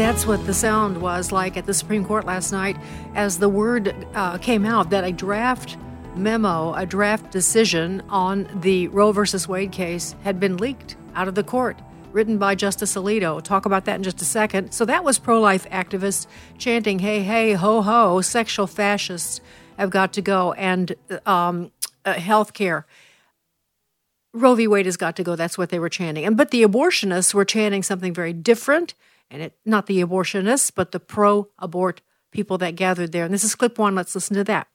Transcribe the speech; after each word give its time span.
That's 0.00 0.24
what 0.24 0.44
the 0.46 0.54
sound 0.54 1.02
was 1.02 1.30
like 1.30 1.58
at 1.58 1.66
the 1.66 1.74
Supreme 1.74 2.06
Court 2.06 2.24
last 2.24 2.52
night 2.52 2.74
as 3.14 3.38
the 3.38 3.50
word 3.50 3.94
uh, 4.14 4.38
came 4.38 4.64
out 4.64 4.88
that 4.88 5.04
a 5.04 5.12
draft 5.12 5.76
memo, 6.16 6.72
a 6.72 6.86
draft 6.86 7.30
decision 7.30 8.02
on 8.08 8.48
the 8.62 8.88
Roe 8.88 9.12
versus 9.12 9.46
Wade 9.46 9.72
case 9.72 10.14
had 10.22 10.40
been 10.40 10.56
leaked 10.56 10.96
out 11.14 11.28
of 11.28 11.34
the 11.34 11.44
court, 11.44 11.78
written 12.12 12.38
by 12.38 12.54
Justice 12.54 12.94
Alito. 12.94 13.42
Talk 13.42 13.66
about 13.66 13.84
that 13.84 13.96
in 13.96 14.02
just 14.02 14.22
a 14.22 14.24
second. 14.24 14.72
So 14.72 14.86
that 14.86 15.04
was 15.04 15.18
pro 15.18 15.38
life 15.38 15.68
activists 15.68 16.26
chanting, 16.56 17.00
hey, 17.00 17.22
hey, 17.22 17.52
ho, 17.52 17.82
ho, 17.82 18.22
sexual 18.22 18.66
fascists 18.66 19.42
have 19.76 19.90
got 19.90 20.14
to 20.14 20.22
go, 20.22 20.54
and 20.54 20.94
um, 21.26 21.72
uh, 22.06 22.14
health 22.14 22.54
care. 22.54 22.86
Roe 24.32 24.54
v. 24.54 24.66
Wade 24.66 24.86
has 24.86 24.96
got 24.96 25.14
to 25.16 25.22
go. 25.22 25.36
That's 25.36 25.58
what 25.58 25.68
they 25.68 25.78
were 25.78 25.90
chanting. 25.90 26.24
And 26.24 26.38
but 26.38 26.52
the 26.52 26.62
abortionists 26.62 27.34
were 27.34 27.44
chanting 27.44 27.82
something 27.82 28.14
very 28.14 28.32
different 28.32 28.94
and 29.30 29.42
it 29.42 29.58
not 29.64 29.86
the 29.86 30.02
abortionists, 30.02 30.72
but 30.74 30.92
the 30.92 31.00
pro-abort 31.00 32.02
people 32.32 32.58
that 32.58 32.76
gathered 32.76 33.12
there. 33.12 33.24
And 33.24 33.32
this 33.32 33.44
is 33.44 33.54
clip 33.54 33.78
one. 33.78 33.94
Let's 33.94 34.14
listen 34.14 34.36
to 34.36 34.44
that. 34.44 34.66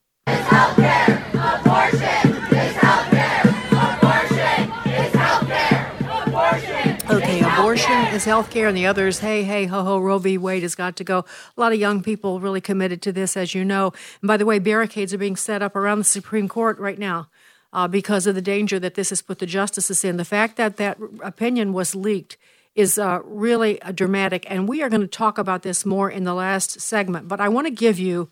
Okay, 7.08 7.40
abortion 7.40 7.92
is 8.14 8.26
healthcare, 8.26 8.68
and 8.68 8.76
the 8.76 8.88
others, 8.88 9.20
hey, 9.20 9.44
hey, 9.44 9.66
ho, 9.66 9.84
ho, 9.84 10.00
Roe 10.00 10.18
v. 10.18 10.38
Wade 10.38 10.64
has 10.64 10.76
got 10.76 10.96
to 10.98 11.04
go. 11.04 11.20
A 11.56 11.62
lot 11.62 11.72
of 11.72 11.80
young 11.80 12.02
people 12.02 12.40
really 12.40 12.62
committed 12.62 13.02
to 13.04 13.12
this, 13.12 13.38
as 13.38 13.54
you 13.54 13.64
know. 13.64 13.94
And 14.22 14.28
by 14.28 14.38
the 14.38 14.46
way, 14.46 14.60
barricades 14.60 15.14
are 15.14 15.18
being 15.18 15.36
set 15.36 15.62
up 15.62 15.76
around 15.76 16.00
the 16.00 16.04
Supreme 16.04 16.48
Court 16.48 16.80
right 16.80 17.00
now. 17.00 17.30
Uh, 17.74 17.90
because 17.90 18.26
of 18.26 18.36
the 18.36 18.42
danger 18.42 18.80
that 18.80 18.94
this 18.94 19.10
has 19.10 19.22
put 19.22 19.40
the 19.40 19.46
justices 19.46 20.06
in. 20.06 20.16
The 20.16 20.24
fact 20.24 20.56
that 20.56 20.78
that 20.78 20.98
opinion 21.22 21.74
was 21.74 21.94
leaked 21.94 22.38
is 22.76 22.98
uh, 23.00 23.20
really 23.24 23.82
uh, 23.82 23.92
dramatic. 23.92 24.46
And 24.50 24.68
we 24.68 24.84
are 24.84 24.90
going 24.90 25.02
to 25.02 25.08
talk 25.08 25.38
about 25.38 25.64
this 25.64 25.86
more 25.86 26.10
in 26.10 26.26
the 26.26 26.34
last 26.34 26.82
segment. 26.82 27.28
But 27.28 27.40
I 27.40 27.50
want 27.50 27.68
to 27.68 27.72
give 27.72 27.98
you 27.98 28.30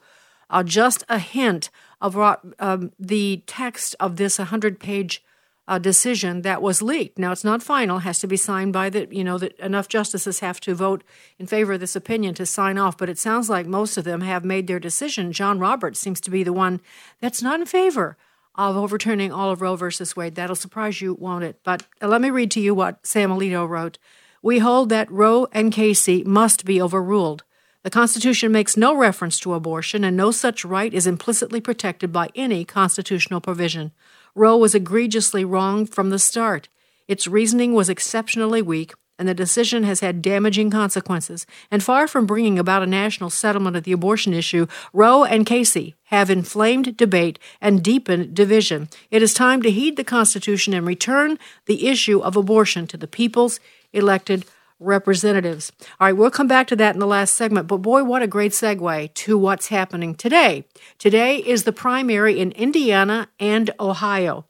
uh, 0.50 0.64
just 0.64 1.04
a 1.10 1.20
hint 1.20 1.70
of 2.02 2.18
um, 2.60 2.92
the 3.00 3.44
text 3.48 3.96
of 4.00 4.18
this 4.18 4.38
100 4.38 4.80
page 4.80 5.24
uh, 5.66 5.80
decision 5.80 6.42
that 6.42 6.62
was 6.62 6.82
leaked. 6.82 7.18
Now, 7.18 7.32
it's 7.32 7.46
not 7.46 7.64
final, 7.64 8.00
has 8.00 8.20
to 8.20 8.28
be 8.28 8.36
signed 8.36 8.74
by 8.74 8.90
the, 8.90 9.08
you 9.10 9.24
know, 9.24 9.38
that 9.38 9.58
enough 9.60 9.88
justices 9.88 10.40
have 10.40 10.60
to 10.62 10.76
vote 10.76 11.04
in 11.40 11.48
favor 11.48 11.74
of 11.74 11.80
this 11.80 11.96
opinion 11.96 12.36
to 12.36 12.46
sign 12.46 12.78
off. 12.78 12.98
But 12.98 13.10
it 13.10 13.18
sounds 13.18 13.50
like 13.50 13.66
most 13.66 13.98
of 13.98 14.04
them 14.04 14.22
have 14.22 14.44
made 14.44 14.68
their 14.68 14.80
decision. 14.80 15.32
John 15.32 15.60
Roberts 15.60 16.00
seems 16.00 16.20
to 16.22 16.32
be 16.32 16.44
the 16.44 16.52
one 16.52 16.82
that's 17.22 17.42
not 17.42 17.62
in 17.62 17.66
favor 17.66 18.18
of 18.56 18.76
overturning 18.76 19.32
all 19.32 19.52
of 19.52 19.62
Roe 19.62 19.76
versus 19.76 20.16
Wade. 20.16 20.36
That'll 20.36 20.56
surprise 20.56 21.02
you, 21.02 21.14
won't 21.14 21.46
it? 21.46 21.60
But 21.64 21.88
uh, 22.02 22.08
let 22.08 22.22
me 22.22 22.30
read 22.30 22.52
to 22.52 22.60
you 22.60 22.76
what 22.76 23.06
Sam 23.06 23.32
Alito 23.32 23.68
wrote. 23.68 23.98
We 24.44 24.60
hold 24.60 24.90
that 24.90 25.10
Roe 25.10 25.48
and 25.54 25.72
Casey 25.72 26.22
must 26.26 26.66
be 26.66 26.82
overruled. 26.82 27.44
The 27.84 27.90
Constitution 27.90 28.52
makes 28.52 28.76
no 28.76 28.94
reference 28.94 29.40
to 29.40 29.54
abortion, 29.54 30.04
and 30.04 30.18
no 30.18 30.32
such 30.32 30.66
right 30.66 30.94
is 30.94 31.08
implicitly 31.08 31.62
protected 31.62 32.12
by 32.12 32.30
any 32.36 32.66
constitutional 32.66 33.40
provision. 33.40 33.94
Roe 34.36 34.58
was 34.58 34.76
egregiously 34.76 35.46
wrong 35.46 35.86
from 35.86 36.10
the 36.10 36.20
start. 36.20 36.68
Its 37.08 37.26
reasoning 37.26 37.74
was 37.74 37.88
exceptionally 37.88 38.62
weak, 38.62 38.94
and 39.18 39.30
the 39.30 39.34
decision 39.34 39.84
has 39.84 40.02
had 40.02 40.22
damaging 40.22 40.70
consequences. 40.70 41.46
And 41.72 41.82
far 41.82 42.06
from 42.06 42.26
bringing 42.26 42.60
about 42.60 42.84
a 42.84 42.88
national 42.88 43.30
settlement 43.30 43.78
of 43.78 43.84
the 43.84 43.94
abortion 43.94 44.34
issue, 44.34 44.68
Roe 44.92 45.24
and 45.24 45.46
Casey 45.46 45.96
have 46.06 46.30
inflamed 46.30 46.98
debate 46.98 47.40
and 47.62 47.82
deepened 47.82 48.34
division. 48.34 48.90
It 49.10 49.24
is 49.24 49.34
time 49.34 49.62
to 49.62 49.72
heed 49.72 49.96
the 49.96 50.04
Constitution 50.04 50.74
and 50.74 50.86
return 50.86 51.40
the 51.66 51.88
issue 51.88 52.20
of 52.20 52.36
abortion 52.36 52.88
to 52.88 52.98
the 52.98 53.08
people's 53.08 53.62
elected 53.94 54.46
representatives. 54.80 55.72
All 56.00 56.08
right, 56.08 56.14
we'll 56.14 56.32
come 56.32 56.48
back 56.48 56.68
to 56.68 56.76
that 56.76 56.94
in 56.94 57.00
the 57.00 57.08
last 57.08 57.34
segment, 57.34 57.68
but 57.68 57.78
boy, 57.78 58.04
what 58.04 58.22
a 58.22 58.28
great 58.28 58.52
segue 58.52 59.14
to 59.14 59.38
what's 59.38 59.70
happening 59.70 60.16
today. 60.16 60.66
Today 60.98 61.38
is 61.38 61.64
the 61.64 61.72
primary 61.72 62.40
in 62.40 62.52
Indiana 62.52 63.30
and 63.40 63.72
Ohio. 63.80 64.46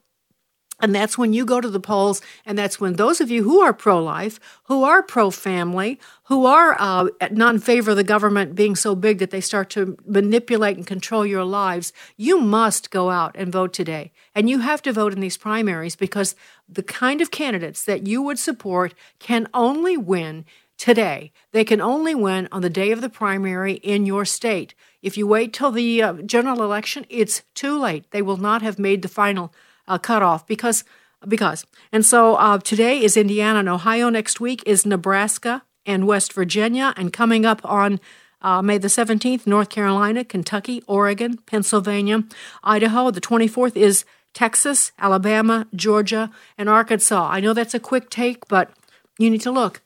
And 0.81 0.93
that's 0.93 1.17
when 1.17 1.33
you 1.33 1.45
go 1.45 1.61
to 1.61 1.69
the 1.69 1.79
polls, 1.79 2.21
and 2.45 2.57
that's 2.57 2.79
when 2.79 2.93
those 2.93 3.21
of 3.21 3.29
you 3.29 3.43
who 3.43 3.61
are 3.61 3.73
pro 3.73 4.03
life, 4.03 4.39
who 4.63 4.83
are 4.83 5.03
pro 5.03 5.29
family, 5.29 5.99
who 6.23 6.45
are 6.45 6.75
uh, 6.79 7.07
not 7.31 7.55
in 7.55 7.61
favor 7.61 7.91
of 7.91 7.97
the 7.97 8.03
government 8.03 8.55
being 8.55 8.75
so 8.75 8.95
big 8.95 9.19
that 9.19 9.29
they 9.29 9.39
start 9.39 9.69
to 9.71 9.97
manipulate 10.05 10.75
and 10.75 10.87
control 10.87 11.25
your 11.25 11.45
lives, 11.45 11.93
you 12.17 12.41
must 12.41 12.89
go 12.89 13.11
out 13.11 13.35
and 13.37 13.51
vote 13.51 13.71
today. 13.71 14.11
And 14.33 14.49
you 14.49 14.59
have 14.59 14.81
to 14.81 14.91
vote 14.91 15.13
in 15.13 15.19
these 15.19 15.37
primaries 15.37 15.95
because 15.95 16.35
the 16.67 16.83
kind 16.83 17.21
of 17.21 17.31
candidates 17.31 17.85
that 17.85 18.07
you 18.07 18.21
would 18.21 18.39
support 18.39 18.93
can 19.19 19.47
only 19.53 19.95
win 19.95 20.43
today. 20.77 21.31
They 21.51 21.63
can 21.63 21.79
only 21.81 22.15
win 22.15 22.49
on 22.51 22.61
the 22.61 22.69
day 22.69 22.91
of 22.91 23.01
the 23.01 23.09
primary 23.09 23.73
in 23.75 24.05
your 24.05 24.25
state. 24.25 24.73
If 25.01 25.17
you 25.17 25.27
wait 25.27 25.53
till 25.53 25.71
the 25.71 26.01
uh, 26.01 26.13
general 26.25 26.63
election, 26.63 27.05
it's 27.09 27.43
too 27.53 27.79
late. 27.79 28.09
They 28.11 28.21
will 28.21 28.37
not 28.37 28.61
have 28.61 28.79
made 28.79 29.01
the 29.01 29.07
final 29.07 29.53
uh, 29.87 29.97
cutoff 29.97 30.45
because 30.47 30.83
because 31.27 31.65
and 31.91 32.05
so 32.05 32.35
uh, 32.35 32.57
today 32.57 33.01
is 33.01 33.15
Indiana 33.15 33.59
and 33.59 33.69
Ohio. 33.69 34.09
Next 34.09 34.39
week 34.39 34.61
is 34.65 34.85
Nebraska 34.85 35.63
and 35.85 36.07
West 36.07 36.33
Virginia, 36.33 36.93
and 36.97 37.11
coming 37.13 37.45
up 37.45 37.61
on 37.63 37.99
uh, 38.41 38.61
May 38.61 38.77
the 38.77 38.89
17th, 38.89 39.47
North 39.47 39.69
Carolina, 39.69 40.23
Kentucky, 40.25 40.83
Oregon, 40.85 41.37
Pennsylvania, 41.45 42.23
Idaho. 42.63 43.09
The 43.09 43.21
24th 43.21 43.77
is 43.77 44.03
Texas, 44.33 44.91
Alabama, 44.99 45.67
Georgia, 45.73 46.29
and 46.57 46.67
Arkansas. 46.67 47.29
I 47.29 47.39
know 47.39 47.53
that's 47.53 47.73
a 47.73 47.79
quick 47.79 48.09
take, 48.09 48.47
but 48.47 48.71
you 49.17 49.29
need 49.29 49.41
to 49.41 49.51
look 49.51 49.81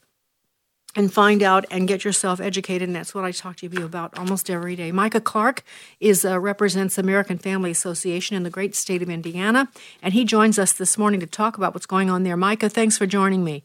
and 0.97 1.13
find 1.13 1.43
out 1.43 1.63
and 1.69 1.87
get 1.87 2.03
yourself 2.03 2.41
educated. 2.41 2.89
And 2.89 2.95
that's 2.95 3.13
what 3.13 3.23
I 3.23 3.31
talk 3.31 3.57
to 3.57 3.67
you 3.67 3.85
about 3.85 4.17
almost 4.17 4.49
every 4.49 4.75
day. 4.75 4.91
Micah 4.91 5.21
Clark 5.21 5.63
is 5.99 6.25
uh, 6.25 6.39
represents 6.39 6.97
American 6.97 7.37
Family 7.37 7.69
Association 7.69 8.35
in 8.35 8.41
the 8.41 8.49
great 8.49 8.73
state 8.73 9.03
of 9.03 9.09
Indiana, 9.09 9.69
and 10.01 10.15
he 10.15 10.25
joins 10.25 10.57
us 10.57 10.73
this 10.73 10.97
morning 10.97 11.19
to 11.19 11.27
talk 11.27 11.55
about 11.55 11.75
what's 11.75 11.85
going 11.85 12.09
on 12.09 12.23
there. 12.23 12.35
Micah, 12.35 12.67
thanks 12.67 12.97
for 12.97 13.05
joining 13.05 13.43
me. 13.43 13.63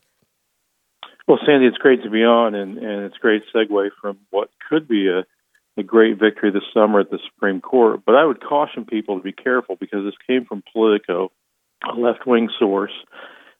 Well, 1.26 1.38
Sandy, 1.46 1.66
it's 1.66 1.78
great 1.78 2.02
to 2.02 2.10
be 2.10 2.22
on, 2.22 2.54
and, 2.54 2.76
and 2.76 3.04
it's 3.04 3.16
a 3.16 3.20
great 3.20 3.44
segue 3.54 3.90
from 3.98 4.18
what 4.30 4.50
could 4.68 4.86
be 4.86 5.08
a, 5.08 5.24
a 5.78 5.82
great 5.82 6.18
victory 6.18 6.50
this 6.50 6.62
summer 6.74 7.00
at 7.00 7.10
the 7.10 7.18
Supreme 7.32 7.62
Court. 7.62 8.02
But 8.04 8.14
I 8.14 8.26
would 8.26 8.42
caution 8.42 8.84
people 8.84 9.16
to 9.16 9.22
be 9.22 9.32
careful 9.32 9.76
because 9.76 10.04
this 10.04 10.14
came 10.26 10.44
from 10.44 10.62
Politico, 10.70 11.32
a 11.90 11.94
left 11.98 12.26
wing 12.26 12.50
source 12.58 12.92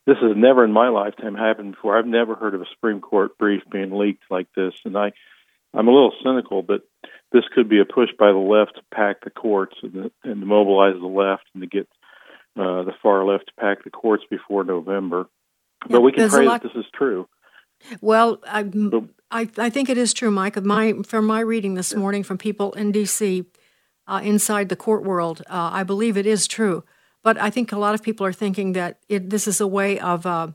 this 0.06 0.16
has 0.20 0.32
never 0.37 0.64
in 0.64 0.72
my 0.72 0.88
lifetime 0.88 1.34
happened 1.34 1.72
before. 1.72 1.96
I've 1.96 2.06
never 2.06 2.34
heard 2.34 2.54
of 2.54 2.60
a 2.60 2.66
Supreme 2.75 3.00
Court 3.00 3.38
brief 3.38 3.62
being 3.70 3.93
leaked 3.93 4.25
like 4.31 4.49
this, 4.56 4.75
and 4.84 4.96
I, 4.96 5.12
I'm 5.72 5.88
a 5.88 5.93
little 5.93 6.12
cynical, 6.25 6.62
but 6.62 6.82
this 7.32 7.44
could 7.54 7.69
be 7.69 7.81
a 7.81 7.84
push 7.84 8.10
by 8.19 8.32
the 8.32 8.38
left 8.38 8.76
to 8.76 8.82
pack 8.94 9.25
the 9.25 9.31
courts 9.31 9.76
and, 9.82 10.10
and 10.25 10.40
to 10.40 10.46
mobilize 10.46 10.94
the 11.00 11.06
left 11.06 11.44
and 11.54 11.62
to 11.62 11.69
get 11.69 11.88
uh, 12.56 12.82
the 12.82 12.93
far 13.02 13.25
left 13.25 13.46
to 13.46 13.52
pack 13.58 13.84
the 13.84 13.90
courts 13.90 14.25
before 14.28 14.64
November. 14.64 15.26
But 15.88 16.02
we 16.02 16.12
can 16.12 16.28
pray 16.28 16.46
lot... 16.46 16.62
that 16.62 16.72
this 16.75 16.84
is 16.84 16.90
true. 16.94 17.28
Well, 18.00 18.40
I, 18.46 18.69
I, 19.31 19.49
I 19.58 19.70
think 19.70 19.88
it 19.88 19.99
is 19.99 20.12
true, 20.12 20.31
Mike. 20.31 20.62
My 20.62 20.94
from 21.04 21.26
my 21.26 21.40
reading 21.40 21.75
this 21.75 21.94
morning 21.94 22.22
from 22.22 22.38
people 22.38 22.72
in 22.75 22.93
D.C. 22.93 23.44
Uh, 24.06 24.20
inside 24.22 24.69
the 24.69 24.76
court 24.76 25.04
world, 25.04 25.43
uh, 25.49 25.70
I 25.72 25.82
believe 25.84 26.16
it 26.16 26.26
is 26.26 26.46
true. 26.46 26.84
But 27.22 27.38
I 27.40 27.50
think 27.50 27.72
a 27.72 27.78
lot 27.78 27.94
of 27.94 28.02
people 28.02 28.26
are 28.26 28.32
thinking 28.32 28.72
that 28.72 28.98
it, 29.08 29.30
this 29.30 29.46
is 29.46 29.60
a 29.60 29.66
way 29.66 29.98
of 30.00 30.26
uh, 30.26 30.48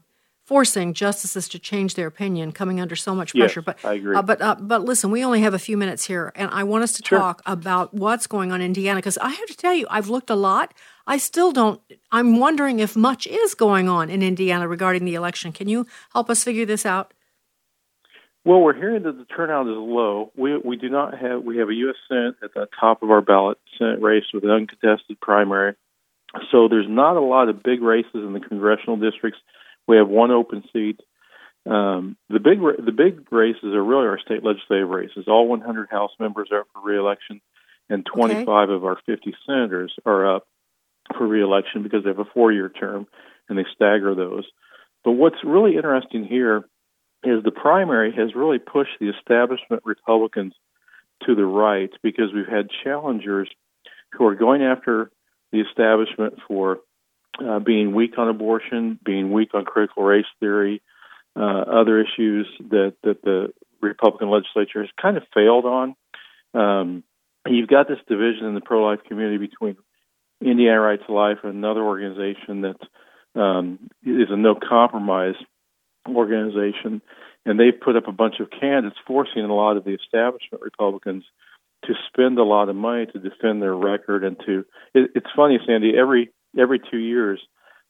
forcing 0.46 0.94
justices 0.94 1.48
to 1.50 1.60
change 1.60 1.96
their 1.96 2.08
opinion, 2.08 2.52
coming 2.52 2.80
under 2.82 2.96
so 2.96 3.14
much 3.16 3.34
Yes, 3.34 3.54
pressure. 3.54 3.62
but 3.62 3.78
I 3.84 3.94
agree. 3.94 4.16
Uh, 4.16 4.22
but 4.22 4.42
uh, 4.42 4.56
but 4.60 4.84
listen, 4.84 5.12
we 5.12 5.24
only 5.24 5.42
have 5.42 5.54
a 5.54 5.60
few 5.60 5.78
minutes 5.78 6.06
here, 6.06 6.32
and 6.36 6.50
I 6.52 6.64
want 6.64 6.84
us 6.84 6.94
to 6.94 7.04
Sure. 7.04 7.20
talk 7.20 7.42
about 7.46 7.94
what's 7.94 8.28
going 8.28 8.52
on 8.52 8.62
in 8.62 8.68
Indiana 8.68 8.98
because 9.00 9.18
I 9.18 9.30
have 9.30 9.46
to 9.48 9.58
tell 9.58 9.74
you, 9.74 9.88
I've 9.90 10.10
looked 10.10 10.30
a 10.30 10.36
lot. 10.36 10.74
I 11.06 11.18
still 11.18 11.52
don't. 11.52 11.82
I'm 12.12 12.38
wondering 12.40 12.80
if 12.80 12.96
much 12.96 13.28
is 13.28 13.56
going 13.56 13.88
on 13.90 14.10
in 14.10 14.22
Indiana 14.22 14.68
regarding 14.68 15.06
the 15.06 15.16
election. 15.16 15.52
Can 15.52 15.68
you 15.70 15.86
help 16.14 16.30
us 16.30 16.44
figure 16.44 16.66
this 16.66 16.86
out? 16.86 17.14
Well, 18.46 18.62
we're 18.62 18.74
hearing 18.76 19.04
that 19.04 19.18
the 19.18 19.26
turnout 19.26 19.68
is 19.68 19.76
low. 19.76 20.32
We 20.38 20.58
we 20.58 20.78
do 20.78 20.88
not 20.90 21.18
have 21.18 21.44
we 21.44 21.58
have 21.58 21.68
a 21.70 21.74
U.S. 21.74 21.96
Senate 22.08 22.36
at 22.42 22.54
the 22.54 22.68
top 22.80 23.04
of 23.04 23.12
our 23.12 23.22
ballot 23.22 23.58
Senate 23.78 24.02
race 24.02 24.24
with 24.34 24.44
an 24.46 24.50
uncontested 24.52 25.20
primary. 25.20 25.76
So 26.52 26.68
there's 26.68 26.88
not 26.88 27.18
a 27.18 27.22
lot 27.22 27.50
of 27.50 27.64
big 27.64 27.82
races 27.82 28.14
in 28.14 28.34
the 28.34 28.40
congressional 28.40 28.98
districts. 28.98 29.40
We 29.88 29.98
have 29.98 30.08
one 30.08 30.32
open 30.32 30.64
seat. 30.74 31.00
Um, 31.66 32.18
the 32.30 32.40
big 32.40 32.60
the 32.60 32.92
big 32.92 33.32
races 33.32 33.64
are 33.64 33.84
really 33.84 34.08
our 34.08 34.20
state 34.20 34.44
legislative 34.44 34.90
races. 34.90 35.26
All 35.28 35.48
100 35.48 35.90
House 35.90 36.12
members 36.20 36.50
are 36.52 36.62
up 36.62 36.68
for 36.74 36.82
reelection, 36.82 37.42
and 37.90 38.06
25 38.06 38.70
of 38.70 38.86
our 38.86 38.98
50 39.06 39.36
senators 39.46 39.94
are 40.06 40.36
up 40.36 40.48
for 41.18 41.28
reelection 41.28 41.84
because 41.84 42.04
they 42.04 42.10
have 42.10 42.20
a 42.20 42.26
four-year 42.34 42.70
term, 42.70 43.08
and 43.50 43.58
they 43.58 43.66
stagger 43.76 44.16
those. 44.16 44.46
But 45.04 45.14
what's 45.14 45.44
really 45.44 45.76
interesting 45.76 46.26
here 46.26 46.68
is 47.24 47.44
the 47.44 47.52
primary 47.52 48.14
has 48.14 48.36
really 48.36 48.60
pushed 48.60 49.00
the 49.00 49.10
establishment 49.10 49.84
Republicans 49.86 50.54
to 51.26 51.36
the 51.36 51.46
right 51.46 51.90
because 52.04 52.34
we've 52.34 52.48
had 52.48 52.70
challengers 52.84 53.50
who 54.14 54.26
are 54.26 54.36
going 54.36 54.62
after 54.62 55.12
the 55.52 55.62
establishment 55.62 56.36
for 56.48 56.80
uh, 57.44 57.60
being 57.60 57.94
weak 57.94 58.18
on 58.18 58.30
abortion, 58.30 59.00
being 59.04 59.32
weak 59.32 59.54
on 59.54 59.66
critical 59.66 60.04
race 60.04 60.26
theory, 60.40 60.82
uh, 61.36 61.40
other 61.42 62.02
issues 62.02 62.48
that, 62.70 62.96
that 63.04 63.22
the 63.22 63.54
Republican 63.82 64.30
legislature 64.30 64.82
has 64.82 64.90
kind 65.00 65.18
of 65.18 65.24
failed 65.34 65.66
on. 65.66 65.96
Um, 66.54 67.04
you've 67.48 67.70
got 67.70 67.88
this 67.88 68.00
division 68.08 68.46
in 68.46 68.56
the 68.56 68.62
pro 68.62 68.84
life 68.84 69.00
community 69.08 69.38
between 69.38 69.78
Indiana 70.42 70.80
Right 70.80 71.00
to 71.06 71.14
Life 71.14 71.40
and 71.44 71.54
another 71.54 71.82
organization 71.82 72.62
that 72.62 73.40
um, 73.40 73.80
is 74.04 74.30
a 74.30 74.38
no 74.38 74.56
compromise 74.56 75.36
organization, 76.08 77.02
and 77.46 77.60
they've 77.60 77.80
put 77.80 77.96
up 77.96 78.08
a 78.08 78.12
bunch 78.12 78.40
of 78.40 78.50
candidates, 78.50 78.98
forcing 79.06 79.44
a 79.44 79.54
lot 79.54 79.78
of 79.78 79.84
the 79.84 79.94
establishment 79.94 80.64
Republicans 80.64 81.24
to 81.86 81.94
spend 82.08 82.40
a 82.40 82.44
lot 82.44 82.70
of 82.70 82.76
money 82.76 83.06
to 83.06 83.20
defend 83.20 83.62
their 83.62 83.76
record 83.76 84.24
and 84.24 84.38
to. 84.46 84.66
It, 84.94 85.12
it's 85.16 85.28
funny, 85.36 85.60
Sandy. 85.66 85.94
Every 85.98 86.32
every 86.58 86.80
two 86.80 86.98
years, 86.98 87.40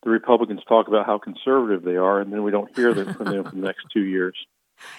the 0.03 0.09
Republicans 0.09 0.61
talk 0.67 0.87
about 0.87 1.05
how 1.05 1.17
conservative 1.17 1.83
they 1.83 1.95
are, 1.95 2.19
and 2.19 2.31
then 2.31 2.43
we 2.43 2.51
don't 2.51 2.73
hear 2.75 2.93
them 2.93 3.13
from 3.13 3.25
them 3.25 3.43
for 3.43 3.51
the 3.51 3.61
next 3.61 3.85
two 3.93 4.03
years. 4.03 4.35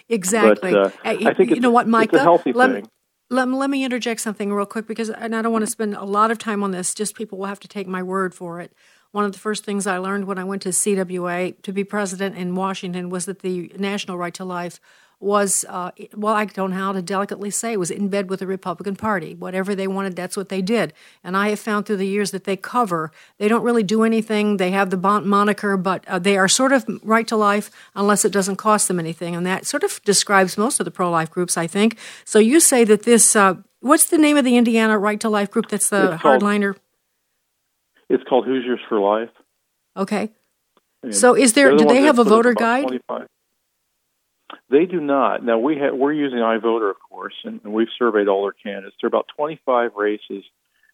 Exactly. 0.09 0.73
But, 0.73 0.87
uh, 0.87 0.91
Uh, 1.05 1.29
I 1.31 1.35
think 1.35 1.51
you 1.51 1.61
know 1.61 1.71
what, 1.71 1.87
it's 1.87 2.13
a 2.13 2.19
healthy 2.19 2.53
let, 2.53 2.73
thing. 2.73 2.89
Let, 3.31 3.47
let 3.47 3.71
me 3.71 3.85
interject 3.85 4.21
something 4.21 4.53
real 4.53 4.67
quick 4.67 4.89
because, 4.89 5.09
and 5.09 5.37
I 5.37 5.41
don't 5.41 5.53
want 5.53 5.65
to 5.65 5.71
spend 5.71 5.95
a 5.95 6.05
lot 6.05 6.33
of 6.33 6.39
time 6.39 6.65
on 6.65 6.73
this. 6.73 6.95
Just 6.95 7.15
people 7.15 7.39
will 7.39 7.47
have 7.47 7.61
to 7.61 7.69
take 7.69 7.87
my 7.87 8.03
word 8.03 8.35
for 8.35 8.61
it. 8.61 8.73
One 9.13 9.25
of 9.25 9.31
the 9.31 9.39
first 9.39 9.65
things 9.65 9.87
I 9.87 9.99
learned 9.99 10.27
when 10.27 10.37
I 10.37 10.43
went 10.43 10.63
to 10.63 10.71
CWA 10.71 11.63
to 11.63 11.73
be 11.73 11.85
president 11.85 12.37
in 12.37 12.57
Washington 12.57 13.09
was 13.09 13.27
that 13.27 13.39
the 13.39 13.73
National 13.79 14.19
Right 14.19 14.35
to 14.35 14.45
Life 14.45 14.81
was, 15.21 15.65
uh, 15.69 15.91
well, 16.15 16.35
I 16.35 16.45
don't 16.45 16.71
know 16.71 16.77
how 16.77 16.93
to 16.93 17.03
delicately 17.03 17.51
say, 17.51 17.77
was 17.77 17.91
in 17.91 18.09
bed 18.09 18.31
with 18.31 18.39
the 18.41 18.47
Republican 18.47 18.95
Party. 18.95 19.35
Whatever 19.35 19.75
they 19.75 19.89
wanted, 19.89 20.15
that's 20.15 20.37
what 20.37 20.49
they 20.49 20.63
did. 20.63 20.93
And 21.25 21.37
I 21.37 21.49
have 21.49 21.59
found 21.59 21.87
through 21.87 21.97
the 21.97 22.07
years 22.07 22.31
that 22.31 22.45
they 22.45 22.57
cover. 22.57 23.11
They 23.39 23.49
don't 23.49 23.63
really 23.65 23.83
do 23.83 24.05
anything. 24.05 24.59
They 24.59 24.71
have 24.71 24.91
the 24.91 24.97
moniker, 24.97 25.77
but 25.77 26.07
uh, 26.07 26.21
they 26.21 26.37
are 26.39 26.47
sort 26.49 26.73
of 26.73 26.85
right 27.03 27.27
to 27.29 27.37
life 27.37 27.71
unless 27.97 28.25
it 28.25 28.31
doesn't 28.33 28.57
cost 28.57 28.87
them 28.87 29.01
anything. 29.01 29.35
And 29.35 29.45
that 29.45 29.67
sort 29.67 29.83
of 29.83 30.01
describes 30.05 30.57
most 30.57 30.79
of 30.81 30.85
the 30.85 30.91
pro 30.93 31.11
life 31.11 31.31
groups, 31.31 31.57
I 31.57 31.67
think. 31.67 31.99
So 32.25 32.39
you 32.39 32.61
say 32.61 32.85
that 32.85 33.03
this, 33.03 33.35
uh, 33.35 33.57
what's 33.81 34.05
the 34.07 34.19
name 34.19 34.37
of 34.37 34.45
the 34.45 34.57
Indiana 34.57 34.99
Right 34.99 35.19
to 35.21 35.29
Life 35.29 35.51
group 35.51 35.69
that's 35.69 35.89
the 35.89 36.13
It's 36.13 36.23
called- 36.23 36.43
hardliner? 36.43 36.77
It's 38.09 38.23
called 38.29 38.47
Hoosiers 38.47 38.81
for 38.89 39.01
Life. 39.01 39.31
Okay. 39.97 40.31
And 41.03 41.15
So 41.15 41.35
is 41.35 41.53
there, 41.55 41.73
the 41.73 41.79
do 41.79 41.85
they 41.87 42.03
have 42.03 42.19
a 42.19 42.25
voter 42.25 42.55
guide? 42.55 42.87
25 42.87 43.27
They 44.71 44.85
do 44.85 45.01
not. 45.01 45.43
Now 45.45 45.59
we 45.59 45.79
have 45.79 45.95
we're 45.95 46.13
using 46.13 46.41
iVoter, 46.41 46.91
of 46.91 46.97
course, 47.09 47.35
and, 47.45 47.61
and 47.65 47.73
we've 47.73 47.89
surveyed 47.99 48.29
all 48.29 48.43
their 48.43 48.53
candidates. 48.53 48.97
There 49.01 49.09
are 49.09 49.09
about 49.09 49.29
25 49.37 49.93
races 49.97 50.45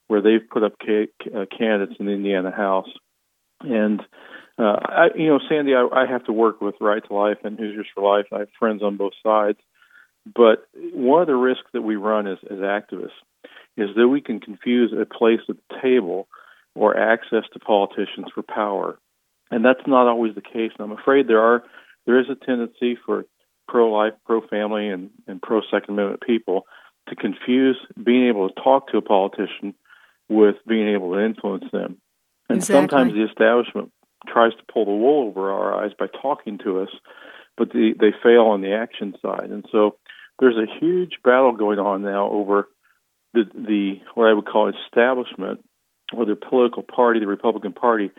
where 0.06 0.22
they've 0.22 0.48
put 0.48 0.62
up 0.62 0.74
ca- 0.78 1.10
uh, 1.34 1.46
candidates 1.46 1.98
in 1.98 2.06
the 2.06 2.12
Indiana 2.12 2.52
House, 2.52 2.88
and 3.60 4.00
uh, 4.58 4.76
I, 4.80 5.06
you 5.16 5.28
know, 5.28 5.40
Sandy, 5.48 5.74
I, 5.74 5.88
I 5.92 6.06
have 6.06 6.24
to 6.26 6.32
work 6.32 6.60
with 6.60 6.76
Right 6.80 7.02
to 7.08 7.14
Life 7.14 7.38
and 7.42 7.58
Hoosiers 7.58 7.88
for 7.94 8.16
Life. 8.16 8.26
I 8.32 8.40
have 8.40 8.48
friends 8.58 8.82
on 8.82 8.96
both 8.96 9.14
sides, 9.22 9.58
but 10.32 10.68
one 10.92 11.22
of 11.22 11.26
the 11.26 11.34
risks 11.34 11.66
that 11.72 11.82
we 11.82 11.96
run 11.96 12.28
as, 12.28 12.38
as 12.48 12.58
activists 12.58 13.18
is 13.76 13.90
that 13.96 14.06
we 14.06 14.20
can 14.20 14.38
confuse 14.38 14.92
a 14.92 15.04
place 15.04 15.40
at 15.48 15.56
the 15.56 15.80
table 15.82 16.28
or 16.76 16.96
access 16.96 17.42
to 17.52 17.58
politicians 17.58 18.26
for 18.32 18.42
power, 18.42 18.98
and 19.50 19.64
that's 19.64 19.86
not 19.86 20.06
always 20.06 20.36
the 20.36 20.40
case. 20.40 20.70
And 20.78 20.92
I'm 20.92 20.96
afraid 20.96 21.26
there 21.26 21.42
are 21.42 21.64
there 22.06 22.20
is 22.20 22.26
a 22.30 22.44
tendency 22.44 22.96
for 23.04 23.24
pro-life, 23.68 24.14
pro-family, 24.26 24.88
and, 24.88 25.10
and 25.26 25.40
pro-Second 25.40 25.94
Amendment 25.94 26.22
people 26.22 26.66
to 27.08 27.16
confuse 27.16 27.76
being 28.02 28.28
able 28.28 28.48
to 28.48 28.54
talk 28.62 28.88
to 28.88 28.96
a 28.96 29.02
politician 29.02 29.74
with 30.28 30.56
being 30.66 30.88
able 30.88 31.12
to 31.12 31.24
influence 31.24 31.64
them. 31.72 31.98
And 32.48 32.58
Exactly. 32.58 32.80
sometimes 32.80 33.12
the 33.12 33.24
establishment 33.24 33.92
tries 34.26 34.52
to 34.52 34.72
pull 34.72 34.84
the 34.84 34.90
wool 34.90 35.28
over 35.28 35.50
our 35.50 35.84
eyes 35.84 35.92
by 35.98 36.06
talking 36.06 36.58
to 36.58 36.80
us, 36.80 36.88
but 37.56 37.70
the, 37.70 37.94
they 37.98 38.12
fail 38.22 38.46
on 38.46 38.62
the 38.62 38.72
action 38.72 39.14
side. 39.20 39.50
And 39.50 39.64
so 39.70 39.96
there's 40.38 40.56
a 40.56 40.80
huge 40.80 41.18
battle 41.22 41.52
going 41.52 41.78
on 41.78 42.02
now 42.02 42.30
over 42.30 42.68
the, 43.34 43.44
the 43.54 44.00
what 44.14 44.28
I 44.28 44.32
would 44.32 44.46
call 44.46 44.72
establishment 44.86 45.64
or 46.12 46.24
the 46.24 46.36
political 46.36 46.82
party, 46.82 47.20
the 47.20 47.26
Republican 47.26 47.72
Party, 47.72 48.10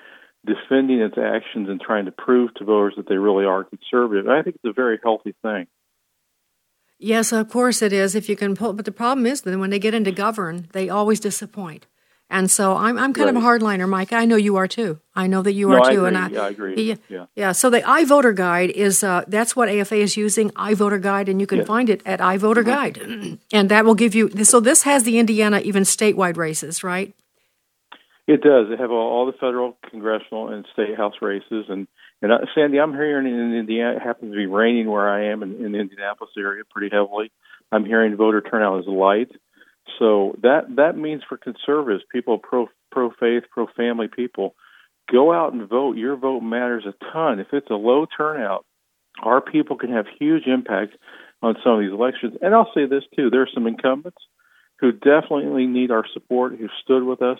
defending 0.45 0.99
its 1.01 1.17
actions 1.17 1.69
and 1.69 1.81
trying 1.81 2.05
to 2.05 2.11
prove 2.11 2.53
to 2.55 2.63
voters 2.65 2.93
that 2.97 3.07
they 3.09 3.17
really 3.17 3.45
are 3.45 3.63
conservative. 3.63 4.25
And 4.27 4.33
I 4.35 4.41
think 4.43 4.55
it's 4.57 4.65
a 4.65 4.73
very 4.73 4.99
healthy 5.03 5.33
thing. 5.41 5.67
Yes, 6.97 7.31
of 7.33 7.49
course 7.49 7.81
it 7.81 7.91
is. 7.91 8.15
If 8.15 8.29
you 8.29 8.35
can 8.35 8.55
pull, 8.55 8.73
but 8.73 8.85
the 8.85 8.91
problem 8.91 9.25
is 9.25 9.41
that 9.41 9.57
when 9.59 9.69
they 9.69 9.79
get 9.79 9.93
into 9.93 10.11
govern, 10.11 10.67
they 10.71 10.89
always 10.89 11.19
disappoint. 11.19 11.87
And 12.29 12.49
so 12.49 12.75
I'm 12.75 12.97
I'm 12.97 13.13
kind 13.13 13.29
of 13.29 13.35
a 13.35 13.39
hardliner, 13.45 13.87
Mike. 13.87 14.11
I 14.11 14.25
know 14.25 14.35
you 14.35 14.55
are 14.55 14.67
too. 14.67 14.99
I 15.15 15.27
know 15.27 15.41
that 15.43 15.51
you 15.53 15.69
No, 15.69 15.75
are 15.75 15.81
I 15.81 15.93
too. 15.93 16.05
agree. 16.05 16.17
And 16.21 16.33
Yeah, 16.33 16.41
I 16.41 16.49
agree. 16.49 16.81
Yeah, 16.81 16.95
Yeah. 17.07 17.25
yeah. 17.35 17.51
So 17.51 17.69
the 17.69 17.81
iVoter 17.81 18.33
Guide 18.35 18.71
is 18.71 19.03
uh, 19.03 19.25
that's 19.27 19.55
what 19.55 19.69
AFA 19.69 19.95
is 19.97 20.17
using 20.17 20.49
iVoter 20.51 20.99
Guide, 20.99 21.29
and 21.29 21.39
you 21.39 21.45
can 21.45 21.59
Yes. 21.59 21.67
find 21.67 21.87
it 21.89 22.01
at 22.05 22.19
iVoter 22.21 22.65
Guide, 22.65 22.97
and 23.53 23.69
that 23.69 23.85
will 23.85 23.93
give 23.93 24.15
you. 24.15 24.29
So 24.43 24.59
this 24.59 24.83
has 24.83 25.03
the 25.03 25.19
Indiana 25.19 25.59
even 25.59 25.83
statewide 25.83 26.37
races, 26.37 26.83
right? 26.83 27.13
It 28.27 28.41
does. 28.41 28.67
They 28.69 28.77
have 28.77 28.91
all, 28.91 29.11
all 29.11 29.25
the 29.27 29.33
federal, 29.33 29.77
congressional, 29.89 30.49
and 30.49 30.65
state 30.73 30.97
house 30.97 31.13
races. 31.21 31.65
And 31.69 31.87
and 32.21 32.31
uh, 32.31 32.39
Sandy, 32.55 32.79
I'm 32.79 32.93
hearing 32.93 33.27
in 33.27 33.53
Indiana. 33.53 33.97
It 33.97 34.01
happens 34.01 34.31
to 34.31 34.37
be 34.37 34.47
raining 34.47 34.89
where 34.89 35.07
I 35.07 35.31
am 35.31 35.43
in, 35.43 35.63
in 35.63 35.71
the 35.73 35.79
Indianapolis 35.79 36.31
area 36.37 36.63
pretty 36.69 36.89
heavily. 36.91 37.31
I'm 37.71 37.85
hearing 37.85 38.15
voter 38.15 38.41
turnout 38.41 38.79
is 38.79 38.87
light. 38.87 39.29
So 39.99 40.35
that 40.41 40.75
that 40.77 40.97
means 40.97 41.21
for 41.27 41.37
conservatives, 41.37 42.03
people 42.11 42.39
pro 42.39 42.67
pro 42.91 43.11
faith, 43.11 43.43
pro 43.51 43.67
family 43.77 44.07
people, 44.07 44.55
go 45.11 45.31
out 45.31 45.53
and 45.53 45.69
vote. 45.69 45.97
Your 45.97 46.15
vote 46.15 46.41
matters 46.41 46.85
a 46.87 46.93
ton. 47.13 47.39
If 47.39 47.47
it's 47.53 47.69
a 47.69 47.75
low 47.75 48.07
turnout, 48.17 48.65
our 49.21 49.41
people 49.41 49.77
can 49.77 49.91
have 49.91 50.05
huge 50.19 50.47
impact 50.47 50.95
on 51.43 51.55
some 51.63 51.73
of 51.73 51.79
these 51.81 51.91
elections. 51.91 52.37
And 52.41 52.55
I'll 52.55 52.71
say 52.73 52.87
this 52.87 53.03
too: 53.15 53.29
there 53.29 53.43
are 53.43 53.49
some 53.53 53.67
incumbents 53.67 54.17
who 54.79 54.91
definitely 54.91 55.67
need 55.67 55.91
our 55.91 56.05
support, 56.11 56.55
who 56.57 56.67
stood 56.83 57.03
with 57.03 57.21
us, 57.21 57.39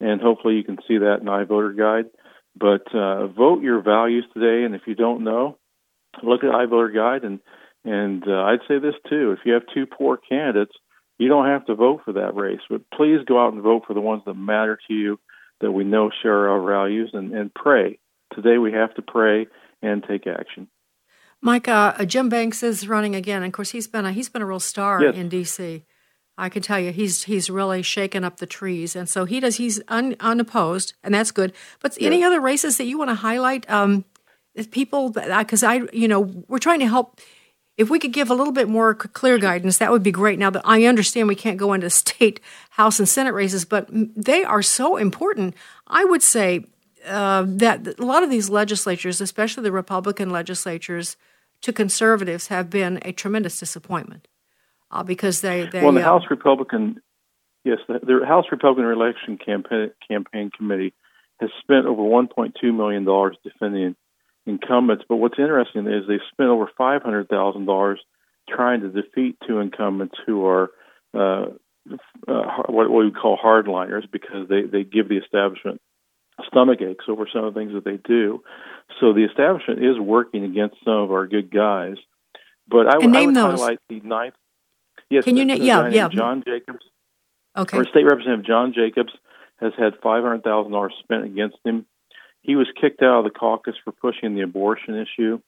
and 0.00 0.20
hopefully 0.20 0.54
you 0.54 0.64
can 0.64 0.78
see 0.86 0.98
that 0.98 1.18
in 1.20 1.26
iVoter 1.26 1.76
Guide. 1.76 2.10
But 2.58 2.94
uh, 2.94 3.26
vote 3.28 3.62
your 3.62 3.82
values 3.82 4.24
today, 4.32 4.64
and 4.64 4.74
if 4.74 4.82
you 4.86 4.94
don't 4.94 5.24
know, 5.24 5.58
look 6.22 6.42
at 6.42 6.50
iVoter 6.50 6.94
Guide. 6.94 7.24
And 7.24 7.40
and 7.84 8.22
uh, 8.26 8.42
I'd 8.44 8.60
say 8.66 8.78
this 8.78 8.94
too: 9.08 9.32
if 9.32 9.40
you 9.44 9.52
have 9.52 9.62
two 9.74 9.86
poor 9.86 10.16
candidates, 10.16 10.72
you 11.18 11.28
don't 11.28 11.46
have 11.46 11.66
to 11.66 11.74
vote 11.74 12.00
for 12.04 12.12
that 12.14 12.34
race, 12.34 12.60
but 12.68 12.82
please 12.94 13.18
go 13.26 13.42
out 13.44 13.52
and 13.52 13.62
vote 13.62 13.82
for 13.86 13.94
the 13.94 14.00
ones 14.00 14.22
that 14.26 14.34
matter 14.34 14.78
to 14.88 14.94
you, 14.94 15.18
that 15.60 15.72
we 15.72 15.84
know 15.84 16.10
share 16.22 16.48
our 16.48 16.66
values, 16.66 17.10
and, 17.12 17.32
and 17.34 17.52
pray. 17.54 17.98
Today 18.34 18.58
we 18.58 18.72
have 18.72 18.94
to 18.94 19.02
pray 19.02 19.46
and 19.82 20.02
take 20.02 20.26
action. 20.26 20.68
Mike, 21.42 21.68
uh, 21.68 22.04
Jim 22.06 22.28
Banks 22.28 22.62
is 22.62 22.88
running 22.88 23.14
again. 23.14 23.42
Of 23.42 23.52
course, 23.52 23.70
he's 23.70 23.86
been 23.86 24.06
a, 24.06 24.12
he's 24.12 24.28
been 24.28 24.42
a 24.42 24.46
real 24.46 24.60
star 24.60 25.02
Yes. 25.02 25.14
in 25.14 25.28
D.C. 25.28 25.84
I 26.38 26.48
can 26.48 26.62
tell 26.62 26.78
you, 26.78 26.92
he's 26.92 27.24
he's 27.24 27.48
really 27.48 27.82
shaken 27.82 28.22
up 28.22 28.36
the 28.36 28.46
trees, 28.46 28.94
and 28.94 29.08
so 29.08 29.24
he 29.24 29.40
does. 29.40 29.56
He's 29.56 29.80
un, 29.88 30.16
unopposed, 30.20 30.92
and 31.02 31.14
that's 31.14 31.30
good. 31.30 31.52
But 31.80 31.96
any 32.00 32.22
other 32.22 32.40
races 32.40 32.76
that 32.76 32.84
you 32.84 32.98
want 32.98 33.10
to 33.10 33.14
highlight? 33.14 33.68
Um, 33.70 34.04
people, 34.70 35.10
because 35.10 35.62
I, 35.62 35.82
you 35.92 36.08
know, 36.08 36.20
we're 36.48 36.58
trying 36.58 36.80
to 36.80 36.88
help. 36.88 37.20
If 37.78 37.90
we 37.90 37.98
could 37.98 38.12
give 38.12 38.30
a 38.30 38.34
little 38.34 38.54
bit 38.54 38.70
more 38.70 38.94
clear 38.94 39.36
guidance, 39.38 39.78
that 39.78 39.90
would 39.90 40.02
be 40.02 40.10
great. 40.10 40.38
Now, 40.38 40.48
that 40.48 40.62
I 40.64 40.84
understand 40.84 41.28
we 41.28 41.34
can't 41.34 41.58
go 41.58 41.72
into 41.72 41.90
state, 42.04 42.40
house, 42.70 42.98
and 42.98 43.08
senate 43.08 43.32
races, 43.32 43.64
but 43.64 43.88
they 43.90 44.44
are 44.44 44.62
so 44.62 44.96
important. 44.96 45.54
I 45.86 46.04
would 46.04 46.22
say 46.22 46.64
uh, 47.06 47.44
that 47.46 47.98
a 47.98 48.04
lot 48.04 48.22
of 48.22 48.30
these 48.30 48.50
legislatures, 48.50 49.20
especially 49.20 49.62
the 49.62 49.72
Republican 49.72 50.30
legislatures, 50.30 51.16
to 51.62 51.72
conservatives 51.72 52.48
have 52.48 52.68
been 52.68 52.98
a 53.02 53.12
tremendous 53.12 53.58
disappointment 53.58 54.28
uh, 54.90 55.02
because 55.02 55.40
they, 55.40 55.66
they 55.66 55.82
well 55.82 55.92
the 55.92 56.00
uh, 56.00 56.04
House 56.04 56.24
Republican 56.30 57.00
yes 57.64 57.78
the, 57.88 58.00
the 58.02 58.26
House 58.26 58.46
Republican 58.50 58.90
election 58.90 59.38
campaign 59.38 59.90
campaign 60.08 60.50
committee 60.56 60.94
has 61.40 61.50
spent 61.60 61.86
over 61.86 62.02
1.2 62.02 62.52
million 62.74 63.04
dollars 63.04 63.36
defending 63.44 63.94
incumbents. 64.46 65.04
But 65.08 65.16
what's 65.16 65.38
interesting 65.38 65.86
is 65.86 66.04
they've 66.08 66.20
spent 66.32 66.48
over 66.48 66.70
five 66.78 67.02
hundred 67.02 67.28
thousand 67.28 67.66
dollars 67.66 68.00
trying 68.48 68.80
to 68.82 68.88
defeat 68.88 69.36
two 69.46 69.58
incumbents 69.58 70.14
who 70.24 70.46
are 70.46 70.70
uh, 71.14 71.46
uh, 72.28 72.62
what, 72.68 72.90
what 72.90 73.04
we 73.04 73.10
call 73.10 73.36
hardliners 73.36 74.10
because 74.10 74.48
they 74.48 74.62
they 74.62 74.84
give 74.84 75.08
the 75.08 75.18
establishment 75.18 75.80
stomach 76.46 76.80
aches 76.82 77.06
over 77.08 77.26
some 77.32 77.44
of 77.44 77.54
the 77.54 77.60
things 77.60 77.72
that 77.72 77.84
they 77.84 77.96
do. 77.96 78.42
So 79.00 79.12
the 79.12 79.24
establishment 79.24 79.84
is 79.84 79.98
working 79.98 80.44
against 80.44 80.76
some 80.84 80.94
of 80.94 81.10
our 81.10 81.26
good 81.26 81.50
guys. 81.50 81.96
But 82.68 82.88
I 82.88 82.98
would 82.98 83.34
those. 83.34 83.60
highlight 83.60 83.78
the 83.88 84.00
ninth. 84.00 84.34
Yes, 85.10 85.24
Can 85.24 85.36
you 85.36 85.44
name? 85.44 85.62
Yeah, 85.62 85.88
yeah. 85.88 86.08
John 86.08 86.42
Jacobs. 86.46 86.84
Okay. 87.56 87.78
Our 87.78 87.84
State 87.84 88.04
Representative 88.04 88.44
John 88.44 88.72
Jacobs 88.74 89.12
has 89.60 89.72
had 89.78 89.94
five 90.02 90.22
hundred 90.22 90.44
thousand 90.44 90.72
dollars 90.72 90.94
spent 91.02 91.24
against 91.24 91.56
him. 91.64 91.86
He 92.42 92.56
was 92.56 92.66
kicked 92.80 93.02
out 93.02 93.20
of 93.20 93.24
the 93.24 93.30
caucus 93.30 93.74
for 93.84 93.92
pushing 93.92 94.34
the 94.34 94.42
abortion 94.42 94.94
issue, 94.96 95.40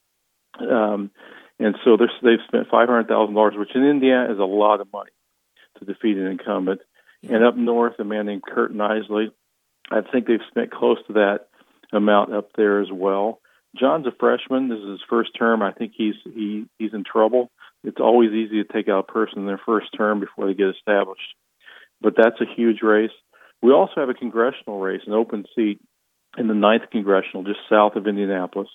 um, 0.61 1.11
and 1.59 1.77
so 1.85 1.97
they've 1.97 2.39
spent 2.47 2.69
five 2.71 2.89
hundred 2.89 3.09
thousand 3.09 3.35
dollars, 3.35 3.55
which 3.57 3.75
in 3.75 3.85
Indiana 3.85 4.33
is 4.33 4.39
a 4.39 4.45
lot 4.45 4.81
of 4.81 4.93
money 4.93 5.11
to 5.79 5.85
defeat 5.85 6.17
an 6.17 6.27
incumbent. 6.27 6.81
Yeah. 7.23 7.37
And 7.37 7.45
up 7.45 7.57
north, 7.57 7.95
a 7.99 8.05
man 8.05 8.27
named 8.27 8.43
Curt 8.45 8.73
Nisly, 8.73 9.33
I 9.91 10.01
think 10.03 10.27
they've 10.27 10.39
spent 10.49 10.71
close 10.71 10.99
to 11.09 11.15
that 11.15 11.49
amount 11.93 12.33
up 12.33 12.51
there 12.57 12.81
as 12.81 12.89
well. 12.93 13.41
John's 13.77 14.07
a 14.07 14.13
freshman. 14.19 14.69
This 14.69 14.79
is 14.79 14.91
his 14.93 15.01
first 15.09 15.31
term. 15.39 15.63
I 15.63 15.73
think 15.73 15.93
he's 15.97 16.15
he 16.25 16.67
he's 16.79 16.95
in 16.95 17.05
trouble. 17.05 17.51
It's 17.85 18.01
always 18.01 18.31
easy 18.33 18.63
to 18.63 18.73
take 18.73 18.89
out 18.89 19.07
a 19.09 19.13
person 19.13 19.41
in 19.41 19.47
their 19.47 19.61
first 19.65 19.89
term 19.97 20.21
before 20.21 20.47
they 20.47 20.55
get 20.55 20.69
established. 20.69 21.35
But 22.01 22.15
that's 22.17 22.41
a 22.41 22.55
huge 22.57 22.83
race. 22.83 23.11
We 23.63 23.73
also 23.73 23.95
have 23.97 24.09
a 24.09 24.15
congressional 24.15 24.79
race, 24.79 25.03
an 25.07 25.13
open 25.13 25.45
seat 25.55 25.81
in 26.37 26.49
the 26.49 26.55
ninth 26.55 26.91
congressional, 26.91 27.45
just 27.45 27.61
south 27.69 27.97
of 27.97 28.07
Indianapolis. 28.07 28.69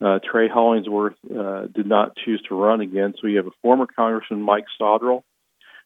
Uh, 0.00 0.18
Trey 0.22 0.48
Hollingsworth 0.48 1.16
uh, 1.24 1.66
did 1.74 1.86
not 1.86 2.16
choose 2.24 2.40
to 2.48 2.54
run 2.54 2.80
again, 2.80 3.14
so 3.20 3.26
you 3.26 3.38
have 3.38 3.46
a 3.46 3.58
former 3.62 3.86
Congressman, 3.86 4.42
Mike 4.42 4.66
Sodrel, 4.80 5.22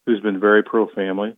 who's 0.07 0.21
been 0.21 0.40
very 0.40 0.62
pro-family, 0.62 1.37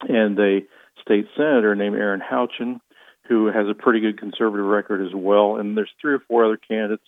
and 0.00 0.38
a 0.38 0.60
state 1.02 1.26
senator 1.36 1.74
named 1.74 1.96
Erin 1.96 2.20
Houchin, 2.20 2.80
who 3.28 3.46
has 3.46 3.66
a 3.68 3.74
pretty 3.74 4.00
good 4.00 4.18
conservative 4.18 4.64
record 4.64 5.04
as 5.04 5.12
well. 5.14 5.56
And 5.56 5.76
there's 5.76 5.90
three 6.00 6.14
or 6.14 6.22
four 6.28 6.44
other 6.44 6.56
candidates 6.56 7.04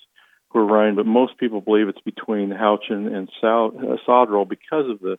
who 0.51 0.61
are 0.61 0.67
running, 0.67 0.95
but 0.95 1.07
most 1.07 1.39
people 1.39 1.61
believe 1.61 1.89
it's 1.89 2.01
between 2.01 2.51
Houchin 2.51 3.15
and 3.15 3.31
Sal- 3.41 3.73
uh, 3.77 3.97
Sodrel 4.07 4.49
because 4.49 4.89
of 4.89 5.01
the 5.01 5.19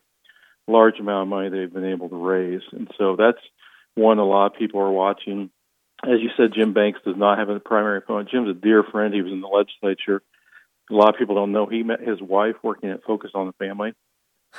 large 0.67 0.99
amount 0.99 1.23
of 1.23 1.27
money 1.29 1.49
they've 1.49 1.73
been 1.73 1.91
able 1.91 2.09
to 2.09 2.15
raise. 2.15 2.61
And 2.71 2.89
so 2.97 3.15
that's 3.15 3.39
one 3.95 4.19
a 4.19 4.25
lot 4.25 4.53
of 4.53 4.59
people 4.59 4.81
are 4.81 4.91
watching. 4.91 5.49
As 6.03 6.19
you 6.21 6.29
said, 6.37 6.53
Jim 6.53 6.73
Banks 6.73 6.99
does 7.05 7.17
not 7.17 7.37
have 7.37 7.49
a 7.49 7.59
primary 7.59 7.97
opponent. 7.99 8.29
Jim's 8.29 8.49
a 8.49 8.53
dear 8.53 8.83
friend. 8.83 9.13
He 9.13 9.21
was 9.21 9.33
in 9.33 9.41
the 9.41 9.47
legislature. 9.47 10.21
A 10.89 10.93
lot 10.93 11.13
of 11.13 11.19
people 11.19 11.35
don't 11.35 11.51
know 11.51 11.67
he 11.67 11.83
met 11.83 11.99
his 11.99 12.21
wife 12.21 12.55
working 12.63 12.89
at 12.89 13.03
Focus 13.03 13.31
on 13.35 13.47
the 13.47 13.53
Family. 13.53 13.93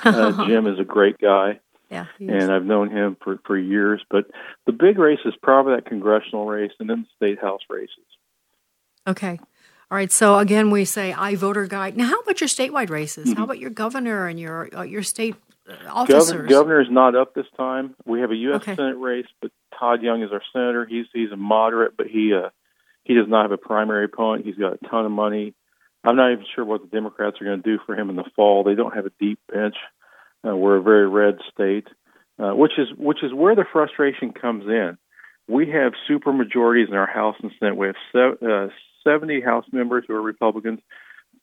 Uh, 0.05 0.47
Jim 0.47 0.67
is 0.67 0.79
a 0.79 0.85
great 0.85 1.17
guy 1.17 1.59
yeah, 1.91 2.05
and 2.19 2.51
I've 2.51 2.63
known 2.63 2.89
him 2.89 3.17
for 3.21 3.37
for 3.45 3.57
years. 3.57 4.01
But 4.09 4.31
the 4.65 4.71
big 4.71 4.97
race 4.97 5.19
is 5.25 5.33
probably 5.43 5.75
that 5.75 5.85
congressional 5.85 6.45
race, 6.45 6.71
and 6.79 6.89
then 6.89 7.05
the 7.05 7.27
state 7.27 7.39
house 7.41 7.59
races. 7.69 8.05
Okay. 9.05 9.39
All 9.91 9.97
right. 9.97 10.11
So 10.11 10.37
again, 10.37 10.71
we 10.71 10.85
say 10.85 11.11
I 11.11 11.35
voter 11.35 11.67
guide. 11.67 11.97
Now, 11.97 12.05
how 12.05 12.19
about 12.21 12.39
your 12.39 12.47
statewide 12.47 12.89
races? 12.89 13.33
How 13.33 13.43
about 13.43 13.59
your 13.59 13.69
governor 13.69 14.25
and 14.27 14.39
your 14.39 14.69
uh, 14.73 14.83
your 14.83 15.03
state 15.03 15.35
uh, 15.69 15.73
officers? 15.89 16.29
Governor, 16.29 16.47
governor 16.47 16.81
is 16.81 16.87
not 16.89 17.13
up 17.13 17.35
this 17.35 17.45
time. 17.57 17.93
We 18.05 18.21
have 18.21 18.31
a 18.31 18.35
U.S. 18.35 18.61
Okay. 18.61 18.77
Senate 18.77 18.97
race, 18.97 19.25
but 19.41 19.51
Todd 19.77 20.01
Young 20.01 20.23
is 20.23 20.31
our 20.31 20.41
senator. 20.53 20.85
He's 20.85 21.07
he's 21.13 21.31
a 21.31 21.35
moderate, 21.35 21.97
but 21.97 22.07
he 22.07 22.33
uh, 22.33 22.51
he 23.03 23.15
does 23.15 23.27
not 23.27 23.43
have 23.43 23.51
a 23.51 23.57
primary 23.57 24.05
opponent. 24.05 24.45
He's 24.45 24.55
got 24.55 24.75
a 24.81 24.87
ton 24.87 25.05
of 25.05 25.11
money. 25.11 25.53
I'm 26.05 26.15
not 26.15 26.31
even 26.31 26.45
sure 26.55 26.63
what 26.63 26.81
the 26.81 26.87
Democrats 26.87 27.41
are 27.41 27.45
going 27.45 27.61
to 27.61 27.77
do 27.77 27.83
for 27.85 27.93
him 27.93 28.09
in 28.09 28.15
the 28.15 28.23
fall. 28.33 28.63
They 28.63 28.75
don't 28.75 28.95
have 28.95 29.05
a 29.05 29.11
deep 29.19 29.39
bench. 29.51 29.75
Uh, 30.47 30.55
we're 30.55 30.77
a 30.77 30.81
very 30.81 31.07
red 31.07 31.39
state, 31.53 31.87
uh, 32.39 32.55
which 32.55 32.71
is 32.77 32.87
which 32.97 33.23
is 33.23 33.33
where 33.33 33.55
the 33.55 33.65
frustration 33.69 34.31
comes 34.31 34.63
in. 34.67 34.97
We 35.49 35.69
have 35.71 35.91
super 36.07 36.31
majorities 36.31 36.87
in 36.87 36.95
our 36.95 37.07
House 37.07 37.35
and 37.43 37.51
Senate. 37.59 37.75
We 37.75 37.87
have 37.87 37.95
se- 38.13 38.47
uh, 38.47 38.67
70 39.03 39.41
House 39.41 39.65
members 39.71 40.05
who 40.07 40.15
are 40.15 40.21
Republicans, 40.21 40.79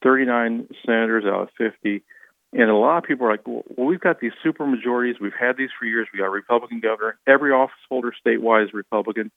39 0.03 0.67
senators 0.85 1.25
out 1.25 1.43
of 1.43 1.49
50. 1.57 2.03
And 2.51 2.69
a 2.69 2.75
lot 2.75 2.97
of 2.97 3.03
people 3.03 3.27
are 3.27 3.31
like, 3.31 3.47
well, 3.47 3.63
we've 3.77 3.99
got 3.99 4.19
these 4.19 4.31
super 4.41 4.65
majorities. 4.65 5.17
We've 5.21 5.31
had 5.39 5.57
these 5.57 5.69
for 5.77 5.85
years. 5.85 6.07
We 6.11 6.19
got 6.19 6.25
a 6.25 6.31
Republican 6.31 6.79
governor. 6.79 7.17
Every 7.27 7.51
office 7.51 7.75
holder 7.89 8.11
statewide 8.25 8.65
is 8.65 8.73
Republican. 8.73 9.31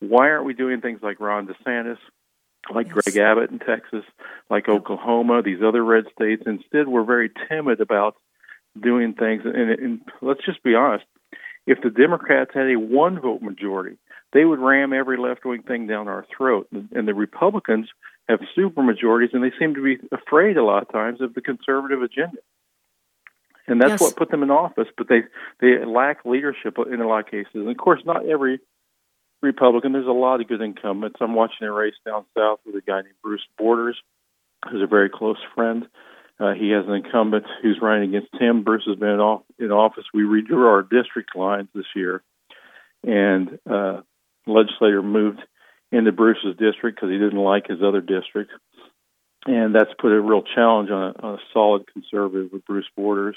Why 0.00 0.30
aren't 0.30 0.46
we 0.46 0.54
doing 0.54 0.80
things 0.80 1.00
like 1.02 1.20
Ron 1.20 1.46
DeSantis, 1.46 1.98
like 2.74 2.86
Yes. 2.86 2.96
Greg 3.04 3.16
Abbott 3.18 3.50
in 3.50 3.58
Texas, 3.58 4.04
like 4.48 4.68
Oklahoma, 4.68 5.42
these 5.42 5.62
other 5.62 5.84
red 5.84 6.04
states? 6.14 6.44
Instead, 6.46 6.88
we're 6.88 7.04
very 7.04 7.30
timid 7.48 7.80
about 7.80 8.16
doing 8.80 9.12
things. 9.14 9.42
And, 9.44 9.70
and 9.70 10.00
let's 10.22 10.44
just 10.44 10.62
be 10.62 10.74
honest 10.74 11.04
if 11.66 11.80
the 11.82 11.90
Democrats 11.90 12.52
had 12.54 12.70
a 12.70 12.76
one 12.76 13.20
vote 13.20 13.42
majority, 13.42 13.98
they 14.36 14.44
would 14.44 14.58
ram 14.58 14.92
every 14.92 15.16
left 15.16 15.46
wing 15.46 15.62
thing 15.62 15.86
down 15.86 16.08
our 16.08 16.26
throat. 16.36 16.68
And 16.70 17.08
the 17.08 17.14
Republicans 17.14 17.88
have 18.28 18.40
super 18.54 18.82
majorities, 18.82 19.30
and 19.32 19.42
they 19.42 19.52
seem 19.58 19.74
to 19.74 19.82
be 19.82 19.96
afraid 20.12 20.58
a 20.58 20.64
lot 20.64 20.82
of 20.82 20.92
times 20.92 21.22
of 21.22 21.32
the 21.32 21.40
conservative 21.40 22.02
agenda. 22.02 22.38
And 23.66 23.80
that's 23.80 23.92
Yes. 23.92 24.00
what 24.02 24.16
put 24.16 24.30
them 24.30 24.42
in 24.42 24.50
office, 24.50 24.88
but 24.98 25.08
they, 25.08 25.22
they 25.60 25.84
lack 25.84 26.24
leadership 26.24 26.76
in 26.92 27.00
a 27.00 27.08
lot 27.08 27.20
of 27.20 27.30
cases. 27.30 27.54
And 27.54 27.70
of 27.70 27.76
course, 27.78 28.02
not 28.04 28.26
every 28.26 28.60
Republican. 29.42 29.92
There's 29.92 30.06
a 30.06 30.12
lot 30.12 30.40
of 30.40 30.48
good 30.48 30.60
incumbents. 30.60 31.16
I'm 31.20 31.34
watching 31.34 31.66
a 31.66 31.72
race 31.72 31.94
down 32.04 32.26
south 32.36 32.60
with 32.66 32.74
a 32.76 32.82
guy 32.82 33.00
named 33.02 33.14
Bruce 33.22 33.46
Borders, 33.56 33.98
who's 34.68 34.82
a 34.82 34.86
very 34.86 35.08
close 35.08 35.38
friend. 35.54 35.86
Uh, 36.38 36.52
he 36.52 36.70
has 36.70 36.86
an 36.86 36.92
incumbent 36.92 37.46
who's 37.62 37.78
running 37.80 38.14
against 38.14 38.34
him. 38.34 38.62
Bruce 38.64 38.84
has 38.86 38.98
been 38.98 39.08
in, 39.08 39.20
off, 39.20 39.42
in 39.58 39.72
office. 39.72 40.04
We 40.12 40.22
redrew 40.22 40.66
our 40.66 40.82
district 40.82 41.34
lines 41.34 41.68
this 41.74 41.86
year, 41.94 42.22
and 43.02 43.58
uh, 43.68 44.02
legislator 44.46 45.02
moved 45.02 45.40
into 45.92 46.12
Bruce's 46.12 46.56
district 46.58 46.96
because 46.96 47.10
he 47.10 47.18
didn't 47.18 47.38
like 47.38 47.66
his 47.68 47.82
other 47.82 48.00
district, 48.00 48.52
and 49.46 49.74
that's 49.74 49.90
put 49.98 50.12
a 50.12 50.20
real 50.20 50.42
challenge 50.42 50.90
on 50.90 51.14
a, 51.14 51.26
on 51.26 51.34
a 51.34 51.42
solid 51.52 51.84
conservative 51.92 52.50
with 52.52 52.64
Bruce 52.64 52.88
Borders. 52.96 53.36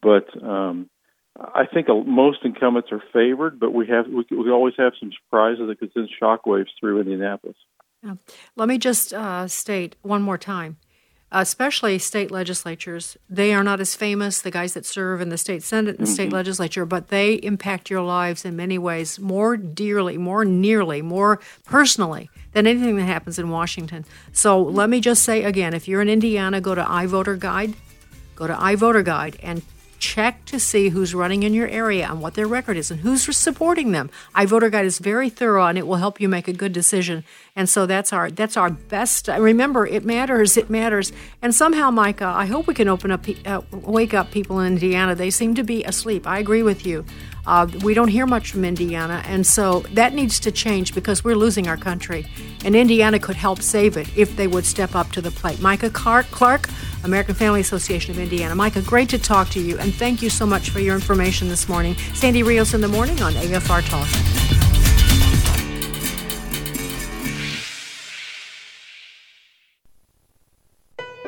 But 0.00 0.26
um, 0.42 0.88
I 1.36 1.66
think 1.66 1.88
most 1.88 2.38
incumbents 2.44 2.90
are 2.92 3.02
favored, 3.12 3.58
but 3.58 3.72
we 3.72 3.86
have 3.88 4.06
we, 4.06 4.24
we 4.36 4.50
always 4.50 4.74
have 4.78 4.92
some 5.00 5.10
surprises 5.24 5.68
that 5.68 5.78
could 5.78 5.92
send 5.92 6.08
shockwaves 6.20 6.68
through 6.78 7.00
Indianapolis. 7.00 7.56
Let 8.54 8.68
me 8.68 8.78
just 8.78 9.14
uh, 9.14 9.48
state 9.48 9.96
one 10.02 10.22
more 10.22 10.36
time. 10.36 10.76
Especially 11.36 11.98
state 11.98 12.30
legislatures, 12.30 13.16
they 13.28 13.52
are 13.52 13.64
not 13.64 13.80
as 13.80 13.96
famous, 13.96 14.40
the 14.40 14.52
guys 14.52 14.74
that 14.74 14.86
serve 14.86 15.20
in 15.20 15.30
the 15.30 15.36
state 15.36 15.64
senate 15.64 15.98
and 15.98 16.08
state 16.08 16.28
mm-hmm. 16.28 16.36
legislature, 16.36 16.86
but 16.86 17.08
they 17.08 17.34
impact 17.34 17.90
your 17.90 18.02
lives 18.02 18.44
in 18.44 18.54
many 18.54 18.78
ways 18.78 19.18
more 19.18 19.56
dearly, 19.56 20.16
more 20.16 20.44
nearly, 20.44 21.02
more 21.02 21.40
personally 21.64 22.30
than 22.52 22.68
anything 22.68 22.94
that 22.96 23.06
happens 23.06 23.36
in 23.36 23.50
Washington. 23.50 24.04
So 24.32 24.62
let 24.62 24.88
me 24.88 25.00
just 25.00 25.24
say 25.24 25.42
again 25.42 25.74
if 25.74 25.88
you're 25.88 26.00
in 26.00 26.08
Indiana, 26.08 26.60
go 26.60 26.76
to 26.76 26.84
iVoter 26.84 27.36
Guide, 27.36 27.74
go 28.36 28.46
to 28.46 28.54
iVoter 28.54 29.04
Guide 29.04 29.36
and 29.42 29.60
check 30.04 30.44
to 30.44 30.60
see 30.60 30.90
who's 30.90 31.14
running 31.14 31.42
in 31.42 31.54
your 31.54 31.68
area 31.68 32.06
and 32.10 32.20
what 32.20 32.34
their 32.34 32.46
record 32.46 32.76
is 32.76 32.90
and 32.90 33.00
who's 33.00 33.24
supporting 33.36 33.92
them. 33.92 34.10
iVoter 34.34 34.70
Guide 34.70 34.84
is 34.84 34.98
very 34.98 35.30
thorough 35.30 35.66
and 35.66 35.78
it 35.78 35.86
will 35.86 35.96
help 35.96 36.20
you 36.20 36.28
make 36.28 36.46
a 36.46 36.52
good 36.52 36.72
decision. 36.72 37.24
And 37.56 37.68
so 37.68 37.86
that's 37.86 38.12
our 38.12 38.30
that's 38.30 38.56
our 38.56 38.70
best. 38.70 39.28
Remember, 39.28 39.86
it 39.86 40.04
matters. 40.04 40.56
It 40.56 40.68
matters. 40.68 41.12
And 41.40 41.54
somehow, 41.54 41.90
Micah, 41.90 42.32
I 42.36 42.46
hope 42.46 42.66
we 42.66 42.74
can 42.74 42.88
open 42.88 43.10
up, 43.10 43.24
uh, 43.46 43.62
wake 43.70 44.12
up 44.12 44.30
people 44.30 44.60
in 44.60 44.74
Indiana. 44.74 45.14
They 45.14 45.30
seem 45.30 45.54
to 45.54 45.64
be 45.64 45.84
asleep. 45.84 46.26
I 46.26 46.38
agree 46.38 46.62
with 46.62 46.84
you. 46.84 47.04
Uh, 47.46 47.66
we 47.82 47.94
don't 47.94 48.08
hear 48.08 48.26
much 48.26 48.50
from 48.50 48.64
Indiana, 48.64 49.22
and 49.26 49.46
so 49.46 49.80
that 49.92 50.14
needs 50.14 50.40
to 50.40 50.50
change 50.50 50.94
because 50.94 51.22
we're 51.22 51.36
losing 51.36 51.68
our 51.68 51.76
country. 51.76 52.26
And 52.64 52.74
Indiana 52.74 53.18
could 53.18 53.36
help 53.36 53.60
save 53.60 53.96
it 53.96 54.08
if 54.16 54.36
they 54.36 54.46
would 54.46 54.64
step 54.64 54.94
up 54.94 55.12
to 55.12 55.20
the 55.20 55.30
plate. 55.30 55.60
Micah 55.60 55.90
Clark, 55.90 56.26
Clark 56.30 56.68
American 57.04 57.34
Family 57.34 57.60
Association 57.60 58.12
of 58.12 58.18
Indiana. 58.18 58.54
Micah, 58.54 58.82
great 58.82 59.08
to 59.10 59.18
talk 59.18 59.50
to 59.50 59.60
you, 59.60 59.78
and 59.78 59.94
thank 59.94 60.22
you 60.22 60.30
so 60.30 60.46
much 60.46 60.70
for 60.70 60.80
your 60.80 60.94
information 60.94 61.48
this 61.48 61.68
morning. 61.68 61.94
Sandy 62.14 62.42
Rios 62.42 62.74
in 62.74 62.80
the 62.80 62.88
morning 62.88 63.20
on 63.22 63.32
AFR 63.34 63.86
Talk. 63.88 64.08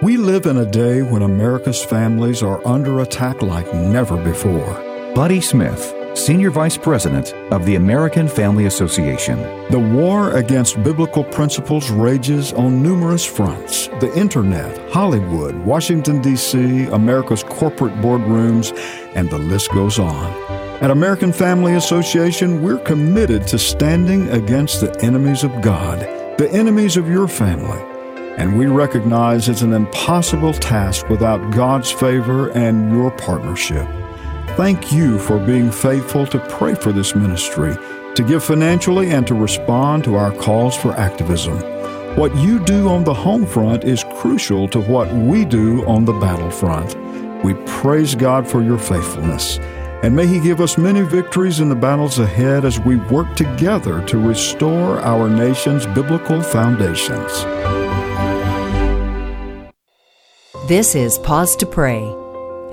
We 0.03 0.19
live 0.19 0.47
in 0.47 0.59
a 0.59 0.71
day 0.71 1.03
when 1.03 1.23
America's 1.23 1.83
families 1.85 2.43
are 2.43 2.65
under 2.67 3.01
attack 3.01 3.43
like 3.43 3.73
never 3.75 4.23
before. 4.23 4.83
Buddy 5.15 5.41
Smith, 5.41 5.95
Senior 6.17 6.51
Vice 6.51 6.79
President 6.79 7.35
of 7.53 7.67
the 7.67 7.75
American 7.75 8.27
Family 8.27 8.65
Association. 8.65 9.39
The 9.71 9.79
war 9.79 10.33
against 10.33 10.83
biblical 10.83 11.23
principles 11.23 11.91
rages 11.91 12.55
on 12.55 12.83
numerous 12.83 13.25
fronts 13.25 13.89
the 14.01 14.13
internet, 14.19 14.91
Hollywood, 14.91 15.55
Washington, 15.57 16.23
D.C., 16.23 16.87
America's 16.87 17.43
corporate 17.43 17.95
boardrooms, 17.97 18.77
and 19.15 19.29
the 19.31 19.39
list 19.39 19.71
goes 19.73 19.99
on. 19.99 20.33
At 20.83 20.91
American 20.91 21.33
Family 21.33 21.75
Association, 21.75 22.63
we're 22.63 22.79
committed 22.79 23.47
to 23.49 23.59
standing 23.59 24.29
against 24.31 24.81
the 24.81 24.99
enemies 25.03 25.45
of 25.45 25.61
God, 25.61 26.01
the 26.39 26.49
enemies 26.51 26.97
of 26.97 27.09
your 27.09 27.29
family. 27.29 27.83
And 28.39 28.59
we 28.59 28.67
recognize 28.67 29.49
it's 29.49 29.63
an 29.63 29.73
impossible 29.73 30.53
task 30.55 31.09
without 31.09 31.55
God's 31.55 31.91
favor 31.91 32.51
and 32.51 32.91
your 32.91 33.11
partnership. 33.11 33.89
Thank 34.57 34.91
you 34.91 35.19
for 35.19 35.39
being 35.39 35.71
faithful 35.71 36.27
to 36.29 36.39
pray 36.49 36.75
for 36.75 36.91
this 36.91 37.15
ministry, 37.15 37.77
to 38.15 38.25
give 38.27 38.43
financially, 38.43 39.11
and 39.11 39.27
to 39.27 39.35
respond 39.35 40.03
to 40.05 40.15
our 40.15 40.33
calls 40.33 40.75
for 40.75 40.93
activism. 40.93 41.59
What 42.17 42.35
you 42.37 42.59
do 42.65 42.89
on 42.89 43.05
the 43.05 43.13
home 43.13 43.45
front 43.45 43.85
is 43.85 44.03
crucial 44.15 44.67
to 44.69 44.81
what 44.81 45.13
we 45.13 45.45
do 45.45 45.85
on 45.85 46.07
the 46.07 46.15
battlefront. 46.15 46.97
We 47.45 47.53
praise 47.67 48.15
God 48.15 48.49
for 48.49 48.63
your 48.63 48.79
faithfulness. 48.79 49.59
And 50.03 50.17
may 50.17 50.27
He 50.27 50.41
give 50.41 50.63
us 50.63 50.79
many 50.79 51.03
victories 51.03 51.61
in 51.61 51.69
the 51.69 51.75
battles 51.75 52.19
ahead 52.19 52.65
as 52.65 52.81
we 52.81 52.97
work 52.97 53.37
together 53.37 54.03
to 54.07 54.19
restore 54.19 55.01
our 55.01 55.29
nation's 55.29 55.85
biblical 55.89 56.41
foundations. 56.41 57.45
This 60.67 60.95
is 60.95 61.19
Pause 61.19 61.57
to 61.57 61.67
Pray, 61.67 62.11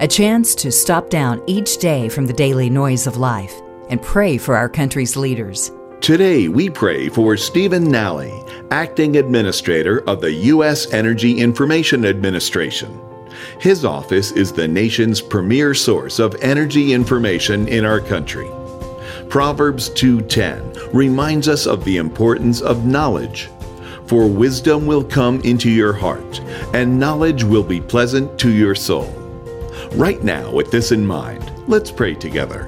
a 0.04 0.08
chance 0.08 0.54
to 0.54 0.70
stop 0.70 1.10
down 1.10 1.42
each 1.48 1.78
day 1.78 2.10
from 2.10 2.26
the 2.26 2.34
daily 2.34 2.70
noise 2.70 3.08
of 3.08 3.16
life 3.16 3.62
and 3.88 4.02
pray 4.02 4.38
for 4.38 4.54
our 4.54 4.68
country's 4.68 5.16
leaders. 5.16 5.72
Today, 6.02 6.50
we 6.50 6.70
pray 6.70 7.08
for 7.08 7.38
Stephen 7.38 7.86
Nalley, 7.86 8.34
Acting 8.70 9.16
Administrator 9.16 10.00
of 10.00 10.20
the 10.20 10.34
U.S. 10.52 10.92
Energy 10.92 11.40
Information 11.40 12.04
Administration. 12.04 13.00
His 13.62 13.86
office 13.86 14.34
is 14.34 14.52
the 14.52 14.68
nation's 14.68 15.22
premier 15.22 15.74
source 15.74 16.20
of 16.20 16.36
energy 16.42 16.92
information 16.92 17.70
in 17.70 17.86
our 17.86 18.02
country. 18.02 18.50
Proverbs 19.30 19.90
2:10 19.92 20.94
reminds 20.94 21.48
us 21.48 21.66
of 21.66 21.86
the 21.86 21.96
importance 21.96 22.60
of 22.60 22.86
knowledge. 22.86 23.50
For 24.08 24.28
wisdom 24.28 24.86
will 24.86 25.06
come 25.06 25.40
into 25.46 25.70
your 25.70 25.94
heart, 25.94 26.42
and 26.74 27.00
knowledge 27.00 27.46
will 27.46 27.64
be 27.64 27.80
pleasant 27.80 28.38
to 28.40 28.52
your 28.52 28.76
soul. 28.76 29.23
Right 29.96 30.24
now, 30.24 30.52
with 30.52 30.72
this 30.72 30.92
in 30.92 31.06
mind, 31.06 31.52
let's 31.68 31.92
pray 31.92 32.16
together. 32.16 32.68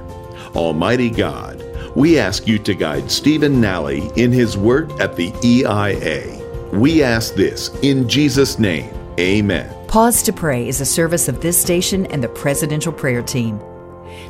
Almighty 0.54 1.10
God, 1.10 1.60
we 1.96 2.20
ask 2.20 2.46
you 2.46 2.56
to 2.60 2.72
guide 2.72 3.10
Stephen 3.10 3.54
Nalley 3.54 4.16
in 4.16 4.30
his 4.30 4.56
work 4.56 4.88
at 5.00 5.16
the 5.16 5.32
EIA. 5.42 6.40
We 6.72 7.02
ask 7.02 7.34
this 7.34 7.70
in 7.82 8.08
Jesus' 8.08 8.60
name. 8.60 8.94
Amen. 9.18 9.74
Pause 9.88 10.22
to 10.24 10.32
Pray 10.32 10.68
is 10.68 10.80
a 10.80 10.86
service 10.86 11.26
of 11.26 11.40
this 11.40 11.60
station 11.60 12.06
and 12.06 12.22
the 12.22 12.28
Presidential 12.28 12.92
Prayer 12.92 13.22
Team. 13.22 13.60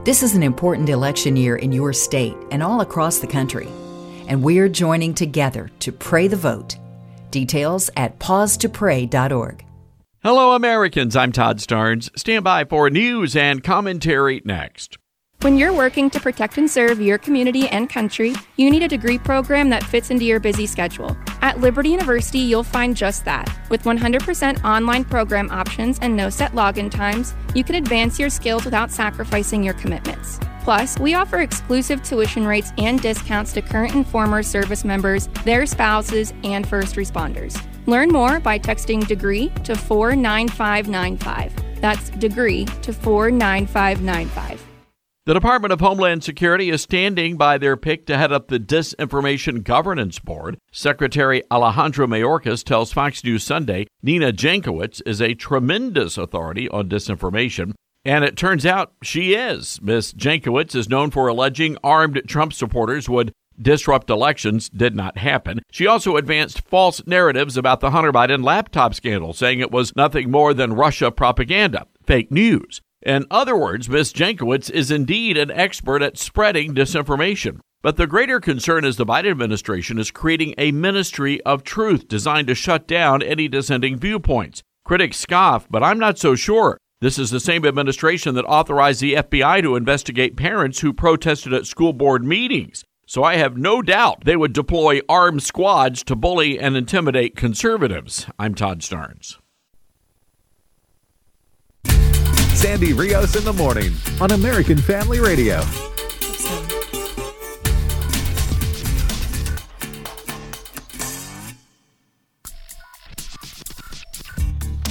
This 0.04 0.22
is 0.22 0.34
an 0.34 0.42
important 0.42 0.88
election 0.88 1.36
year 1.36 1.56
in 1.56 1.72
your 1.72 1.92
state 1.92 2.36
and 2.50 2.62
all 2.62 2.80
across 2.80 3.18
the 3.18 3.26
country, 3.26 3.68
and 4.26 4.42
we're 4.42 4.70
joining 4.70 5.12
together 5.12 5.70
to 5.80 5.92
pray 5.92 6.28
the 6.28 6.36
vote. 6.36 6.76
Details 7.30 7.90
at 7.94 8.18
pausetopray.org. 8.20 9.65
Hello, 10.26 10.56
Americans. 10.56 11.14
I'm 11.14 11.30
Todd 11.30 11.59
Starnes. 11.59 12.11
Stand 12.18 12.42
by 12.42 12.64
for 12.64 12.90
news 12.90 13.37
and 13.37 13.62
commentary 13.62 14.42
next. 14.44 14.98
When 15.42 15.57
you're 15.57 15.72
working 15.72 16.11
to 16.11 16.18
protect 16.18 16.59
and 16.59 16.68
serve 16.68 17.00
your 17.00 17.16
community 17.16 17.68
and 17.68 17.88
country, 17.88 18.35
you 18.57 18.68
need 18.68 18.83
a 18.83 18.88
degree 18.88 19.18
program 19.18 19.70
that 19.70 19.85
fits 19.85 20.11
into 20.11 20.24
your 20.24 20.40
busy 20.40 20.66
schedule. 20.66 21.16
At 21.42 21.61
Liberty 21.61 21.90
University, 21.90 22.40
you'll 22.40 22.64
find 22.64 22.96
just 22.96 23.24
that. 23.24 23.48
With 23.70 23.85
100% 23.85 24.64
online 24.64 25.05
program 25.05 25.48
options 25.53 26.00
and 26.03 26.16
no 26.16 26.29
set 26.29 26.55
login 26.55 26.90
times, 26.90 27.33
you 27.55 27.62
can 27.62 27.77
advance 27.77 28.18
your 28.18 28.29
skills 28.29 28.64
without 28.64 28.90
sacrificing 28.90 29.62
your 29.62 29.74
commitments. 29.74 30.40
Plus, 30.64 30.98
we 30.98 31.14
offer 31.14 31.40
exclusive 31.40 32.03
tuition 32.03 32.44
rates 32.44 32.72
and 32.79 33.00
discounts 33.00 33.53
to 33.53 33.62
current 33.62 33.94
and 33.94 34.05
former 34.05 34.42
service 34.42 34.85
members, 34.85 35.29
their 35.44 35.66
spouses, 35.66 36.35
and 36.42 36.66
first 36.66 36.96
responders. 36.96 37.64
Learn 37.87 38.09
more 38.09 38.40
by 38.40 38.59
texting 38.59 39.07
degree 39.07 39.51
to 39.64 39.77
49595. 39.77 41.81
That's 41.81 42.11
degree 42.11 42.64
to 42.83 42.92
49595. 42.92 44.66
The 45.27 45.35
Department 45.35 45.72
of 45.72 45.81
Homeland 45.81 46.22
Security 46.22 46.70
is 46.70 46.83
standing 46.83 47.37
by 47.37 47.59
their 47.59 47.77
pick 47.77 48.07
to 48.07 48.16
head 48.16 48.33
up 48.33 48.46
the 48.46 48.61
Disinformation 48.61 49.64
Governance 49.64 50.20
Board. 50.20 50.57
Secretary 50.70 51.42
Alejandro 51.51 52.07
Mayorkas 52.07 52.62
tells 52.62 52.92
Fox 52.92 53.25
News 53.25 53.42
Sunday 53.42 53.87
Nina 54.03 54.33
Jankowicz 54.33 55.03
is 55.05 55.20
a 55.20 55.35
tremendous 55.35 56.16
authority 56.16 56.68
on 56.68 56.88
disinformation. 56.88 57.72
And 58.05 58.25
it 58.25 58.37
turns 58.37 58.64
out 58.64 58.92
she 59.03 59.35
is. 59.35 59.83
Ms. 59.83 60.12
Jankowicz 60.12 60.77
is 60.77 60.88
known 60.88 61.11
for 61.11 61.27
alleging 61.27 61.77
armed 61.83 62.22
Trump 62.29 62.53
supporters 62.53 63.09
would 63.09 63.33
disrupt 63.61 64.11
elections. 64.11 64.69
Did 64.69 64.95
not 64.95 65.19
happen. 65.19 65.61
She 65.71 65.87
also 65.87 66.16
advanced 66.16 66.61
false 66.61 67.07
narratives 67.07 67.57
about 67.57 67.81
the 67.81 67.90
Hunter 67.90 68.12
Biden 68.12 68.45
laptop 68.45 68.95
scandal, 68.95 69.33
saying 69.33 69.61
it 69.61 69.71
was 69.71 69.97
nothing 69.97 70.31
more 70.31 70.55
than 70.55 70.73
Russia 70.73 71.11
propaganda, 71.11 71.87
fake 72.05 72.31
news. 72.31 72.81
In 73.03 73.25
other 73.31 73.57
words, 73.57 73.88
Ms. 73.88 74.12
Jankowicz 74.12 74.71
is 74.71 74.90
indeed 74.90 75.38
an 75.38 75.51
expert 75.51 76.03
at 76.03 76.19
spreading 76.19 76.75
disinformation. 76.75 77.61
But 77.83 77.97
the 77.97 78.09
greater 78.09 78.40
concern 78.40 78.85
is 78.85 78.97
the 78.97 79.07
Biden 79.07 79.31
administration 79.31 79.99
is 79.99 80.11
creating 80.11 80.55
a 80.59 80.73
ministry 80.73 81.40
of 81.42 81.62
truth 81.62 82.09
designed 82.09 82.49
to 82.49 82.55
shut 82.57 82.88
down 82.88 83.23
any 83.23 83.47
dissenting 83.47 83.97
viewpoints. 83.97 84.62
Critics 84.85 85.19
scoff, 85.19 85.69
but 85.71 85.85
I'm 85.85 85.99
not 85.99 86.19
so 86.19 86.35
sure. 86.35 86.79
This 87.01 87.19
is 87.19 87.31
the 87.31 87.40
same 87.40 87.66
administration 87.66 88.35
that 88.35 88.45
authorized 88.47 89.03
the 89.03 89.14
FBI 89.14 89.62
to 89.62 89.77
investigate 89.77 90.37
parents 90.37 90.81
who 90.81 90.92
protested 90.92 91.53
at 91.53 91.66
school 91.66 91.92
board 91.92 92.25
meetings. 92.25 92.85
So 93.09 93.23
I 93.23 93.37
have 93.37 93.57
no 93.57 93.83
doubt 93.83 94.25
they 94.25 94.35
would 94.35 94.53
deploy 94.53 95.01
armed 95.09 95.45
squads 95.45 96.03
to 96.05 96.16
bully 96.16 96.59
and 96.59 96.77
intimidate 96.77 97.37
conservatives. 97.37 98.27
I'm 98.37 98.53
Todd 98.53 98.81
Starnes. 98.81 99.38
Sandy 102.57 102.92
Rios 102.92 103.37
in 103.37 103.45
the 103.45 103.53
morning 103.53 103.92
on 104.21 104.33
American 104.33 104.77
Family 104.77 105.21
Radio. 105.21 105.59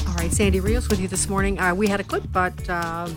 All 0.08 0.16
right, 0.16 0.32
Sandy 0.32 0.62
Rios 0.62 0.88
with 0.88 1.02
you 1.02 1.10
this 1.10 1.28
morning. 1.28 1.60
Uh, 1.60 1.76
we 1.76 1.88
had 1.88 2.00
a 2.00 2.04
clip, 2.06 2.24
but 2.32 2.70
uh, 2.70 3.10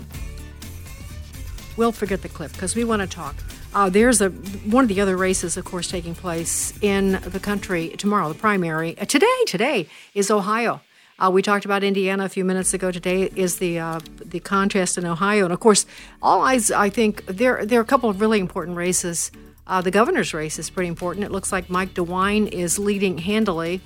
we'll 1.77 1.93
forget 1.93 2.23
the 2.23 2.29
clip 2.29 2.51
because 2.53 2.75
we 2.75 2.83
want 2.83 3.01
to 3.01 3.07
talk. 3.07 3.37
Uh, 3.79 3.88
there's 3.88 4.21
a 4.21 4.31
one 4.31 4.83
of 4.83 4.88
the 4.88 5.01
other 5.01 5.17
races, 5.17 5.57
of 5.57 5.64
course, 5.64 5.88
taking 5.88 6.12
place 6.12 6.77
in 6.83 7.12
the 7.25 7.38
country 7.38 7.91
tomorrow. 7.91 8.29
The 8.29 8.35
primary 8.35 8.99
uh, 8.99 9.05
today. 9.05 9.38
Today 9.47 9.87
is 10.14 10.33
Ohio. 10.33 10.81
Uh, 11.17 11.31
we 11.33 11.43
talked 11.43 11.64
about 11.64 11.85
Indiana 11.85 12.25
a 12.25 12.29
few 12.29 12.45
minutes 12.45 12.75
ago. 12.75 12.91
Today 12.91 13.31
is 13.37 13.59
the 13.59 13.79
uh, 13.79 14.01
the 14.17 14.41
contest 14.41 14.99
in 14.99 15.07
Ohio, 15.07 15.45
and 15.45 15.53
of 15.53 15.61
course, 15.61 15.87
all 16.21 16.43
eyes. 16.43 16.73
I 16.73 16.91
think 16.91 17.25
there 17.27 17.64
there 17.64 17.79
are 17.79 17.83
a 17.85 17.87
couple 17.87 18.11
of 18.11 18.21
really 18.21 18.41
important 18.41 18.77
races. 18.77 19.31
Uh, 19.64 19.81
the 19.81 19.93
governor's 19.93 20.35
race 20.35 20.59
is 20.59 20.71
pretty 20.71 20.88
important. 20.88 21.25
It 21.25 21.31
looks 21.31 21.53
like 21.53 21.71
Mike 21.71 21.95
DeWine 21.95 22.49
is 22.49 22.81
leading 22.81 23.19
handily. 23.19 23.81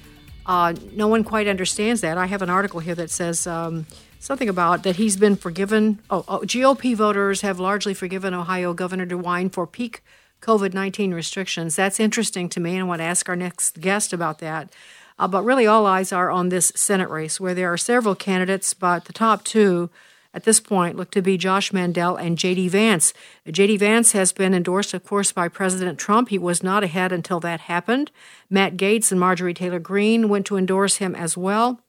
Uh, 0.46 0.72
no 0.94 1.06
one 1.06 1.22
quite 1.22 1.46
understands 1.46 2.00
that. 2.00 2.16
I 2.16 2.24
have 2.24 2.40
an 2.40 2.48
article 2.48 2.80
here 2.80 2.94
that 2.94 3.10
says 3.10 3.46
um, 3.46 3.84
something 4.22 4.48
about 4.48 4.84
that 4.84 4.96
he's 4.96 5.16
been 5.16 5.34
forgiven. 5.34 5.98
Oh, 6.08 6.24
oh, 6.28 6.38
GOP 6.40 6.94
voters 6.94 7.40
have 7.40 7.58
largely 7.58 7.92
forgiven 7.92 8.32
Ohio 8.32 8.72
Governor 8.72 9.04
DeWine 9.04 9.52
for 9.52 9.66
peak 9.66 10.02
COVID 10.40 10.72
19 10.72 11.12
restrictions. 11.12 11.76
That's 11.76 12.00
interesting 12.00 12.48
to 12.50 12.60
me, 12.60 12.74
and 12.74 12.80
I 12.80 12.84
want 12.84 13.00
to 13.00 13.04
ask 13.04 13.28
our 13.28 13.36
next 13.36 13.80
guest 13.80 14.12
about 14.12 14.38
that. 14.38 14.72
Uh, 15.18 15.28
but 15.28 15.42
really, 15.42 15.66
all 15.66 15.86
eyes 15.86 16.12
are 16.12 16.30
on 16.30 16.48
this 16.48 16.72
Senate 16.74 17.10
race, 17.10 17.40
where 17.40 17.54
there 17.54 17.72
are 17.72 17.76
several 17.76 18.14
candidates, 18.14 18.74
but 18.74 19.04
the 19.04 19.12
top 19.12 19.44
two 19.44 19.90
at 20.34 20.44
this 20.44 20.60
point 20.60 20.96
look 20.96 21.10
to 21.10 21.20
be 21.20 21.36
Josh 21.36 21.72
Mandel 21.72 22.16
and 22.16 22.38
J.D. 22.38 22.68
Vance. 22.68 23.12
J.D. 23.50 23.76
Vance 23.76 24.12
has 24.12 24.32
been 24.32 24.54
endorsed, 24.54 24.94
of 24.94 25.04
course, 25.04 25.32
by 25.32 25.48
President 25.48 25.98
Trump. 25.98 26.28
He 26.28 26.38
was 26.38 26.62
not 26.62 26.82
ahead 26.82 27.12
until 27.12 27.40
that 27.40 27.62
happened. 27.62 28.10
Matt 28.48 28.76
Gaetz 28.76 29.10
and 29.10 29.20
Marjorie 29.20 29.52
Taylor 29.52 29.80
Greene 29.80 30.28
went 30.28 30.46
to 30.46 30.56
endorse 30.56 30.96
him 30.96 31.14
as 31.14 31.36
well. 31.36 31.80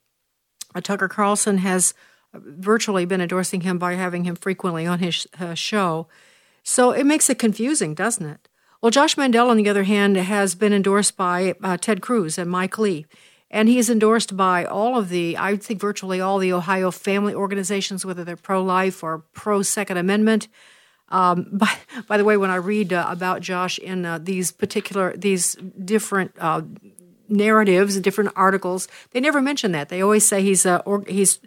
Uh, 0.75 0.81
Tucker 0.81 1.07
Carlson 1.07 1.59
has 1.59 1.93
virtually 2.33 3.05
been 3.05 3.21
endorsing 3.21 3.61
him 3.61 3.77
by 3.77 3.93
having 3.93 4.23
him 4.23 4.35
frequently 4.35 4.85
on 4.85 4.99
his 4.99 5.27
uh, 5.39 5.53
show. 5.53 6.07
So 6.63 6.91
it 6.91 7.05
makes 7.05 7.29
it 7.29 7.39
confusing, 7.39 7.93
doesn't 7.93 8.25
it? 8.25 8.49
Well, 8.81 8.89
Josh 8.89 9.15
Mandel, 9.15 9.49
on 9.49 9.57
the 9.57 9.69
other 9.69 9.83
hand, 9.83 10.17
has 10.17 10.55
been 10.55 10.73
endorsed 10.73 11.15
by 11.15 11.55
uh, 11.63 11.77
Ted 11.77 12.01
Cruz 12.01 12.37
and 12.37 12.49
Mike 12.49 12.77
Lee. 12.77 13.05
And 13.49 13.69
he 13.69 13.77
is 13.77 13.89
endorsed 13.89 14.35
by 14.35 14.65
all 14.65 14.97
of 14.97 15.09
the, 15.09 15.37
I 15.37 15.55
think 15.57 15.79
virtually 15.79 16.19
all 16.19 16.39
the 16.39 16.51
Ohio 16.51 16.89
family 16.89 17.35
organizations, 17.35 18.05
whether 18.05 18.23
they're 18.23 18.35
pro 18.35 18.63
life 18.63 19.03
or 19.03 19.19
pro 19.33 19.61
Second 19.61 19.97
Amendment. 19.97 20.47
Um, 21.09 21.47
by, 21.53 21.71
by 22.07 22.17
the 22.17 22.25
way, 22.25 22.35
when 22.35 22.49
I 22.49 22.55
read 22.55 22.91
uh, 22.91 23.05
about 23.07 23.41
Josh 23.41 23.77
in 23.77 24.05
uh, 24.05 24.17
these 24.17 24.51
particular, 24.51 25.15
these 25.15 25.55
different 25.85 26.33
uh, 26.39 26.63
narratives, 27.29 27.99
different 27.99 28.31
articles, 28.35 28.87
they 29.11 29.19
never 29.19 29.41
mention 29.41 29.71
that. 29.73 29.89
They 29.89 30.01
always 30.01 30.25
say 30.25 30.41
he's 30.41 30.65
uh, 30.65 30.81
or, 30.85 31.03
he's 31.07 31.39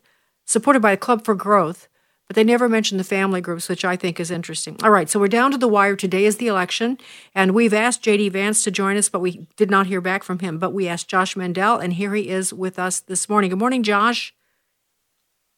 supported 0.47 0.81
by 0.81 0.93
a 0.93 0.97
Club 0.97 1.25
for 1.25 1.35
Growth, 1.35 1.89
but 2.27 2.35
they 2.35 2.45
never 2.45 2.69
mention 2.69 2.99
the 2.99 3.05
family 3.05 3.41
groups, 3.41 3.69
which 3.69 3.85
I 3.85 3.95
think 3.97 4.19
is 4.19 4.31
interesting. 4.31 4.77
All 4.83 4.91
right, 4.91 5.09
so 5.09 5.21
we're 5.21 5.29
down 5.29 5.51
to 5.51 5.59
the 5.59 5.69
wire. 5.69 5.95
Today 5.95 6.25
is 6.25 6.39
the 6.39 6.49
election, 6.49 6.99
and 7.35 7.53
we've 7.53 7.75
asked 7.75 8.03
J.D. 8.03 8.31
Vance 8.31 8.65
to 8.65 8.71
join 8.71 8.97
us, 8.97 9.09
but 9.09 9.21
we 9.21 9.47
did 9.57 9.71
not 9.71 9.87
hear 9.87 10.01
back 10.01 10.25
from 10.25 10.39
him. 10.39 10.59
But 10.59 10.73
we 10.73 10.89
asked 10.89 11.09
Josh 11.09 11.37
Mandel, 11.37 11.77
and 11.77 11.93
here 11.93 12.15
he 12.15 12.29
is 12.29 12.53
with 12.53 12.79
us 12.79 13.01
this 13.01 13.29
morning. 13.29 13.51
Good 13.51 13.59
morning, 13.59 13.83
Josh. 13.83 14.35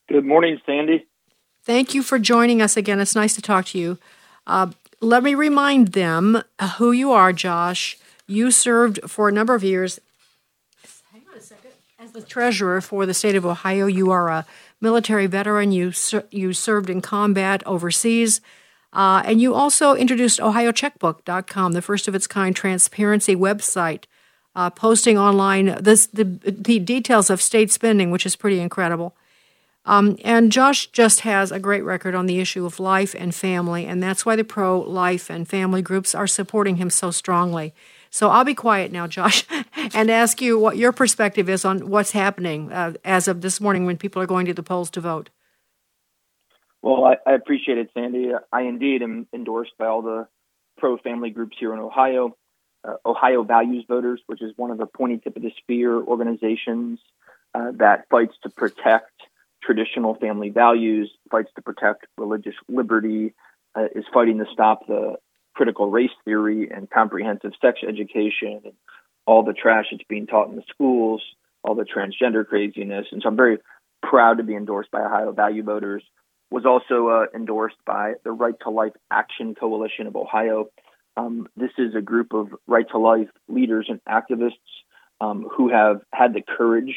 Good 0.08 0.24
morning, 0.24 0.60
Sandy. 0.66 1.06
Thank 1.62 1.94
you 1.94 2.02
for 2.02 2.18
joining 2.18 2.60
us 2.60 2.76
again. 2.76 2.98
It's 2.98 3.14
nice 3.14 3.34
to 3.34 3.42
talk 3.42 3.66
to 3.66 3.78
you. 3.78 3.98
Uh, 4.46 4.70
let 5.00 5.22
me 5.22 5.34
remind 5.34 5.88
them 5.88 6.42
who 6.76 6.92
you 6.92 7.12
are, 7.12 7.32
Josh. 7.32 7.96
You 8.26 8.50
served 8.50 9.00
for 9.06 9.28
a 9.28 9.32
number 9.32 9.54
of 9.54 9.62
years. 9.62 10.00
Hang 11.12 11.22
on 11.30 11.38
a 11.38 11.40
second. 11.40 11.70
As 11.98 12.12
the 12.12 12.22
treasurer 12.22 12.80
for 12.80 13.06
the 13.06 13.14
state 13.14 13.36
of 13.36 13.44
Ohio, 13.44 13.86
you 13.86 14.10
are 14.10 14.28
a 14.28 14.46
military 14.80 15.26
veteran. 15.26 15.72
You 15.72 15.92
ser- 15.92 16.26
you 16.30 16.52
served 16.52 16.90
in 16.90 17.00
combat 17.00 17.62
overseas, 17.66 18.40
uh, 18.92 19.22
and 19.24 19.40
you 19.40 19.54
also 19.54 19.94
introduced 19.94 20.40
OhioCheckbook.com, 20.40 21.72
the 21.72 21.82
first 21.82 22.08
of 22.08 22.14
its 22.14 22.26
kind 22.26 22.54
transparency 22.54 23.36
website, 23.36 24.04
uh, 24.54 24.70
posting 24.70 25.18
online 25.18 25.76
this, 25.80 26.06
the 26.06 26.24
the 26.24 26.78
details 26.78 27.30
of 27.30 27.42
state 27.42 27.70
spending, 27.72 28.10
which 28.10 28.26
is 28.26 28.36
pretty 28.36 28.60
incredible. 28.60 29.16
Um, 29.84 30.18
and 30.22 30.52
Josh 30.52 30.88
just 30.88 31.20
has 31.20 31.50
a 31.50 31.58
great 31.58 31.82
record 31.82 32.14
on 32.14 32.26
the 32.26 32.40
issue 32.40 32.66
of 32.66 32.78
life 32.78 33.14
and 33.18 33.34
family, 33.34 33.86
and 33.86 34.02
that's 34.02 34.26
why 34.26 34.36
the 34.36 34.44
pro 34.44 34.80
life 34.80 35.30
and 35.30 35.48
family 35.48 35.80
groups 35.80 36.14
are 36.14 36.26
supporting 36.26 36.76
him 36.76 36.90
so 36.90 37.10
strongly. 37.10 37.72
So 38.10 38.30
I'll 38.30 38.44
be 38.44 38.54
quiet 38.54 38.92
now, 38.92 39.06
Josh, 39.06 39.44
and 39.94 40.10
ask 40.10 40.40
you 40.40 40.58
what 40.58 40.76
your 40.76 40.92
perspective 40.92 41.48
is 41.48 41.64
on 41.64 41.88
what's 41.88 42.12
happening 42.12 42.72
uh, 42.72 42.94
as 43.04 43.28
of 43.28 43.40
this 43.40 43.60
morning 43.60 43.86
when 43.86 43.96
people 43.96 44.22
are 44.22 44.26
going 44.26 44.46
to 44.46 44.54
the 44.54 44.62
polls 44.62 44.90
to 44.90 45.00
vote. 45.00 45.30
Well, 46.82 47.04
I, 47.04 47.16
I 47.28 47.34
appreciate 47.34 47.78
it, 47.78 47.90
Sandy. 47.94 48.30
I 48.52 48.62
indeed 48.62 49.02
am 49.02 49.26
endorsed 49.32 49.72
by 49.78 49.86
all 49.86 50.02
the 50.02 50.28
pro 50.78 50.96
family 50.98 51.30
groups 51.30 51.56
here 51.58 51.72
in 51.72 51.80
Ohio. 51.80 52.36
Uh, 52.84 52.94
Ohio 53.04 53.42
Values 53.42 53.84
Voters, 53.88 54.20
which 54.26 54.40
is 54.40 54.52
one 54.56 54.70
of 54.70 54.78
the 54.78 54.86
pointy 54.86 55.18
tip 55.18 55.36
of 55.36 55.42
the 55.42 55.50
spear 55.58 56.00
organizations 56.00 57.00
uh, 57.54 57.72
that 57.74 58.06
fights 58.08 58.34
to 58.44 58.48
protect 58.48 59.10
traditional 59.62 60.14
family 60.14 60.50
values, 60.50 61.10
fights 61.30 61.50
to 61.56 61.62
protect 61.62 62.06
religious 62.16 62.54
liberty, 62.68 63.34
uh, 63.74 63.86
is 63.94 64.04
fighting 64.14 64.38
to 64.38 64.46
stop 64.52 64.86
the 64.86 65.16
critical 65.58 65.90
race 65.90 66.12
theory 66.24 66.70
and 66.72 66.88
comprehensive 66.88 67.50
sex 67.60 67.80
education 67.86 68.60
and 68.64 68.74
all 69.26 69.42
the 69.42 69.52
trash 69.52 69.86
that's 69.90 70.04
being 70.08 70.28
taught 70.28 70.48
in 70.48 70.54
the 70.54 70.62
schools, 70.68 71.20
all 71.64 71.74
the 71.74 71.84
transgender 71.84 72.46
craziness. 72.46 73.06
And 73.10 73.20
so 73.20 73.28
I'm 73.28 73.36
very 73.36 73.58
proud 74.00 74.38
to 74.38 74.44
be 74.44 74.54
endorsed 74.54 74.92
by 74.92 75.00
Ohio 75.00 75.32
Value 75.32 75.64
Voters. 75.64 76.04
Was 76.52 76.64
also 76.64 77.08
uh, 77.08 77.26
endorsed 77.34 77.76
by 77.84 78.14
the 78.24 78.30
Right 78.30 78.54
to 78.62 78.70
Life 78.70 78.92
Action 79.10 79.56
Coalition 79.56 80.06
of 80.06 80.14
Ohio. 80.14 80.68
Um, 81.16 81.48
this 81.56 81.72
is 81.76 81.94
a 81.96 82.00
group 82.00 82.32
of 82.32 82.54
right 82.68 82.86
to 82.92 82.98
life 82.98 83.28
leaders 83.48 83.90
and 83.90 84.00
activists 84.08 84.52
um, 85.20 85.46
who 85.54 85.68
have 85.70 86.02
had 86.14 86.34
the 86.34 86.40
courage 86.40 86.94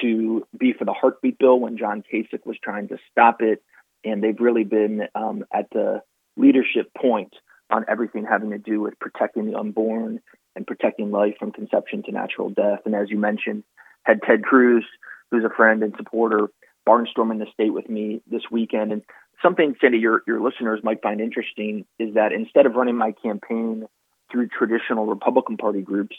to 0.00 0.44
be 0.58 0.72
for 0.72 0.86
the 0.86 0.94
heartbeat 0.94 1.38
bill 1.38 1.60
when 1.60 1.76
John 1.76 2.02
Kasich 2.02 2.46
was 2.46 2.56
trying 2.64 2.88
to 2.88 2.96
stop 3.12 3.42
it. 3.42 3.62
And 4.04 4.24
they've 4.24 4.40
really 4.40 4.64
been 4.64 5.02
um, 5.14 5.44
at 5.52 5.68
the 5.70 6.02
leadership 6.36 6.90
point 7.00 7.34
on 7.70 7.84
everything 7.88 8.24
having 8.24 8.50
to 8.50 8.58
do 8.58 8.80
with 8.80 8.98
protecting 8.98 9.46
the 9.46 9.58
unborn 9.58 10.20
and 10.56 10.66
protecting 10.66 11.10
life 11.10 11.34
from 11.38 11.52
conception 11.52 12.02
to 12.04 12.12
natural 12.12 12.50
death. 12.50 12.80
And 12.84 12.94
as 12.94 13.10
you 13.10 13.18
mentioned, 13.18 13.64
had 14.02 14.22
Ted 14.22 14.42
Cruz, 14.42 14.84
who's 15.30 15.44
a 15.44 15.54
friend 15.54 15.82
and 15.82 15.94
supporter, 15.96 16.48
barnstorming 16.88 17.38
the 17.38 17.46
state 17.52 17.72
with 17.72 17.88
me 17.88 18.22
this 18.30 18.42
weekend. 18.50 18.92
And 18.92 19.02
something, 19.42 19.74
Cindy, 19.80 19.98
your, 19.98 20.22
your 20.26 20.40
listeners 20.40 20.80
might 20.82 21.02
find 21.02 21.20
interesting 21.20 21.84
is 21.98 22.14
that 22.14 22.32
instead 22.32 22.66
of 22.66 22.74
running 22.74 22.96
my 22.96 23.12
campaign 23.12 23.86
through 24.30 24.48
traditional 24.48 25.06
Republican 25.06 25.56
Party 25.56 25.82
groups, 25.82 26.16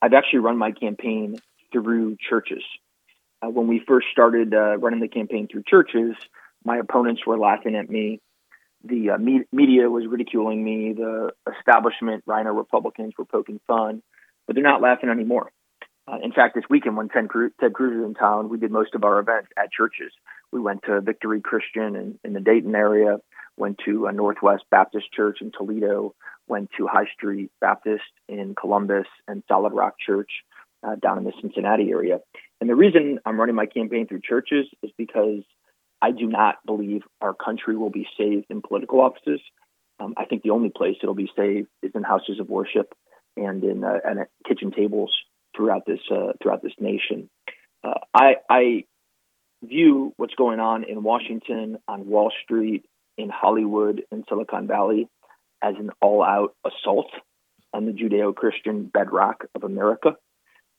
I've 0.00 0.12
actually 0.12 0.40
run 0.40 0.58
my 0.58 0.72
campaign 0.72 1.36
through 1.72 2.16
churches. 2.28 2.62
Uh, 3.42 3.48
when 3.48 3.66
we 3.66 3.82
first 3.86 4.06
started 4.12 4.54
uh, 4.54 4.76
running 4.78 5.00
the 5.00 5.08
campaign 5.08 5.48
through 5.50 5.64
churches, 5.66 6.14
my 6.64 6.78
opponents 6.78 7.26
were 7.26 7.38
laughing 7.38 7.74
at 7.74 7.90
me. 7.90 8.20
The 8.84 9.10
uh, 9.10 9.18
me- 9.18 9.44
media 9.50 9.88
was 9.88 10.06
ridiculing 10.06 10.62
me. 10.62 10.92
The 10.92 11.32
establishment, 11.58 12.22
RINO 12.26 12.52
Republicans, 12.52 13.14
were 13.18 13.24
poking 13.24 13.60
fun, 13.66 14.02
but 14.46 14.54
they're 14.54 14.62
not 14.62 14.82
laughing 14.82 15.08
anymore. 15.08 15.50
Uh, 16.06 16.18
in 16.22 16.32
fact, 16.32 16.54
this 16.54 16.64
weekend 16.68 16.96
when 16.96 17.08
Ted 17.08 17.28
Cruz, 17.28 17.52
Ted 17.58 17.72
Cruz 17.72 17.96
was 17.96 18.06
in 18.06 18.14
town, 18.14 18.50
we 18.50 18.58
did 18.58 18.70
most 18.70 18.94
of 18.94 19.04
our 19.04 19.18
events 19.18 19.48
at 19.56 19.72
churches. 19.72 20.12
We 20.52 20.60
went 20.60 20.82
to 20.84 21.00
Victory 21.00 21.40
Christian 21.40 21.96
in, 21.96 22.18
in 22.22 22.34
the 22.34 22.40
Dayton 22.40 22.74
area, 22.74 23.18
went 23.56 23.78
to 23.86 24.06
a 24.06 24.12
Northwest 24.12 24.64
Baptist 24.70 25.10
Church 25.12 25.38
in 25.40 25.50
Toledo, 25.50 26.14
went 26.46 26.70
to 26.76 26.86
High 26.86 27.06
Street 27.14 27.50
Baptist 27.60 28.02
in 28.28 28.54
Columbus, 28.54 29.06
and 29.26 29.42
Solid 29.48 29.72
Rock 29.72 29.94
Church 29.98 30.30
uh, 30.86 30.96
down 30.96 31.16
in 31.16 31.24
the 31.24 31.32
Cincinnati 31.40 31.90
area. 31.90 32.18
And 32.60 32.68
the 32.68 32.74
reason 32.74 33.18
I'm 33.24 33.40
running 33.40 33.54
my 33.54 33.66
campaign 33.66 34.06
through 34.06 34.20
churches 34.20 34.66
is 34.82 34.90
because 34.98 35.42
I 36.04 36.10
do 36.10 36.26
not 36.26 36.56
believe 36.66 37.02
our 37.22 37.32
country 37.32 37.76
will 37.78 37.94
be 38.00 38.06
saved 38.18 38.46
in 38.50 38.60
political 38.60 39.00
offices. 39.00 39.40
Um, 39.98 40.12
I 40.18 40.26
think 40.26 40.42
the 40.42 40.50
only 40.50 40.68
place 40.68 40.96
it'll 41.02 41.14
be 41.14 41.30
saved 41.34 41.68
is 41.82 41.92
in 41.94 42.02
houses 42.02 42.40
of 42.40 42.48
worship 42.50 42.92
and 43.38 43.64
in 43.64 43.84
uh, 43.84 44.00
and 44.04 44.20
at 44.20 44.28
kitchen 44.46 44.70
tables 44.70 45.12
throughout 45.56 45.84
this 45.86 46.00
uh, 46.10 46.32
throughout 46.42 46.62
this 46.62 46.76
nation. 46.78 47.30
Uh, 47.82 48.00
I, 48.12 48.34
I 48.50 48.84
view 49.62 50.12
what's 50.18 50.34
going 50.34 50.60
on 50.60 50.84
in 50.84 51.02
Washington, 51.02 51.78
on 51.88 52.06
Wall 52.06 52.30
Street, 52.42 52.84
in 53.16 53.30
Hollywood, 53.30 54.02
in 54.12 54.24
Silicon 54.28 54.66
Valley, 54.66 55.08
as 55.62 55.74
an 55.78 55.90
all-out 56.02 56.54
assault 56.66 57.10
on 57.72 57.86
the 57.86 57.92
Judeo-Christian 57.92 58.90
bedrock 58.92 59.44
of 59.54 59.64
America. 59.64 60.16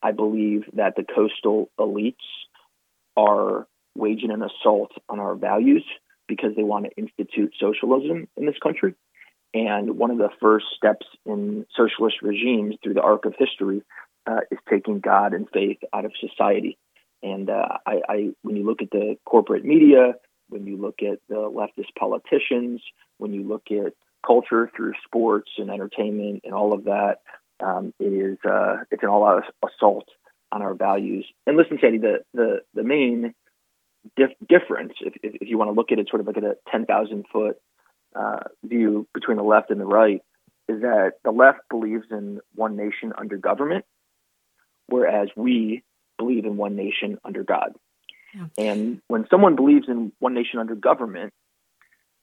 I 0.03 0.11
believe 0.11 0.65
that 0.73 0.95
the 0.95 1.03
coastal 1.03 1.69
elites 1.79 2.27
are 3.17 3.67
waging 3.95 4.31
an 4.31 4.43
assault 4.43 4.91
on 5.09 5.19
our 5.19 5.35
values 5.35 5.83
because 6.27 6.55
they 6.55 6.63
want 6.63 6.85
to 6.85 6.91
institute 6.97 7.53
socialism 7.59 8.27
in 8.35 8.45
this 8.45 8.57
country. 8.61 8.95
And 9.53 9.97
one 9.97 10.11
of 10.11 10.17
the 10.17 10.29
first 10.41 10.65
steps 10.75 11.05
in 11.25 11.65
socialist 11.75 12.17
regimes 12.21 12.75
through 12.83 12.95
the 12.95 13.01
arc 13.01 13.25
of 13.25 13.35
history 13.37 13.83
uh, 14.27 14.41
is 14.51 14.59
taking 14.69 14.99
God 14.99 15.33
and 15.33 15.47
faith 15.53 15.77
out 15.93 16.05
of 16.05 16.11
society. 16.19 16.77
And 17.23 17.49
uh, 17.49 17.77
I, 17.85 18.01
I, 18.07 18.29
when 18.41 18.55
you 18.55 18.65
look 18.65 18.81
at 18.81 18.91
the 18.91 19.17
corporate 19.25 19.63
media, 19.63 20.15
when 20.49 20.67
you 20.67 20.77
look 20.77 21.01
at 21.01 21.19
the 21.29 21.35
leftist 21.35 21.95
politicians, 21.97 22.81
when 23.17 23.33
you 23.33 23.43
look 23.47 23.63
at 23.71 23.93
culture 24.25 24.69
through 24.75 24.93
sports 25.05 25.51
and 25.57 25.69
entertainment 25.69 26.41
and 26.43 26.53
all 26.53 26.73
of 26.73 26.85
that, 26.85 27.19
um, 27.63 27.93
it 27.99 28.05
is 28.05 28.37
uh, 28.43 28.77
it's 28.91 29.03
an 29.03 29.09
all-out 29.09 29.43
assault 29.63 30.09
on 30.51 30.61
our 30.61 30.73
values. 30.73 31.25
And 31.47 31.55
listen, 31.55 31.77
Sandy, 31.81 31.99
the 31.99 32.23
the 32.33 32.61
the 32.73 32.83
main 32.83 33.33
dif- 34.15 34.47
difference, 34.47 34.93
if, 35.01 35.13
if, 35.23 35.35
if 35.41 35.47
you 35.47 35.57
want 35.57 35.69
to 35.69 35.73
look 35.73 35.91
at 35.91 35.99
it 35.99 36.07
sort 36.09 36.21
of 36.21 36.27
like 36.27 36.37
at 36.37 36.43
a 36.43 36.57
ten 36.71 36.85
thousand 36.85 37.25
foot 37.31 37.57
uh, 38.15 38.39
view 38.63 39.07
between 39.13 39.37
the 39.37 39.43
left 39.43 39.71
and 39.71 39.79
the 39.79 39.85
right, 39.85 40.21
is 40.67 40.81
that 40.81 41.13
the 41.23 41.31
left 41.31 41.59
believes 41.69 42.05
in 42.11 42.39
one 42.53 42.75
nation 42.75 43.13
under 43.17 43.37
government, 43.37 43.85
whereas 44.87 45.29
we 45.35 45.83
believe 46.17 46.45
in 46.45 46.57
one 46.57 46.75
nation 46.75 47.17
under 47.23 47.43
God. 47.43 47.73
Yeah. 48.33 48.47
And 48.57 49.01
when 49.07 49.25
someone 49.29 49.55
believes 49.55 49.87
in 49.87 50.11
one 50.19 50.33
nation 50.33 50.59
under 50.59 50.75
government, 50.75 51.33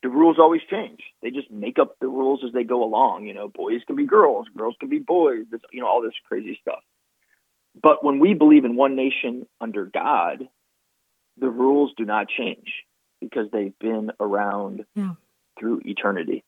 the 0.03 0.09
rules 0.09 0.39
always 0.39 0.63
change. 0.69 1.01
They 1.23 1.31
just 1.31 1.51
make 1.51 1.79
up 1.79 1.97
the 2.01 2.09
rules 2.09 2.41
as 2.45 2.53
they 2.53 2.65
go 2.65 2.83
along. 2.83 3.27
You 3.27 3.35
know, 3.35 3.49
boys 3.49 3.83
can 3.87 3.97
be 3.97 4.07
girls, 4.07 4.49
girls 4.57 4.75
can 4.81 4.89
be 4.89 4.99
boys. 4.99 5.45
This, 5.51 5.61
you 5.73 5.81
know, 5.81 5.87
all 5.87 6.03
this 6.03 6.13
crazy 6.29 6.59
stuff. 6.61 6.81
But 7.81 8.05
when 8.05 8.19
we 8.19 8.35
believe 8.35 8.65
in 8.65 8.77
one 8.77 8.97
nation 8.97 9.47
under 9.61 9.87
God, 9.87 10.49
the 11.39 11.49
rules 11.49 11.93
do 11.97 12.05
not 12.05 12.29
change 12.29 12.85
because 13.21 13.49
they've 13.53 13.79
been 13.79 14.11
around 14.21 14.85
yeah. 14.95 15.15
through 15.59 15.81
eternity. 15.85 16.45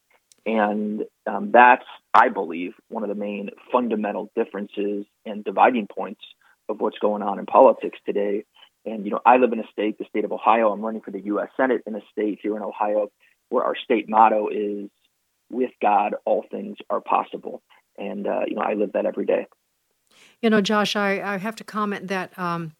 And 0.46 1.04
um, 1.26 1.52
that's, 1.52 1.84
I 2.12 2.28
believe, 2.28 2.74
one 2.88 3.02
of 3.02 3.08
the 3.08 3.14
main 3.14 3.50
fundamental 3.72 4.30
differences 4.36 5.06
and 5.24 5.44
dividing 5.44 5.86
points 5.86 6.20
of 6.68 6.80
what's 6.80 6.98
going 6.98 7.22
on 7.22 7.38
in 7.38 7.46
politics 7.46 7.98
today. 8.04 8.44
And, 8.84 9.04
you 9.06 9.10
know, 9.10 9.20
I 9.24 9.38
live 9.38 9.52
in 9.52 9.60
a 9.60 9.66
state, 9.72 9.98
the 9.98 10.04
state 10.04 10.24
of 10.24 10.32
Ohio. 10.32 10.70
I'm 10.70 10.82
running 10.82 11.00
for 11.00 11.10
the 11.10 11.20
U.S. 11.20 11.48
Senate 11.56 11.82
in 11.86 11.94
a 11.94 12.02
state 12.12 12.40
here 12.42 12.56
in 12.56 12.62
Ohio 12.62 13.10
where 13.48 13.64
our 13.64 13.76
state 13.76 14.08
motto 14.08 14.48
is 14.48 14.90
with 15.50 15.70
God, 15.80 16.14
all 16.24 16.44
things 16.50 16.76
are 16.90 17.00
possible. 17.00 17.62
And, 17.96 18.26
uh, 18.26 18.40
you 18.46 18.56
know, 18.56 18.62
I 18.62 18.74
live 18.74 18.92
that 18.92 19.06
every 19.06 19.24
day. 19.24 19.46
You 20.42 20.50
know, 20.50 20.60
Josh, 20.60 20.96
I, 20.96 21.22
I 21.22 21.38
have 21.38 21.56
to 21.56 21.64
comment 21.64 22.08
that 22.08 22.36
um, 22.38 22.72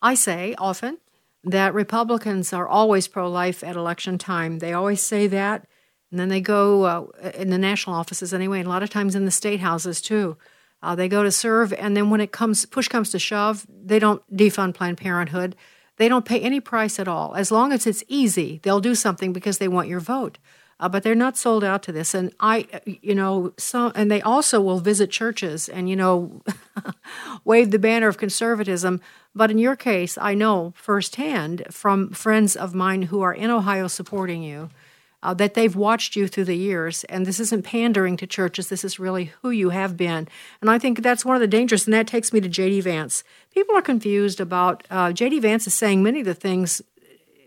I 0.00 0.14
say 0.14 0.54
often 0.56 0.98
that 1.44 1.74
Republicans 1.74 2.52
are 2.52 2.68
always 2.68 3.08
pro 3.08 3.30
life 3.30 3.64
at 3.64 3.76
election 3.76 4.18
time. 4.18 4.58
They 4.58 4.72
always 4.72 5.00
say 5.00 5.26
that. 5.28 5.66
And 6.10 6.18
then 6.18 6.28
they 6.28 6.40
go 6.40 6.84
uh, 6.84 7.30
in 7.34 7.50
the 7.50 7.58
national 7.58 7.96
offices 7.96 8.34
anyway, 8.34 8.58
and 8.58 8.66
a 8.66 8.70
lot 8.70 8.82
of 8.82 8.90
times 8.90 9.14
in 9.14 9.24
the 9.24 9.30
state 9.30 9.60
houses 9.60 10.00
too. 10.00 10.36
Uh, 10.82 10.94
they 10.94 11.08
go 11.08 11.22
to 11.22 11.30
serve, 11.30 11.72
and 11.74 11.96
then 11.96 12.10
when 12.10 12.20
it 12.20 12.32
comes 12.32 12.64
push 12.66 12.88
comes 12.88 13.10
to 13.10 13.18
shove, 13.18 13.66
they 13.68 13.98
don't 13.98 14.22
defund 14.34 14.74
Planned 14.74 14.96
Parenthood. 14.98 15.54
They 15.98 16.08
don't 16.08 16.24
pay 16.24 16.40
any 16.40 16.58
price 16.58 16.98
at 16.98 17.06
all. 17.06 17.34
As 17.34 17.52
long 17.52 17.72
as 17.72 17.86
it's 17.86 18.02
easy, 18.08 18.60
they'll 18.62 18.80
do 18.80 18.94
something 18.94 19.32
because 19.32 19.58
they 19.58 19.68
want 19.68 19.88
your 19.88 20.00
vote. 20.00 20.38
Uh, 20.80 20.88
but 20.88 21.02
they're 21.02 21.14
not 21.14 21.36
sold 21.36 21.62
out 21.62 21.82
to 21.82 21.92
this. 21.92 22.14
And 22.14 22.32
I, 22.40 22.66
you 22.86 23.14
know, 23.14 23.52
some, 23.58 23.92
and 23.94 24.10
they 24.10 24.22
also 24.22 24.60
will 24.60 24.80
visit 24.80 25.10
churches 25.10 25.68
and 25.68 25.88
you 25.90 25.94
know, 25.94 26.42
wave 27.44 27.70
the 27.70 27.78
banner 27.78 28.08
of 28.08 28.16
conservatism. 28.16 29.00
But 29.34 29.50
in 29.50 29.58
your 29.58 29.76
case, 29.76 30.16
I 30.18 30.34
know 30.34 30.72
firsthand 30.76 31.66
from 31.70 32.10
friends 32.10 32.56
of 32.56 32.74
mine 32.74 33.02
who 33.02 33.20
are 33.20 33.34
in 33.34 33.50
Ohio 33.50 33.86
supporting 33.88 34.42
you 34.42 34.70
uh, 35.22 35.34
that 35.34 35.54
they've 35.54 35.76
watched 35.76 36.16
you 36.16 36.26
through 36.26 36.44
the 36.44 36.56
years. 36.56 37.04
And 37.04 37.26
this 37.26 37.40
isn't 37.40 37.62
pandering 37.62 38.16
to 38.18 38.26
churches, 38.26 38.68
this 38.68 38.84
is 38.84 38.98
really 38.98 39.32
who 39.42 39.50
you 39.50 39.70
have 39.70 39.96
been. 39.96 40.28
And 40.60 40.70
I 40.70 40.78
think 40.78 41.02
that's 41.02 41.24
one 41.24 41.36
of 41.36 41.40
the 41.40 41.46
dangers. 41.46 41.86
And 41.86 41.94
that 41.94 42.06
takes 42.06 42.32
me 42.32 42.40
to 42.40 42.48
J.D. 42.48 42.80
Vance. 42.80 43.22
People 43.54 43.76
are 43.76 43.82
confused 43.82 44.40
about 44.40 44.86
uh, 44.90 45.12
J.D. 45.12 45.40
Vance 45.40 45.66
is 45.66 45.74
saying 45.74 46.02
many 46.02 46.20
of 46.20 46.26
the 46.26 46.34
things, 46.34 46.80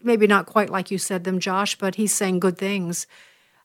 maybe 0.03 0.27
not 0.27 0.45
quite 0.45 0.69
like 0.69 0.91
you 0.91 0.97
said 0.97 1.23
them, 1.23 1.39
Josh, 1.39 1.75
but 1.75 1.95
he's 1.95 2.13
saying 2.13 2.39
good 2.39 2.57
things. 2.57 3.07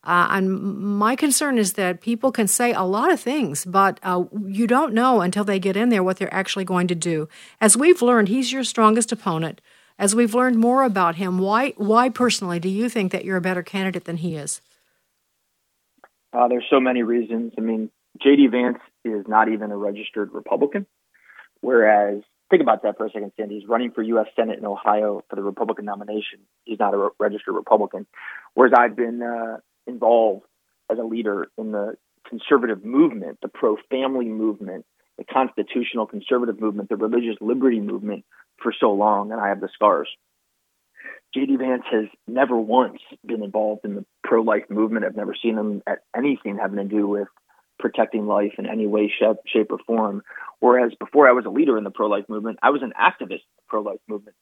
Uh, 0.05 0.29
and 0.31 0.51
my 0.99 1.17
concern 1.17 1.59
is 1.59 1.75
that 1.75 2.01
people 2.01 2.33
can 2.33 2.47
say 2.47 2.73
a 2.73 2.83
lot 2.83 3.13
of 3.13 3.21
things, 3.21 3.65
but 3.65 3.99
uh, 4.03 4.25
you 4.47 4.67
don't 4.67 4.95
know 4.95 5.21
until 5.21 5.45
they 5.45 5.59
get 5.59 5.77
in 5.77 5.89
there 5.89 6.03
what 6.03 6.17
they're 6.19 6.33
actually 6.33 6.65
going 6.65 6.87
to 6.87 6.95
do. 6.95 7.29
As 7.61 7.77
we've 7.77 8.01
learned, 8.01 8.29
he's 8.29 8.53
your 8.53 8.65
strongest 8.65 9.13
opponent 9.13 9.61
as 9.99 10.15
we've 10.15 10.35
learned 10.35 10.59
more 10.59 10.85
about 10.85 11.17
him, 11.17 11.39
why 11.39 11.71
why 11.77 12.09
personally 12.09 12.61
do 12.61 12.69
you 12.69 12.89
think 12.89 13.13
that 13.13 13.25
you're 13.25 13.37
a 13.37 13.43
better 13.43 13.63
candidate 13.63 14.05
than 14.05 14.19
he 14.19 14.37
is? 14.37 14.61
Uh, 16.33 16.47
there's 16.49 16.67
so 16.71 16.79
many 16.79 17.03
reasons. 17.03 17.53
I 17.59 17.63
mean, 17.63 17.91
J.D. 18.23 18.49
Vance 18.49 18.79
is 19.05 19.27
not 19.27 19.49
even 19.49 19.71
a 19.71 19.77
registered 19.77 20.33
Republican, 20.33 20.87
whereas 21.61 22.23
think 22.51 22.63
about 22.63 22.83
that 22.83 22.97
for 22.97 23.07
a 23.07 23.11
second, 23.11 23.33
Sandy. 23.37 23.61
He's 23.61 23.69
running 23.69 23.93
for 23.93 24.03
U.S. 24.03 24.27
Senate 24.37 24.59
in 24.59 24.67
Ohio 24.67 25.23
for 25.29 25.37
the 25.37 25.43
Republican 25.43 25.85
nomination. 25.85 26.41
He's 26.65 26.79
not 26.79 26.95
a 26.95 26.99
re- 26.99 27.09
registered 27.19 27.55
Republican, 27.55 28.07
whereas 28.55 28.73
I've 28.77 28.97
been 28.97 29.23
uh, 29.23 29.59
involved 29.87 30.45
as 30.91 30.99
a 30.99 31.03
leader 31.03 31.49
in 31.59 31.73
the 31.73 31.97
conservative 32.29 32.85
movement, 32.85 33.39
the 33.43 33.49
pro-family 33.49 34.27
movement, 34.27 34.85
the 35.17 35.25
constitutional 35.25 36.07
conservative 36.07 36.61
movement, 36.61 36.89
the 36.89 36.97
religious 36.97 37.37
liberty 37.41 37.81
movement 37.81 38.25
for 38.63 38.73
so 38.79 38.93
long, 38.93 39.33
and 39.33 39.41
I 39.41 39.49
have 39.49 39.61
the 39.61 39.69
scars. 39.73 40.09
J.D. 41.35 41.57
Vance 41.57 41.85
has 41.91 42.07
never 42.27 42.57
once 42.57 43.01
been 43.25 43.43
involved 43.43 43.85
in 43.85 43.95
the 43.95 44.05
pro 44.25 44.41
life 44.43 44.65
movement. 44.71 45.05
I've 45.05 45.17
never 45.17 45.35
seen 45.41 45.59
him 45.59 45.83
at 45.87 45.99
anything 46.17 46.57
having 46.57 46.79
to 46.79 46.85
do 46.85 47.07
with 47.07 47.29
protecting 47.79 48.27
life 48.27 48.55
in 48.59 48.67
any 48.67 48.87
way, 48.87 49.13
shape, 49.19 49.37
shape 49.47 49.71
or 49.71 49.79
form. 49.87 50.23
Whereas 50.61 50.93
before 50.99 51.29
I 51.29 51.33
was 51.33 51.45
a 51.47 51.51
leader 51.51 51.79
in 51.79 51.85
the 51.85 51.91
pro 51.91 52.09
life 52.09 52.25
movement, 52.29 52.59
I 52.63 52.71
was 52.71 52.83
an 52.83 52.93
activist 53.01 53.45
in 53.45 53.57
the 53.57 53.69
pro 53.69 53.83
life 53.83 54.01
movement. 54.09 54.37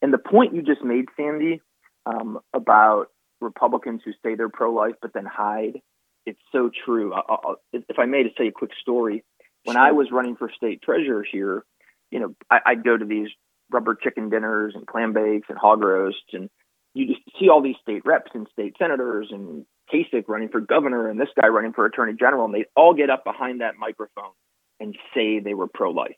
And 0.00 0.12
the 0.12 0.18
point 0.18 0.54
you 0.54 0.62
just 0.62 0.82
made, 0.82 1.06
Sandy, 1.16 1.60
um, 2.06 2.40
about 2.52 3.06
Republicans 3.40 4.02
who 4.04 4.12
say 4.22 4.34
they're 4.34 4.48
pro 4.48 4.72
life 4.72 4.94
but 5.00 5.12
then 5.12 5.26
hide, 5.26 5.80
it's 6.26 6.40
so 6.52 6.70
true. 6.84 7.12
I'll, 7.12 7.24
I'll, 7.28 7.56
if 7.72 7.98
I 7.98 8.06
may, 8.06 8.22
to 8.22 8.30
tell 8.30 8.44
you 8.44 8.50
a 8.50 8.58
quick 8.58 8.72
story. 8.80 9.24
When 9.64 9.76
I 9.76 9.92
was 9.92 10.08
running 10.10 10.36
for 10.36 10.50
state 10.56 10.82
treasurer 10.82 11.24
here, 11.30 11.64
you 12.10 12.20
know, 12.20 12.34
I, 12.50 12.58
I'd 12.66 12.84
go 12.84 12.96
to 12.96 13.04
these 13.04 13.28
rubber 13.70 13.94
chicken 13.94 14.28
dinners 14.28 14.74
and 14.74 14.86
clam 14.86 15.12
bakes 15.12 15.46
and 15.48 15.58
hog 15.58 15.82
roasts, 15.82 16.20
and 16.32 16.50
you 16.94 17.06
just 17.06 17.20
see 17.38 17.48
all 17.48 17.62
these 17.62 17.76
state 17.80 18.02
reps 18.04 18.32
and 18.34 18.46
state 18.52 18.74
senators 18.78 19.28
and 19.30 19.64
Kasich 19.92 20.24
running 20.28 20.48
for 20.48 20.60
governor 20.60 21.08
and 21.08 21.20
this 21.20 21.28
guy 21.40 21.48
running 21.48 21.72
for 21.72 21.84
attorney 21.86 22.14
general, 22.18 22.44
and 22.44 22.54
they 22.54 22.66
all 22.74 22.94
get 22.94 23.10
up 23.10 23.24
behind 23.24 23.60
that 23.60 23.74
microphone 23.78 24.32
and 24.80 24.96
say 25.14 25.38
they 25.38 25.54
were 25.54 25.68
pro-life. 25.68 26.16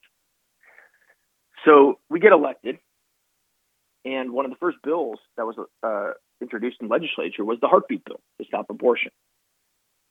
So 1.64 1.98
we 2.10 2.20
get 2.20 2.32
elected, 2.32 2.78
and 4.04 4.32
one 4.32 4.44
of 4.44 4.50
the 4.50 4.58
first 4.58 4.78
bills 4.82 5.18
that 5.36 5.46
was 5.46 5.56
uh, 5.82 6.12
introduced 6.40 6.76
in 6.80 6.88
legislature 6.88 7.44
was 7.44 7.58
the 7.60 7.68
heartbeat 7.68 8.04
bill 8.04 8.20
to 8.40 8.46
stop 8.46 8.66
abortion. 8.70 9.10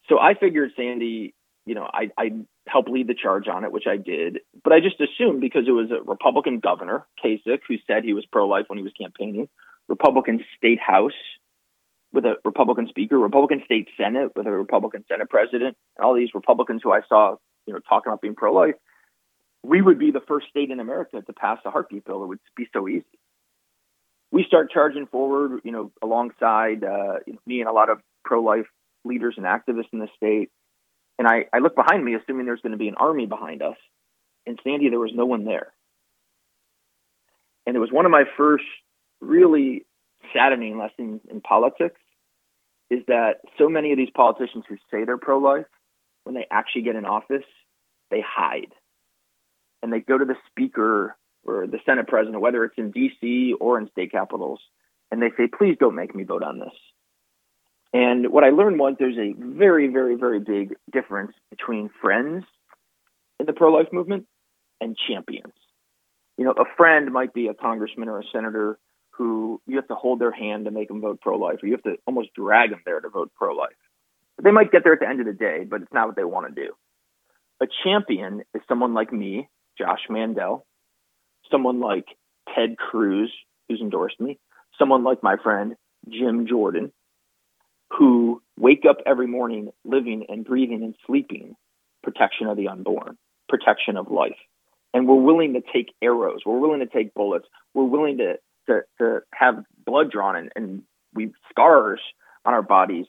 So 0.09 0.19
I 0.19 0.33
figured, 0.33 0.71
Sandy, 0.75 1.33
you 1.65 1.75
know, 1.75 1.87
I, 1.91 2.09
I 2.17 2.31
helped 2.67 2.89
lead 2.89 3.07
the 3.07 3.13
charge 3.13 3.47
on 3.47 3.63
it, 3.63 3.71
which 3.71 3.85
I 3.87 3.97
did. 3.97 4.39
But 4.63 4.73
I 4.73 4.79
just 4.79 4.99
assumed 4.99 5.41
because 5.41 5.63
it 5.67 5.71
was 5.71 5.91
a 5.91 6.03
Republican 6.03 6.59
governor, 6.59 7.05
Kasich, 7.23 7.61
who 7.67 7.75
said 7.87 8.03
he 8.03 8.13
was 8.13 8.25
pro 8.31 8.47
life 8.47 8.65
when 8.67 8.77
he 8.77 8.83
was 8.83 8.93
campaigning, 8.99 9.47
Republican 9.87 10.43
state 10.57 10.79
house 10.79 11.13
with 12.13 12.25
a 12.25 12.35
Republican 12.45 12.87
speaker, 12.87 13.17
Republican 13.17 13.61
state 13.65 13.89
senate 13.97 14.31
with 14.35 14.47
a 14.47 14.51
Republican 14.51 15.03
senate 15.07 15.29
president, 15.29 15.75
and 15.97 16.05
all 16.05 16.13
these 16.13 16.29
Republicans 16.33 16.81
who 16.83 16.91
I 16.91 17.01
saw, 17.09 17.35
you 17.65 17.73
know, 17.73 17.79
talking 17.79 18.11
about 18.11 18.21
being 18.21 18.35
pro 18.35 18.53
life, 18.53 18.75
we 19.63 19.81
would 19.81 19.99
be 19.99 20.11
the 20.11 20.21
first 20.21 20.47
state 20.49 20.69
in 20.69 20.79
America 20.79 21.21
to 21.21 21.33
pass 21.33 21.59
a 21.65 21.71
heartbeat 21.71 22.05
bill. 22.05 22.23
It 22.23 22.27
would 22.27 22.39
be 22.55 22.67
so 22.73 22.87
easy. 22.87 23.05
We 24.31 24.43
start 24.43 24.71
charging 24.71 25.07
forward, 25.07 25.61
you 25.63 25.71
know, 25.71 25.91
alongside 26.01 26.83
uh, 26.83 27.19
me 27.45 27.61
and 27.61 27.69
a 27.69 27.73
lot 27.73 27.89
of 27.89 27.99
pro 28.23 28.41
life 28.41 28.65
leaders 29.05 29.35
and 29.37 29.45
activists 29.45 29.91
in 29.91 29.99
the 29.99 30.07
state 30.15 30.49
and 31.19 31.27
I, 31.27 31.45
I 31.53 31.59
look 31.59 31.75
behind 31.75 32.03
me, 32.03 32.15
assuming 32.15 32.45
there's 32.45 32.61
going 32.61 32.71
to 32.71 32.77
be 32.77 32.87
an 32.87 32.95
army 32.95 33.25
behind 33.25 33.61
us. 33.61 33.77
And 34.45 34.59
Sandy, 34.63 34.89
there 34.89 34.99
was 34.99 35.11
no 35.13 35.25
one 35.25 35.45
there. 35.45 35.73
And 37.65 37.75
it 37.75 37.79
was 37.79 37.91
one 37.91 38.05
of 38.05 38.11
my 38.11 38.23
first 38.35 38.65
really 39.21 39.85
saddening 40.33 40.77
lessons 40.77 41.21
in 41.29 41.39
politics 41.41 41.99
is 42.89 42.99
that 43.07 43.37
so 43.57 43.69
many 43.69 43.91
of 43.91 43.97
these 43.97 44.09
politicians 44.13 44.65
who 44.67 44.75
say 44.91 45.05
they're 45.05 45.17
pro 45.17 45.39
life, 45.39 45.65
when 46.23 46.35
they 46.35 46.45
actually 46.51 46.83
get 46.83 46.95
in 46.95 47.05
office, 47.05 47.45
they 48.11 48.21
hide. 48.21 48.73
And 49.81 49.91
they 49.91 49.99
go 49.99 50.17
to 50.17 50.25
the 50.25 50.35
speaker 50.49 51.17
or 51.45 51.67
the 51.67 51.79
Senate 51.85 52.07
president, 52.07 52.41
whether 52.41 52.63
it's 52.63 52.77
in 52.77 52.93
DC 52.93 53.53
or 53.59 53.77
in 53.77 53.89
state 53.89 54.11
capitals, 54.11 54.59
and 55.11 55.21
they 55.21 55.31
say, 55.37 55.47
please 55.47 55.75
don't 55.79 55.95
make 55.95 56.15
me 56.15 56.23
vote 56.23 56.43
on 56.43 56.59
this. 56.59 56.73
And 57.93 58.31
what 58.31 58.43
I 58.43 58.49
learned 58.49 58.79
was 58.79 58.95
there's 58.97 59.17
a 59.17 59.33
very, 59.37 59.87
very, 59.87 60.15
very 60.15 60.39
big 60.39 60.75
difference 60.91 61.33
between 61.51 61.89
friends 62.01 62.43
in 63.39 63.45
the 63.45 63.53
pro 63.53 63.71
life 63.71 63.89
movement 63.91 64.25
and 64.81 64.97
champions. 65.07 65.53
You 66.37 66.45
know, 66.45 66.51
a 66.51 66.65
friend 66.75 67.11
might 67.11 67.33
be 67.33 67.47
a 67.47 67.53
congressman 67.53 68.09
or 68.09 68.19
a 68.19 68.23
senator 68.33 68.79
who 69.17 69.61
you 69.67 69.75
have 69.77 69.87
to 69.87 69.95
hold 69.95 70.19
their 70.19 70.31
hand 70.31 70.65
to 70.65 70.71
make 70.71 70.87
them 70.87 71.01
vote 71.01 71.21
pro 71.21 71.37
life, 71.37 71.59
or 71.61 71.67
you 71.67 71.73
have 71.73 71.83
to 71.83 71.97
almost 72.05 72.33
drag 72.33 72.71
them 72.71 72.81
there 72.85 72.99
to 72.99 73.09
vote 73.09 73.31
pro 73.35 73.55
life. 73.55 73.71
They 74.41 74.51
might 74.51 74.71
get 74.71 74.83
there 74.83 74.93
at 74.93 74.99
the 74.99 75.07
end 75.07 75.19
of 75.19 75.27
the 75.27 75.33
day, 75.33 75.65
but 75.69 75.81
it's 75.81 75.93
not 75.93 76.07
what 76.07 76.15
they 76.15 76.23
want 76.23 76.53
to 76.53 76.61
do. 76.61 76.73
A 77.61 77.67
champion 77.83 78.43
is 78.53 78.61
someone 78.67 78.93
like 78.93 79.13
me, 79.13 79.47
Josh 79.77 80.01
Mandel, 80.09 80.65
someone 81.51 81.79
like 81.79 82.05
Ted 82.55 82.77
Cruz, 82.77 83.31
who's 83.69 83.81
endorsed 83.81 84.19
me, 84.19 84.39
someone 84.77 85.03
like 85.03 85.21
my 85.21 85.37
friend 85.41 85.75
Jim 86.09 86.47
Jordan, 86.47 86.91
who 87.91 88.41
wake 88.57 88.83
up 88.89 88.97
every 89.05 89.27
morning 89.27 89.71
living 89.85 90.25
and 90.29 90.43
breathing 90.43 90.83
and 90.83 90.95
sleeping 91.05 91.55
protection 92.01 92.47
of 92.47 92.57
the 92.57 92.67
unborn, 92.67 93.17
protection 93.47 93.97
of 93.97 94.11
life. 94.11 94.37
And 94.93 95.07
we're 95.07 95.15
willing 95.15 95.53
to 95.53 95.61
take 95.61 95.93
arrows, 96.01 96.41
we're 96.45 96.59
willing 96.59 96.79
to 96.79 96.85
take 96.85 97.13
bullets, 97.13 97.47
we're 97.73 97.85
willing 97.85 98.17
to 98.17 98.35
to, 98.67 98.81
to 98.99 99.19
have 99.33 99.63
blood 99.85 100.11
drawn 100.11 100.35
and, 100.35 100.51
and 100.55 100.83
we 101.13 101.31
scars 101.49 101.99
on 102.45 102.53
our 102.53 102.61
bodies 102.61 103.05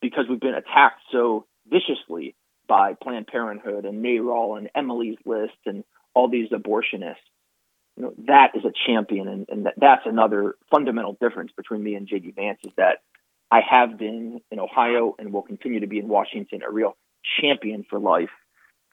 because 0.00 0.24
we've 0.28 0.40
been 0.40 0.54
attacked 0.54 1.00
so 1.12 1.46
viciously 1.66 2.34
by 2.66 2.94
Planned 2.94 3.26
Parenthood 3.26 3.84
and 3.84 4.04
NARAL 4.04 4.58
and 4.58 4.70
Emily's 4.74 5.18
List 5.24 5.56
and 5.66 5.84
all 6.14 6.28
these 6.28 6.50
abortionists. 6.50 7.16
You 7.96 8.04
know, 8.04 8.14
that 8.26 8.52
is 8.54 8.64
a 8.64 8.72
champion, 8.86 9.28
and, 9.28 9.46
and 9.48 9.66
that, 9.66 9.74
that's 9.76 10.02
another 10.04 10.56
fundamental 10.70 11.16
difference 11.20 11.52
between 11.56 11.82
me 11.82 11.94
and 11.94 12.08
JD 12.08 12.34
Vance 12.34 12.58
is 12.64 12.72
that 12.76 12.98
I 13.50 13.60
have 13.68 13.98
been 13.98 14.40
in 14.50 14.58
Ohio 14.58 15.14
and 15.18 15.32
will 15.32 15.42
continue 15.42 15.80
to 15.80 15.86
be 15.86 15.98
in 15.98 16.08
Washington 16.08 16.62
a 16.66 16.72
real 16.72 16.96
champion 17.40 17.84
for 17.88 17.98
life. 18.00 18.30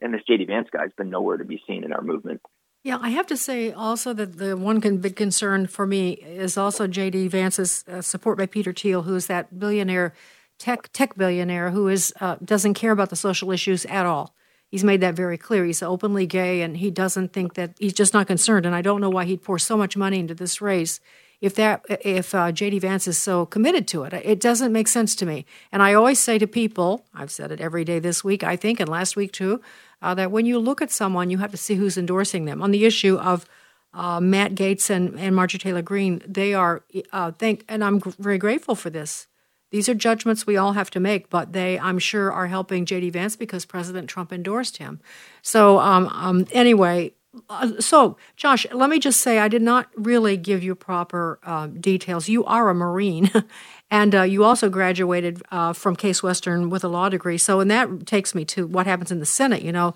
And 0.01 0.13
this 0.13 0.21
JD 0.29 0.47
Vance 0.47 0.67
guy 0.71 0.83
has 0.83 0.91
been 0.95 1.09
nowhere 1.09 1.37
to 1.37 1.45
be 1.45 1.61
seen 1.67 1.83
in 1.83 1.93
our 1.93 2.01
movement. 2.01 2.41
Yeah, 2.83 2.97
I 2.99 3.09
have 3.09 3.27
to 3.27 3.37
say 3.37 3.71
also 3.71 4.11
that 4.13 4.39
the 4.39 4.57
one 4.57 4.79
big 4.79 5.15
concern 5.15 5.67
for 5.67 5.85
me 5.85 6.13
is 6.13 6.57
also 6.57 6.87
JD 6.87 7.29
Vance's 7.29 7.85
uh, 7.87 8.01
support 8.01 8.39
by 8.39 8.47
Peter 8.47 8.73
Thiel, 8.73 9.03
who 9.03 9.15
is 9.15 9.27
that 9.27 9.59
billionaire, 9.59 10.13
tech 10.57 10.91
tech 10.91 11.15
billionaire, 11.15 11.69
who 11.69 11.87
is 11.87 12.11
uh, 12.19 12.37
doesn't 12.43 12.73
care 12.73 12.91
about 12.91 13.11
the 13.11 13.15
social 13.15 13.51
issues 13.51 13.85
at 13.85 14.07
all. 14.07 14.33
He's 14.67 14.83
made 14.83 15.01
that 15.01 15.13
very 15.13 15.37
clear. 15.37 15.63
He's 15.65 15.83
openly 15.83 16.25
gay, 16.25 16.61
and 16.61 16.77
he 16.77 16.89
doesn't 16.89 17.33
think 17.33 17.53
that 17.53 17.75
he's 17.77 17.93
just 17.93 18.15
not 18.15 18.25
concerned. 18.25 18.65
And 18.65 18.73
I 18.73 18.81
don't 18.81 19.01
know 19.01 19.09
why 19.09 19.25
he'd 19.25 19.43
pour 19.43 19.59
so 19.59 19.77
much 19.77 19.95
money 19.95 20.19
into 20.19 20.33
this 20.33 20.59
race 20.59 20.99
if 21.41 21.55
that 21.55 21.83
if 22.05 22.33
uh, 22.33 22.51
JD 22.51 22.81
Vance 22.81 23.07
is 23.07 23.17
so 23.17 23.45
committed 23.45 23.87
to 23.89 24.03
it. 24.03 24.13
It 24.13 24.39
doesn't 24.39 24.71
make 24.71 24.87
sense 24.87 25.15
to 25.15 25.25
me. 25.25 25.45
And 25.71 25.83
I 25.83 25.93
always 25.93 26.19
say 26.19 26.37
to 26.39 26.47
people, 26.47 27.05
I've 27.13 27.31
said 27.31 27.51
it 27.51 27.59
every 27.59 27.83
day 27.83 27.99
this 27.99 28.23
week, 28.23 28.43
I 28.43 28.55
think, 28.55 28.79
and 28.79 28.87
last 28.87 29.15
week 29.15 29.33
too, 29.33 29.59
uh, 30.01 30.13
that 30.15 30.31
when 30.31 30.45
you 30.45 30.59
look 30.59 30.81
at 30.81 30.91
someone, 30.91 31.29
you 31.29 31.37
have 31.37 31.51
to 31.51 31.57
see 31.57 31.75
who's 31.75 31.97
endorsing 31.97 32.45
them. 32.45 32.61
On 32.61 32.71
the 32.71 32.85
issue 32.85 33.17
of 33.17 33.45
uh, 33.93 34.19
Matt 34.19 34.55
Gaetz 34.55 34.89
and, 34.89 35.19
and 35.19 35.35
Marjorie 35.35 35.59
Taylor 35.59 35.81
Greene, 35.81 36.21
they 36.27 36.53
are 36.53 36.83
uh, 37.11 37.31
think, 37.31 37.65
and 37.67 37.83
I'm 37.83 37.99
very 37.99 38.37
grateful 38.37 38.75
for 38.75 38.89
this. 38.89 39.27
These 39.71 39.87
are 39.87 39.93
judgments 39.93 40.45
we 40.45 40.57
all 40.57 40.73
have 40.73 40.89
to 40.91 40.99
make, 40.99 41.29
but 41.29 41.53
they, 41.53 41.79
I'm 41.79 41.97
sure, 41.97 42.31
are 42.31 42.47
helping 42.47 42.85
J.D. 42.85 43.09
Vance 43.11 43.37
because 43.37 43.65
President 43.65 44.09
Trump 44.09 44.33
endorsed 44.33 44.77
him. 44.77 44.99
So, 45.41 45.79
um, 45.79 46.07
um, 46.07 46.45
anyway, 46.51 47.13
uh, 47.49 47.79
so 47.79 48.17
Josh, 48.35 48.65
let 48.73 48.89
me 48.89 48.99
just 48.99 49.21
say 49.21 49.39
I 49.39 49.47
did 49.47 49.61
not 49.61 49.87
really 49.95 50.35
give 50.35 50.63
you 50.63 50.75
proper 50.75 51.39
uh, 51.43 51.67
details. 51.67 52.27
You 52.27 52.43
are 52.43 52.69
a 52.69 52.75
Marine, 52.75 53.31
and 53.91 54.15
uh, 54.15 54.21
you 54.21 54.45
also 54.45 54.69
graduated 54.69 55.43
uh, 55.51 55.73
from 55.73 55.97
Case 55.97 56.23
Western 56.23 56.69
with 56.69 56.85
a 56.85 56.87
law 56.87 57.09
degree. 57.09 57.37
So, 57.37 57.59
and 57.59 57.69
that 57.69 58.07
takes 58.07 58.33
me 58.33 58.45
to 58.45 58.65
what 58.65 58.87
happens 58.87 59.11
in 59.11 59.19
the 59.19 59.25
Senate. 59.25 59.61
You 59.61 59.73
know, 59.73 59.93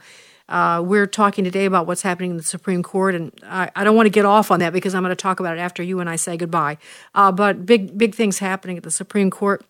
uh, 0.49 0.83
we're 0.85 1.07
talking 1.07 1.45
today 1.45 1.63
about 1.63 1.87
what's 1.87 2.01
happening 2.01 2.31
in 2.31 2.37
the 2.37 2.43
Supreme 2.43 2.83
Court, 2.83 3.15
and 3.15 3.31
I, 3.43 3.71
I, 3.73 3.83
don't 3.85 3.95
want 3.95 4.05
to 4.05 4.11
get 4.11 4.25
off 4.25 4.51
on 4.51 4.59
that 4.59 4.73
because 4.73 4.93
I'm 4.93 5.01
going 5.01 5.11
to 5.11 5.15
talk 5.15 5.39
about 5.39 5.57
it 5.57 5.61
after 5.61 5.81
you 5.81 6.01
and 6.01 6.09
I 6.09 6.17
say 6.17 6.35
goodbye. 6.35 6.77
Uh, 7.15 7.31
but 7.31 7.65
big, 7.65 7.97
big 7.97 8.13
things 8.13 8.39
happening 8.39 8.77
at 8.77 8.83
the 8.83 8.91
Supreme 8.91 9.31
Court. 9.31 9.65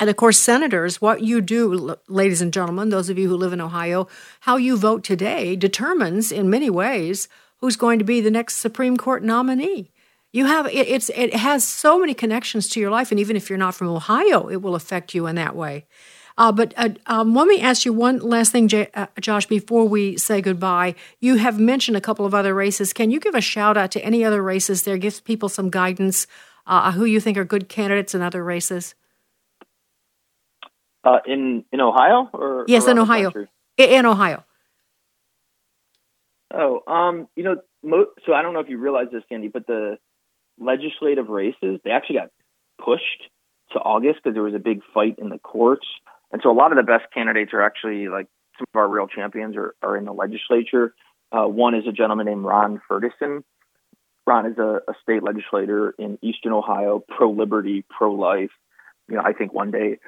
And 0.00 0.10
of 0.10 0.16
course, 0.16 0.40
senators, 0.40 1.00
what 1.00 1.22
you 1.22 1.40
do, 1.40 1.96
ladies 2.08 2.40
and 2.40 2.52
gentlemen, 2.52 2.88
those 2.88 3.10
of 3.10 3.18
you 3.18 3.28
who 3.28 3.36
live 3.36 3.52
in 3.52 3.60
Ohio, 3.60 4.08
how 4.40 4.56
you 4.56 4.76
vote 4.76 5.04
today 5.04 5.54
determines 5.54 6.32
in 6.32 6.50
many 6.50 6.70
ways 6.70 7.28
who's 7.58 7.76
going 7.76 7.98
to 7.98 8.04
be 8.04 8.20
the 8.20 8.30
next 8.30 8.56
Supreme 8.56 8.96
Court 8.96 9.22
nominee. 9.22 9.92
You 10.34 10.46
have 10.46 10.66
it, 10.66 10.88
it's 10.88 11.10
it 11.10 11.32
has 11.32 11.62
so 11.62 11.96
many 11.96 12.12
connections 12.12 12.68
to 12.70 12.80
your 12.80 12.90
life, 12.90 13.12
and 13.12 13.20
even 13.20 13.36
if 13.36 13.48
you're 13.48 13.56
not 13.56 13.72
from 13.76 13.86
Ohio, 13.86 14.48
it 14.48 14.60
will 14.60 14.74
affect 14.74 15.14
you 15.14 15.28
in 15.28 15.36
that 15.36 15.54
way. 15.54 15.86
Uh, 16.36 16.50
but 16.50 16.74
uh, 16.76 16.88
um, 17.06 17.32
let 17.34 17.46
me 17.46 17.60
ask 17.60 17.84
you 17.84 17.92
one 17.92 18.18
last 18.18 18.50
thing, 18.50 18.66
J- 18.66 18.88
uh, 18.94 19.06
Josh, 19.20 19.46
before 19.46 19.86
we 19.86 20.16
say 20.16 20.40
goodbye. 20.40 20.96
You 21.20 21.36
have 21.36 21.60
mentioned 21.60 21.96
a 21.96 22.00
couple 22.00 22.26
of 22.26 22.34
other 22.34 22.52
races. 22.52 22.92
Can 22.92 23.12
you 23.12 23.20
give 23.20 23.36
a 23.36 23.40
shout 23.40 23.76
out 23.76 23.92
to 23.92 24.04
any 24.04 24.24
other 24.24 24.42
races 24.42 24.82
there? 24.82 24.98
Give 24.98 25.22
people 25.22 25.48
some 25.48 25.70
guidance 25.70 26.26
uh, 26.66 26.90
who 26.90 27.04
you 27.04 27.20
think 27.20 27.38
are 27.38 27.44
good 27.44 27.68
candidates 27.68 28.12
in 28.12 28.20
other 28.20 28.42
races. 28.42 28.96
Uh, 31.04 31.18
in 31.26 31.64
in 31.70 31.80
Ohio 31.80 32.28
or 32.32 32.64
yes, 32.66 32.88
in 32.88 32.98
Ohio. 32.98 33.30
In 33.76 34.04
Ohio. 34.04 34.42
Oh, 36.52 36.82
um, 36.88 37.28
you 37.36 37.44
know, 37.44 37.60
mo- 37.84 38.10
so 38.26 38.32
I 38.32 38.42
don't 38.42 38.52
know 38.52 38.60
if 38.60 38.68
you 38.68 38.78
realize 38.78 39.06
this, 39.12 39.22
Sandy, 39.28 39.46
but 39.46 39.68
the 39.68 39.98
legislative 40.58 41.28
races 41.28 41.80
they 41.84 41.90
actually 41.90 42.16
got 42.16 42.30
pushed 42.82 43.28
to 43.72 43.78
August 43.78 44.20
because 44.22 44.34
there 44.34 44.42
was 44.42 44.54
a 44.54 44.58
big 44.58 44.80
fight 44.92 45.16
in 45.18 45.28
the 45.28 45.38
courts. 45.38 45.86
And 46.32 46.40
so 46.42 46.50
a 46.50 46.56
lot 46.56 46.72
of 46.72 46.76
the 46.76 46.82
best 46.82 47.04
candidates 47.12 47.52
are 47.52 47.62
actually 47.62 48.08
like 48.08 48.26
some 48.58 48.66
of 48.74 48.78
our 48.78 48.88
real 48.88 49.06
champions 49.06 49.56
are, 49.56 49.74
are 49.82 49.96
in 49.96 50.04
the 50.04 50.12
legislature. 50.12 50.94
Uh, 51.32 51.46
one 51.46 51.74
is 51.74 51.86
a 51.88 51.92
gentleman 51.92 52.26
named 52.26 52.44
Ron 52.44 52.80
Ferguson. 52.88 53.44
Ron 54.26 54.46
is 54.46 54.58
a, 54.58 54.80
a 54.88 54.94
state 55.02 55.22
legislator 55.22 55.94
in 55.98 56.18
Eastern 56.22 56.52
Ohio, 56.52 57.04
pro 57.06 57.30
liberty, 57.30 57.84
pro 57.88 58.12
life. 58.12 58.50
You 59.08 59.16
know, 59.16 59.22
I 59.24 59.32
think 59.32 59.52
one 59.52 59.70
day 59.70 59.98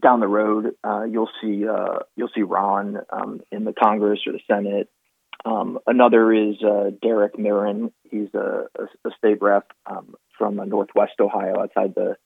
down 0.00 0.20
the 0.20 0.28
road, 0.28 0.74
uh, 0.82 1.04
you'll 1.04 1.30
see 1.40 1.66
uh, 1.68 2.00
you'll 2.16 2.30
see 2.34 2.42
Ron 2.42 2.98
um, 3.10 3.40
in 3.50 3.64
the 3.64 3.72
Congress 3.72 4.20
or 4.26 4.32
the 4.32 4.40
Senate. 4.46 4.88
Um, 5.44 5.78
another 5.86 6.32
is 6.32 6.56
uh, 6.62 6.90
Derek 7.02 7.36
Merrin. 7.36 7.92
He's 8.10 8.28
a, 8.34 8.66
a, 8.78 8.84
a 9.08 9.10
state 9.18 9.42
rep 9.42 9.72
um, 9.86 10.14
from 10.38 10.56
Northwest 10.68 11.14
Ohio, 11.20 11.60
outside 11.60 11.94
the 11.94 12.16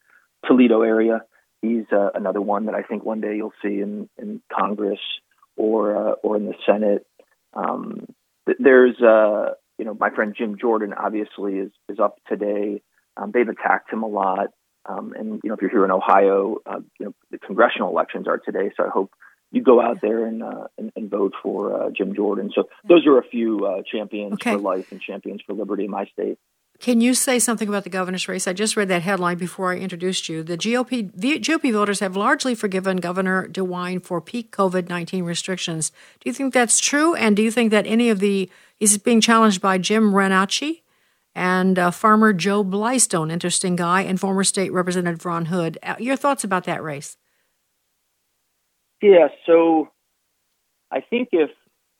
Toledo 0.46 0.82
area 0.82 1.22
he's 1.62 1.84
uh, 1.92 2.10
another 2.14 2.40
one 2.40 2.66
that 2.66 2.74
I 2.74 2.82
think 2.82 3.04
one 3.04 3.20
day 3.20 3.36
you'll 3.36 3.52
see 3.62 3.80
in, 3.80 4.08
in 4.18 4.40
Congress 4.52 5.00
or 5.56 5.96
uh, 5.96 6.12
or 6.22 6.36
in 6.36 6.46
the 6.46 6.54
Senate. 6.66 7.06
Um, 7.54 8.06
there's 8.58 9.00
uh, 9.00 9.54
you 9.78 9.84
know 9.84 9.96
my 9.98 10.10
friend 10.10 10.34
Jim 10.36 10.56
Jordan 10.60 10.92
obviously 10.92 11.54
is 11.54 11.72
is 11.88 11.98
up 11.98 12.18
today. 12.28 12.82
Um, 13.16 13.30
they've 13.32 13.48
attacked 13.48 13.92
him 13.92 14.02
a 14.02 14.08
lot, 14.08 14.48
um, 14.84 15.14
and 15.16 15.40
you 15.42 15.48
know 15.48 15.54
if 15.54 15.62
you're 15.62 15.70
here 15.70 15.84
in 15.84 15.90
Ohio, 15.90 16.58
uh, 16.66 16.80
you 16.98 17.06
know 17.06 17.14
the 17.30 17.38
congressional 17.38 17.90
elections 17.90 18.28
are 18.28 18.38
today. 18.38 18.70
So 18.76 18.84
I 18.84 18.90
hope 18.90 19.12
you 19.52 19.62
go 19.62 19.80
out 19.80 20.00
there 20.00 20.26
and 20.26 20.42
uh, 20.42 20.66
and, 20.76 20.92
and, 20.96 21.10
vote 21.10 21.34
for 21.42 21.82
uh, 21.82 21.90
Jim 21.90 22.14
Jordan. 22.14 22.50
So 22.54 22.64
those 22.88 23.06
are 23.06 23.18
a 23.18 23.24
few 23.24 23.64
uh, 23.64 23.82
champions 23.90 24.34
okay. 24.34 24.52
for 24.52 24.58
life 24.58 24.92
and 24.92 25.00
champions 25.00 25.42
for 25.46 25.54
liberty 25.54 25.84
in 25.84 25.90
my 25.90 26.06
state. 26.06 26.38
Can 26.78 27.00
you 27.00 27.14
say 27.14 27.38
something 27.38 27.68
about 27.68 27.84
the 27.84 27.90
governor's 27.90 28.28
race? 28.28 28.46
I 28.46 28.52
just 28.52 28.76
read 28.76 28.88
that 28.88 29.00
headline 29.00 29.38
before 29.38 29.72
I 29.72 29.78
introduced 29.78 30.28
you. 30.28 30.42
The 30.42 30.58
GOP 30.58 31.10
GOP 31.12 31.72
voters 31.72 32.00
have 32.00 32.16
largely 32.16 32.54
forgiven 32.54 32.98
Governor 32.98 33.48
DeWine 33.48 34.04
for 34.04 34.20
peak 34.20 34.52
COVID 34.52 34.88
nineteen 34.88 35.24
restrictions. 35.24 35.90
Do 36.20 36.28
you 36.28 36.34
think 36.34 36.52
that's 36.52 36.78
true? 36.78 37.14
And 37.14 37.36
do 37.36 37.42
you 37.42 37.50
think 37.50 37.70
that 37.70 37.86
any 37.86 38.10
of 38.10 38.20
the 38.20 38.50
he's 38.78 38.98
being 38.98 39.20
challenged 39.20 39.62
by 39.62 39.78
Jim 39.78 40.12
Renacci 40.12 40.82
and 41.34 41.78
uh, 41.78 41.90
farmer 41.90 42.32
Joe 42.32 42.64
Blystone, 42.64 43.30
interesting 43.30 43.76
guy, 43.76 44.00
and 44.00 44.18
former 44.18 44.42
state 44.42 44.72
representative 44.72 45.24
Ron 45.24 45.46
Hood. 45.46 45.78
Uh, 45.82 45.94
your 45.98 46.16
thoughts 46.16 46.44
about 46.44 46.64
that 46.64 46.82
race? 46.82 47.16
Yeah, 49.02 49.28
so 49.46 49.88
I 50.90 51.00
think 51.00 51.28
if 51.32 51.50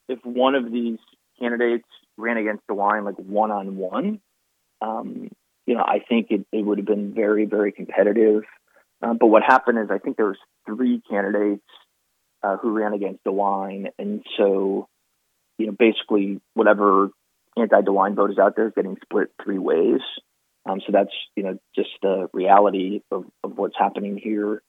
if 0.08 0.18
one 0.24 0.54
of 0.54 0.70
these 0.70 0.98
candidates 1.38 1.88
ran 2.16 2.36
against 2.36 2.66
DeWine 2.68 3.04
like 3.04 3.16
one 3.16 3.50
on 3.50 3.76
one, 3.76 4.20
you 5.66 5.74
know, 5.74 5.82
I 5.82 5.98
think 6.08 6.28
it, 6.30 6.46
it 6.52 6.64
would 6.64 6.78
have 6.78 6.86
been 6.86 7.12
very, 7.12 7.44
very 7.44 7.72
competitive. 7.72 8.44
Uh, 9.02 9.14
but 9.14 9.26
what 9.26 9.42
happened 9.42 9.78
is 9.78 9.88
I 9.90 9.98
think 9.98 10.16
there 10.16 10.26
was 10.26 10.38
three 10.64 11.02
candidates 11.10 11.64
uh, 12.42 12.56
who 12.56 12.70
ran 12.70 12.92
against 12.94 13.24
DeWine, 13.24 13.88
and 13.98 14.24
so 14.38 14.88
you 15.58 15.66
know, 15.66 15.72
basically 15.78 16.40
whatever 16.54 17.10
anti-DeWine 17.56 18.14
vote 18.14 18.30
is 18.30 18.38
out 18.38 18.56
there 18.56 18.68
is 18.68 18.72
getting 18.76 18.96
split 19.02 19.28
three 19.42 19.58
ways. 19.58 20.00
Um, 20.68 20.80
so 20.84 20.92
that's 20.92 21.12
you 21.34 21.42
know 21.42 21.58
just 21.74 21.90
the 22.02 22.28
reality 22.32 23.02
of, 23.10 23.24
of 23.44 23.56
what's 23.56 23.76
happening 23.78 24.18
here 24.22 24.62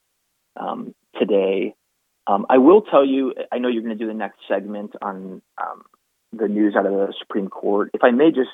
um, 0.60 0.94
today. 1.20 1.74
Um, 2.28 2.46
I 2.50 2.58
will 2.58 2.82
tell 2.82 3.06
you, 3.06 3.34
I 3.52 3.58
know 3.58 3.70
you're 3.70 3.84
going 3.84 3.98
to 3.98 4.04
do 4.04 4.08
the 4.08 4.18
next 4.18 4.40
segment 4.48 4.94
on 5.02 5.42
um, 5.58 5.84
the 6.34 6.48
news 6.48 6.76
out 6.76 6.86
of 6.86 6.92
the 6.92 7.14
Supreme 7.20 7.48
Court. 7.48 7.92
If 7.94 8.04
I 8.04 8.12
may 8.12 8.32
just 8.32 8.50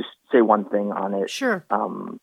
just 0.00 0.10
say 0.32 0.40
one 0.40 0.64
thing 0.64 0.92
on 0.92 1.14
it. 1.14 1.30
Sure. 1.30 1.64
Um, 1.70 2.18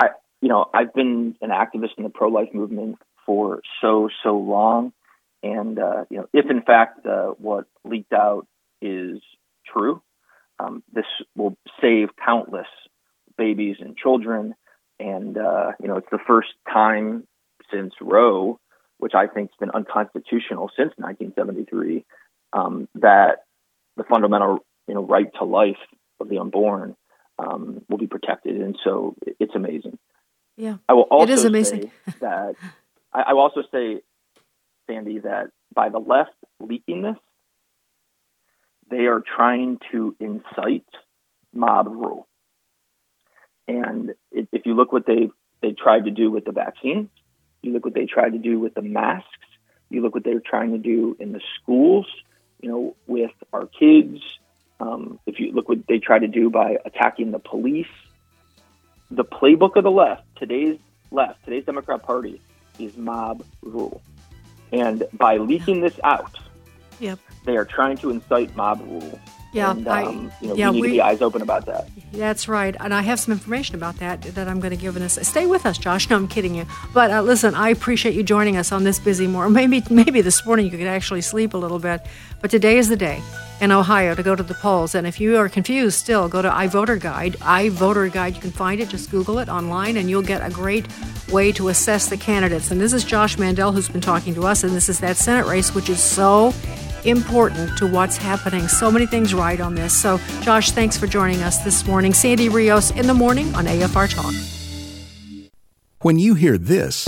I, 0.00 0.08
you 0.40 0.48
know, 0.48 0.66
I've 0.74 0.92
been 0.92 1.36
an 1.40 1.50
activist 1.50 1.96
in 1.96 2.04
the 2.04 2.10
pro-life 2.10 2.52
movement 2.52 2.98
for 3.24 3.60
so 3.80 4.08
so 4.22 4.36
long, 4.36 4.92
and 5.42 5.78
uh, 5.78 6.04
you 6.10 6.18
know, 6.18 6.26
if 6.32 6.50
in 6.50 6.62
fact 6.62 7.06
uh, 7.06 7.28
what 7.38 7.66
leaked 7.84 8.12
out 8.12 8.46
is 8.82 9.20
true, 9.66 10.02
um, 10.58 10.82
this 10.92 11.06
will 11.36 11.56
save 11.80 12.08
countless 12.22 12.66
babies 13.38 13.76
and 13.80 13.96
children. 13.96 14.54
And 15.00 15.38
uh, 15.38 15.72
you 15.80 15.88
know, 15.88 15.96
it's 15.96 16.10
the 16.10 16.18
first 16.26 16.50
time 16.70 17.26
since 17.72 17.94
Roe, 18.00 18.60
which 19.04 19.12
I 19.14 19.26
think 19.26 19.50
has 19.50 19.58
been 19.60 19.70
unconstitutional 19.70 20.70
since 20.74 20.94
1973, 20.96 22.06
um, 22.54 22.88
that 22.94 23.44
the 23.98 24.04
fundamental 24.04 24.64
you 24.88 24.94
know 24.94 25.04
right 25.04 25.30
to 25.38 25.44
life 25.44 25.76
of 26.20 26.30
the 26.30 26.38
unborn 26.38 26.96
um, 27.38 27.82
will 27.90 27.98
be 27.98 28.06
protected, 28.06 28.56
and 28.56 28.78
so 28.82 29.14
it's 29.38 29.54
amazing. 29.54 29.98
Yeah, 30.56 30.78
I 30.88 30.94
will 30.94 31.02
also 31.02 31.30
it 31.30 31.34
is 31.34 31.44
amazing. 31.44 31.90
that 32.20 32.54
I, 33.12 33.24
I 33.26 33.32
will 33.34 33.42
also 33.42 33.60
say, 33.70 34.00
Sandy, 34.86 35.18
that 35.18 35.50
by 35.74 35.90
the 35.90 35.98
left 35.98 36.32
leaking 36.58 37.02
this, 37.02 37.16
they 38.90 39.04
are 39.04 39.22
trying 39.36 39.80
to 39.92 40.16
incite 40.18 40.88
mob 41.52 41.88
rule. 41.88 42.26
And 43.68 44.14
if 44.32 44.64
you 44.64 44.72
look 44.72 44.92
what 44.92 45.04
they 45.04 45.28
they 45.60 45.72
tried 45.72 46.06
to 46.06 46.10
do 46.10 46.30
with 46.30 46.46
the 46.46 46.52
vaccines, 46.52 47.10
you 47.64 47.72
look 47.72 47.84
what 47.84 47.94
they 47.94 48.06
tried 48.06 48.30
to 48.30 48.38
do 48.38 48.58
with 48.58 48.74
the 48.74 48.82
masks, 48.82 49.28
you 49.90 50.02
look 50.02 50.14
what 50.14 50.24
they're 50.24 50.40
trying 50.40 50.72
to 50.72 50.78
do 50.78 51.16
in 51.18 51.32
the 51.32 51.40
schools, 51.60 52.06
you 52.60 52.68
know, 52.68 52.96
with 53.06 53.32
our 53.52 53.66
kids, 53.66 54.20
um, 54.80 55.18
if 55.26 55.38
you 55.38 55.52
look 55.52 55.68
what 55.68 55.86
they 55.86 55.98
try 55.98 56.18
to 56.18 56.26
do 56.26 56.50
by 56.50 56.76
attacking 56.84 57.30
the 57.30 57.38
police, 57.38 57.86
the 59.10 59.24
playbook 59.24 59.76
of 59.76 59.84
the 59.84 59.90
left, 59.90 60.22
today's 60.36 60.78
left, 61.10 61.44
today's 61.44 61.64
Democrat 61.64 62.02
Party, 62.02 62.40
is 62.78 62.96
mob 62.96 63.44
rule. 63.62 64.02
And 64.72 65.04
by 65.12 65.36
leaking 65.36 65.80
this 65.80 65.98
out, 66.02 66.38
yep. 66.98 67.18
they 67.44 67.56
are 67.56 67.64
trying 67.64 67.96
to 67.98 68.10
incite 68.10 68.54
mob 68.56 68.80
rule. 68.80 69.20
Yeah, 69.54 69.70
and, 69.70 69.86
um, 69.86 69.94
I, 69.94 70.44
you 70.44 70.48
know, 70.48 70.54
yeah, 70.56 70.70
we 70.70 70.74
need 70.74 70.80
we, 70.80 70.88
to 70.88 70.92
be 70.94 71.00
eyes 71.00 71.22
open 71.22 71.40
about 71.40 71.66
that. 71.66 71.88
That's 72.12 72.48
right, 72.48 72.74
and 72.80 72.92
I 72.92 73.02
have 73.02 73.20
some 73.20 73.30
information 73.30 73.76
about 73.76 73.98
that 73.98 74.22
that 74.22 74.48
I'm 74.48 74.58
going 74.58 74.72
to 74.72 74.76
give 74.76 74.96
in 74.96 75.02
us. 75.02 75.16
Stay 75.22 75.46
with 75.46 75.64
us, 75.64 75.78
Josh. 75.78 76.08
No, 76.14 76.16
I'm 76.16 76.28
kidding 76.28 76.54
you. 76.54 76.66
But 76.92 77.10
uh, 77.10 77.22
listen, 77.22 77.54
I 77.54 77.70
appreciate 77.70 78.14
you 78.14 78.22
joining 78.22 78.56
us 78.56 78.72
on 78.72 78.84
this 78.84 78.98
busy 78.98 79.26
morning. 79.26 79.54
Maybe 79.54 79.82
maybe 79.90 80.20
this 80.20 80.44
morning 80.44 80.66
you 80.66 80.76
could 80.76 80.86
actually 80.86 81.22
sleep 81.22 81.54
a 81.54 81.56
little 81.56 81.78
bit, 81.78 82.04
but 82.42 82.50
today 82.50 82.78
is 82.78 82.88
the 82.88 82.96
day 82.96 83.22
in 83.60 83.70
Ohio 83.70 84.14
to 84.14 84.22
go 84.22 84.34
to 84.34 84.42
the 84.42 84.54
polls. 84.54 84.94
And 84.94 85.06
if 85.06 85.20
you 85.20 85.36
are 85.38 85.48
confused 85.48 85.98
still, 85.98 86.28
go 86.28 86.42
to 86.42 86.50
iVoter 86.50 87.00
Guide. 87.00 87.34
iVoter 87.34 88.12
Guide, 88.12 88.34
you 88.34 88.40
can 88.40 88.50
find 88.50 88.80
it. 88.80 88.88
Just 88.88 89.10
Google 89.10 89.38
it 89.38 89.48
online, 89.48 89.96
and 89.96 90.10
you'll 90.10 90.22
get 90.22 90.44
a 90.44 90.50
great 90.50 90.86
way 91.30 91.52
to 91.52 91.68
assess 91.68 92.08
the 92.08 92.16
candidates. 92.16 92.70
And 92.70 92.80
this 92.80 92.92
is 92.92 93.04
Josh 93.04 93.38
Mandel 93.38 93.72
who's 93.72 93.88
been 93.88 94.00
talking 94.00 94.34
to 94.34 94.46
us, 94.46 94.64
and 94.64 94.74
this 94.74 94.88
is 94.88 94.98
that 95.00 95.16
Senate 95.16 95.46
race, 95.46 95.74
which 95.74 95.88
is 95.88 96.02
so 96.02 96.52
important 97.06 97.76
to 97.78 97.86
what's 97.86 98.16
happening. 98.16 98.68
So 98.68 98.90
many 98.90 99.06
things 99.06 99.34
right 99.34 99.60
on 99.60 99.74
this. 99.74 99.92
So, 99.92 100.18
Josh, 100.42 100.70
thanks 100.70 100.96
for 100.96 101.06
joining 101.06 101.42
us 101.42 101.58
this 101.64 101.86
morning. 101.86 102.12
Sandy 102.12 102.48
Rios 102.48 102.90
in 102.92 103.06
the 103.06 103.14
morning 103.14 103.54
on 103.54 103.66
AFR 103.66 104.12
Talk. 104.12 104.34
When 106.02 106.18
you 106.18 106.34
hear 106.34 106.58
this, 106.58 107.06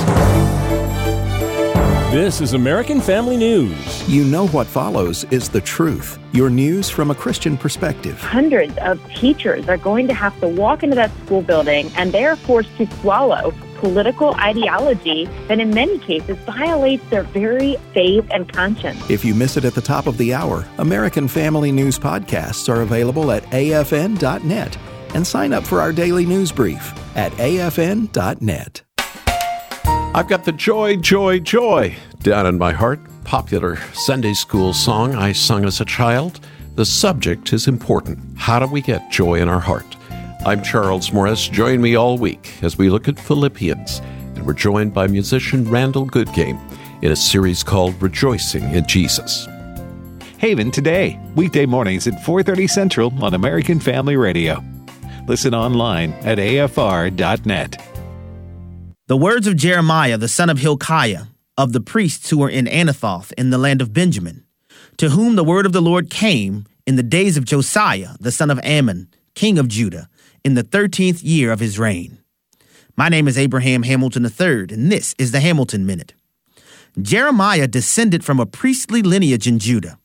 this 2.13 2.41
is 2.41 2.55
American 2.55 3.01
Family 3.01 3.37
News. 3.37 4.09
You 4.09 4.25
know 4.25 4.47
what 4.49 4.67
follows 4.67 5.25
is 5.25 5.51
the 5.51 5.61
truth. 5.61 6.19
Your 6.33 6.49
news 6.49 6.89
from 6.89 7.11
a 7.11 7.15
Christian 7.15 7.59
perspective. 7.59 8.19
Hundreds 8.21 8.75
of 8.79 8.99
teachers 9.13 9.69
are 9.69 9.77
going 9.77 10.07
to 10.09 10.15
have 10.15 10.39
to 10.41 10.49
walk 10.49 10.83
into 10.83 10.97
that 10.97 11.11
school 11.25 11.43
building 11.43 11.91
and 11.95 12.13
they 12.13 12.25
are 12.25 12.37
forced 12.37 12.75
to 12.79 12.87
swallow 13.01 13.53
political 13.77 14.35
ideology 14.37 15.27
that 15.49 15.61
in 15.61 15.71
many 15.71 15.99
cases 15.99 16.37
violates 16.39 17.05
their 17.11 17.23
very 17.23 17.77
faith 17.95 18.27
and 18.31 18.53
conscience. 18.53 19.09
If 19.11 19.25
you 19.25 19.35
miss 19.35 19.57
it 19.57 19.65
at 19.65 19.75
the 19.75 19.81
top 19.81 20.07
of 20.07 20.19
the 20.19 20.35
hour, 20.35 20.67
American 20.79 21.29
Family 21.29 21.73
News 21.73 21.99
podcasts 21.99 22.69
are 22.69 22.83
available 22.83 23.31
at 23.31 23.45
afn.net 23.45 24.79
and 25.15 25.27
sign 25.27 25.53
up 25.53 25.65
for 25.65 25.81
our 25.81 25.93
daily 25.93 26.27
news 26.27 26.53
brief 26.53 26.93
at 27.17 27.33
afn.net. 27.33 28.83
I've 30.15 30.29
got 30.29 30.45
the 30.45 30.53
joy, 30.53 30.97
joy, 30.97 31.41
joy 31.41 31.97
down 32.21 32.47
in 32.47 32.59
my 32.59 32.73
heart. 32.73 33.01
Popular 33.25 33.77
Sunday 33.93 34.35
school 34.35 34.73
song 34.73 35.15
I 35.15 35.33
sung 35.33 35.65
as 35.65 35.81
a 35.81 35.85
child. 35.85 36.41
The 36.75 36.85
subject 36.85 37.53
is 37.53 37.67
important. 37.67 38.19
How 38.37 38.59
do 38.59 38.67
we 38.67 38.81
get 38.81 39.11
joy 39.11 39.37
in 39.37 39.49
our 39.49 39.61
heart? 39.61 39.96
I'm 40.47 40.63
Charles 40.63 41.13
Morris. 41.13 41.49
Join 41.49 41.81
me 41.81 41.97
all 41.97 42.19
week 42.19 42.53
as 42.63 42.79
we 42.79 42.89
look 42.89 43.09
at 43.09 43.19
Philippians, 43.19 43.99
and 44.37 44.47
we're 44.47 44.53
joined 44.53 44.95
by 44.95 45.09
musician 45.09 45.69
Randall 45.69 46.07
Goodgame 46.07 46.61
in 47.03 47.11
a 47.11 47.17
series 47.17 47.65
called 47.65 48.01
Rejoicing 48.01 48.63
in 48.73 48.87
Jesus. 48.87 49.49
Haven 50.39 50.71
today, 50.71 51.19
weekday 51.35 51.67
mornings 51.67 52.07
at 52.07 52.23
4:30 52.23 52.69
Central 52.69 53.25
on 53.25 53.35
American 53.35 53.81
Family 53.81 54.17
Radio. 54.17 54.63
Listen 55.27 55.53
online 55.53 56.13
at 56.23 56.39
afr.net. 56.39 57.83
The 59.09 59.17
words 59.17 59.49
of 59.49 59.57
Jeremiah, 59.57 60.17
the 60.17 60.29
son 60.29 60.49
of 60.49 60.61
Hilkiah, 60.61 61.25
of 61.59 61.73
the 61.73 61.81
priests 61.81 62.31
who 62.31 62.39
were 62.39 62.49
in 62.49 62.67
Anathoth 62.67 63.33
in 63.37 63.51
the 63.51 63.59
land 63.59 63.83
of 63.83 63.93
Benjamin, 63.93 64.45
to 64.99 65.09
whom 65.09 65.35
the 65.35 65.43
word 65.43 65.67
of 65.67 65.73
the 65.73 65.83
Lord 65.83 66.09
came 66.09 66.67
in 66.87 66.95
the 66.95 67.03
days 67.03 67.37
of 67.37 67.45
Josiah, 67.45 68.11
the 68.21 68.31
son 68.31 68.53
of 68.53 68.61
Amon, 68.61 69.09
king 69.35 69.59
of 69.59 69.67
Judah, 69.67 70.09
in 70.47 70.55
the 70.55 70.63
thirteenth 70.63 71.23
year 71.23 71.53
of 71.53 71.61
his 71.61 71.79
reign. 71.79 72.19
My 72.97 73.09
name 73.09 73.29
is 73.29 73.37
Abraham 73.37 73.83
Hamilton 73.83 74.25
III, 74.25 74.67
and 74.71 74.91
this 74.91 75.15
is 75.19 75.33
the 75.33 75.41
Hamilton 75.41 75.85
Minute. 75.85 76.15
Jeremiah 77.03 77.67
descended 77.67 78.25
from 78.25 78.41
a 78.41 78.47
priestly 78.47 79.03
lineage 79.03 79.47
in 79.47 79.59
Judah. 79.59 79.99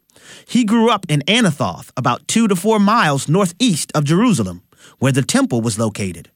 He 0.46 0.66
grew 0.66 0.90
up 0.90 1.06
in 1.08 1.22
Anathoth, 1.28 1.92
about 1.96 2.28
two 2.28 2.48
to 2.48 2.56
four 2.56 2.80
miles 2.80 3.30
northeast 3.30 3.92
of 3.96 4.04
Jerusalem, 4.04 4.64
where 5.00 5.14
the 5.14 5.22
temple 5.22 5.62
was 5.62 5.80
located 5.80 6.32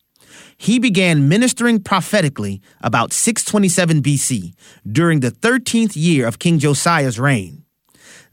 he 0.58 0.80
began 0.80 1.28
ministering 1.28 1.82
prophetically 1.82 2.62
about 2.82 3.12
627 3.12 4.02
BC 4.02 4.54
during 4.90 5.20
the 5.20 5.32
13th 5.32 5.94
year 5.96 6.28
of 6.28 6.40
King 6.40 6.60
Josiah's 6.60 7.20
reign. 7.20 7.64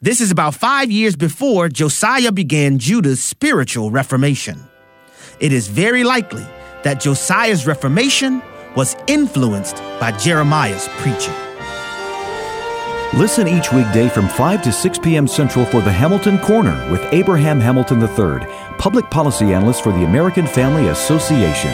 This 0.01 0.21
is 0.21 0.31
about 0.31 0.55
five 0.55 0.91
years 0.91 1.17
before 1.17 1.69
Josiah 1.69 2.33
began 2.33 2.79
Judah's 2.79 3.23
spiritual 3.23 3.91
reformation. 3.91 4.69
It 5.41 5.53
is 5.53 5.69
very 5.69 6.05
likely 6.05 6.47
that 6.83 7.01
Josiah's 7.01 7.67
reformation 7.67 8.43
was 8.77 8.97
influenced 9.07 9.77
by 10.01 10.13
Jeremiah's 10.13 10.89
preaching. 10.99 11.35
Listen 13.19 13.47
each 13.47 13.73
weekday 13.73 14.09
from 14.09 14.27
5 14.29 14.63
to 14.63 14.73
6 14.73 14.99
p.m. 15.01 15.29
Central 15.29 15.67
for 15.67 15.83
the 15.83 15.93
Hamilton 15.93 16.39
Corner 16.39 16.91
with 16.91 17.03
Abraham 17.13 17.61
Hamilton 17.61 18.01
III, 18.01 18.47
public 18.79 19.11
policy 19.11 19.53
analyst 19.53 19.83
for 19.83 19.93
the 19.93 20.05
American 20.05 20.47
Family 20.47 20.89
Association. 20.89 21.71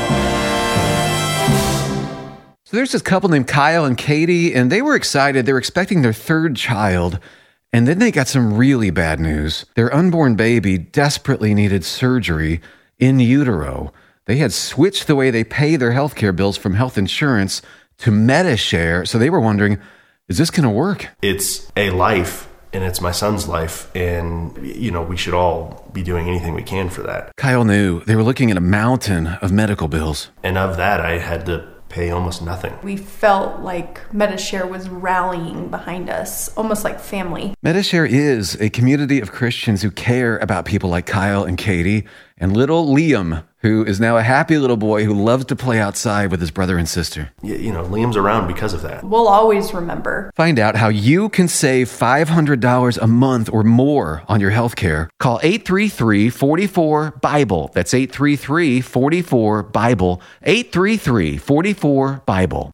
So 2.65 2.77
there's 2.77 2.93
this 2.93 3.03
couple 3.03 3.31
named 3.31 3.47
Kyle 3.47 3.85
and 3.85 3.97
Katie, 3.97 4.53
and 4.53 4.71
they 4.71 4.83
were 4.83 4.97
excited. 4.97 5.47
They 5.47 5.53
were 5.53 5.59
expecting 5.59 6.03
their 6.03 6.13
third 6.13 6.57
child. 6.57 7.21
And 7.73 7.87
then 7.87 7.99
they 7.99 8.11
got 8.11 8.29
some 8.29 8.55
really 8.55 8.91
bad 8.91 9.21
news. 9.21 9.65
Their 9.75 9.95
unborn 9.95 10.35
baby 10.35 10.77
desperately 10.77 11.55
needed 11.55 11.85
surgery 11.85 12.61
in 12.99 13.21
utero. 13.21 13.93
They 14.27 14.37
had 14.37 14.53
switched 14.53 15.07
the 15.07 15.17
way 15.17 15.31
they 15.31 15.45
pay 15.45 15.77
their 15.77 15.93
health 15.93 16.15
care 16.15 16.33
bills 16.33 16.57
from 16.57 16.75
health 16.75 16.99
insurance 16.99 17.63
to 17.99 18.11
Medi-Share. 18.11 19.05
So 19.05 19.19
they 19.19 19.31
were 19.31 19.41
wondering, 19.41 19.79
is 20.29 20.39
this 20.39 20.51
going 20.51 20.65
to 20.65 20.71
work? 20.71 21.09
It's 21.23 21.71
a 21.77 21.91
life 21.91 22.49
and 22.73 22.85
it's 22.85 23.01
my 23.01 23.13
son's 23.13 23.49
life 23.49 23.95
and 23.97 24.57
you 24.67 24.91
know 24.91 25.03
we 25.03 25.17
should 25.17 25.35
all 25.35 25.89
be 25.93 26.03
doing 26.03 26.29
anything 26.29 26.55
we 26.55 26.63
can 26.63 26.91
for 26.91 27.03
that 27.03 27.35
kyle 27.37 27.65
knew 27.65 28.01
they 28.05 28.15
were 28.15 28.23
looking 28.23 28.51
at 28.51 28.57
a 28.57 28.61
mountain 28.61 29.27
of 29.27 29.51
medical 29.51 29.89
bills 29.89 30.31
and 30.43 30.59
of 30.59 30.77
that 30.77 31.01
i 31.01 31.19
had 31.19 31.47
to 31.47 31.67
pay 31.89 32.11
almost 32.11 32.43
nothing. 32.43 32.77
We 32.83 32.97
felt 32.97 33.61
like 33.61 34.13
Medi-Share 34.13 34.67
was 34.67 34.89
rallying 34.89 35.69
behind 35.69 36.11
us 36.11 36.49
almost 36.57 36.85
like 36.85 37.01
family. 37.01 37.55
Medi-Share 37.63 38.07
is 38.07 38.61
a 38.61 38.71
community 38.71 39.21
of 39.21 39.33
christians 39.33 39.83
who 39.83 39.91
care 39.91 40.39
about 40.39 40.65
people 40.65 40.91
like 40.91 41.07
kyle 41.07 41.45
and 41.45 41.57
katie 41.57 42.07
and 42.37 42.57
little 42.57 42.87
liam 42.87 43.45
who 43.61 43.85
is 43.85 43.99
now 43.99 44.17
a 44.17 44.23
happy 44.23 44.57
little 44.59 44.77
boy 44.77 45.05
who 45.05 45.13
loves 45.13 45.45
to 45.47 45.57
play 45.57 45.81
outside 45.81 46.31
with 46.31 46.41
his 46.41 46.51
brother 46.51 46.79
and 46.79 46.89
sister. 46.89 47.33
You, 47.43 47.57
you 47.57 47.73
know, 47.73 47.85
Liam's 47.85 48.17
around 48.17 48.47
because 48.47 48.73
of 48.73 48.83
that. 48.83 49.05
We'll 49.05 49.29
always 49.29 49.75
remember. 49.75 50.31
Find 50.35 50.59
out 50.59 50.77
how 50.77 50.89
you 50.89 51.29
can 51.29 51.49
save 51.49 51.89
$500 51.89 52.99
a 52.99 53.07
month 53.07 53.51
or 53.53 53.65
more 53.65 54.23
on 54.29 54.41
your 54.41 54.51
health 54.51 54.77
care. 54.77 55.11
Call 55.19 55.41
833 55.43 56.31
44 56.31 57.11
Bible. 57.21 57.71
That's 57.75 57.95
833 57.95 58.81
44 58.81 59.63
Bible. 59.65 60.23
833 60.43 61.39
44 61.39 62.23
Bible. 62.27 62.73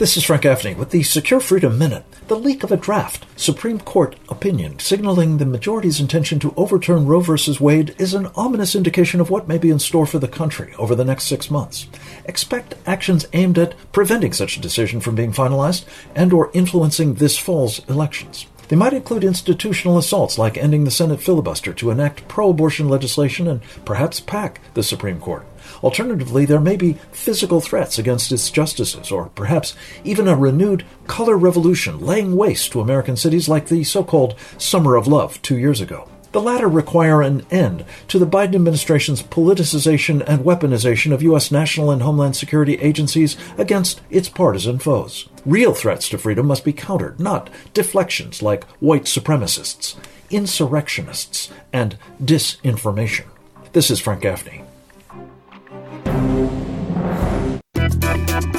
This 0.00 0.16
is 0.16 0.24
Frank 0.24 0.44
Gaffney 0.44 0.72
with 0.72 0.92
the 0.92 1.02
Secure 1.02 1.40
Freedom 1.40 1.76
Minute. 1.76 2.06
The 2.26 2.34
leak 2.34 2.64
of 2.64 2.72
a 2.72 2.78
draft 2.78 3.26
Supreme 3.38 3.78
Court 3.78 4.16
opinion 4.30 4.78
signaling 4.78 5.36
the 5.36 5.44
majority's 5.44 6.00
intention 6.00 6.38
to 6.38 6.54
overturn 6.56 7.04
Roe 7.04 7.20
v. 7.20 7.36
Wade 7.60 7.94
is 7.98 8.14
an 8.14 8.30
ominous 8.34 8.74
indication 8.74 9.20
of 9.20 9.28
what 9.28 9.46
may 9.46 9.58
be 9.58 9.68
in 9.68 9.78
store 9.78 10.06
for 10.06 10.18
the 10.18 10.26
country 10.26 10.72
over 10.78 10.94
the 10.94 11.04
next 11.04 11.24
six 11.24 11.50
months. 11.50 11.86
Expect 12.24 12.76
actions 12.86 13.26
aimed 13.34 13.58
at 13.58 13.74
preventing 13.92 14.32
such 14.32 14.56
a 14.56 14.60
decision 14.62 15.02
from 15.02 15.16
being 15.16 15.32
finalized 15.32 15.84
and 16.14 16.32
or 16.32 16.50
influencing 16.54 17.16
this 17.16 17.36
fall's 17.36 17.86
elections. 17.86 18.46
They 18.68 18.76
might 18.76 18.94
include 18.94 19.22
institutional 19.22 19.98
assaults 19.98 20.38
like 20.38 20.56
ending 20.56 20.84
the 20.84 20.90
Senate 20.90 21.20
filibuster 21.20 21.74
to 21.74 21.90
enact 21.90 22.26
pro 22.26 22.48
abortion 22.48 22.88
legislation 22.88 23.46
and 23.46 23.60
perhaps 23.84 24.18
pack 24.18 24.62
the 24.72 24.82
Supreme 24.82 25.20
Court. 25.20 25.44
Alternatively, 25.82 26.44
there 26.44 26.60
may 26.60 26.76
be 26.76 26.94
physical 27.12 27.60
threats 27.60 27.98
against 27.98 28.32
its 28.32 28.50
justices, 28.50 29.10
or 29.10 29.26
perhaps 29.34 29.74
even 30.04 30.28
a 30.28 30.36
renewed 30.36 30.84
color 31.06 31.36
revolution 31.36 31.98
laying 31.98 32.36
waste 32.36 32.72
to 32.72 32.80
American 32.80 33.16
cities 33.16 33.48
like 33.48 33.68
the 33.68 33.84
so 33.84 34.04
called 34.04 34.34
Summer 34.58 34.96
of 34.96 35.06
Love 35.06 35.40
two 35.42 35.56
years 35.58 35.80
ago. 35.80 36.08
The 36.32 36.40
latter 36.40 36.68
require 36.68 37.22
an 37.22 37.44
end 37.50 37.84
to 38.06 38.18
the 38.18 38.26
Biden 38.26 38.54
administration's 38.54 39.20
politicization 39.20 40.22
and 40.28 40.44
weaponization 40.44 41.12
of 41.12 41.22
U.S. 41.22 41.50
national 41.50 41.90
and 41.90 42.02
homeland 42.02 42.36
security 42.36 42.74
agencies 42.74 43.36
against 43.58 44.00
its 44.10 44.28
partisan 44.28 44.78
foes. 44.78 45.28
Real 45.44 45.74
threats 45.74 46.08
to 46.10 46.18
freedom 46.18 46.46
must 46.46 46.64
be 46.64 46.72
countered, 46.72 47.18
not 47.18 47.50
deflections 47.74 48.42
like 48.42 48.64
white 48.78 49.04
supremacists, 49.04 49.96
insurrectionists, 50.30 51.50
and 51.72 51.98
disinformation. 52.22 53.24
This 53.72 53.90
is 53.90 53.98
Frank 53.98 54.22
Gaffney. 54.22 54.62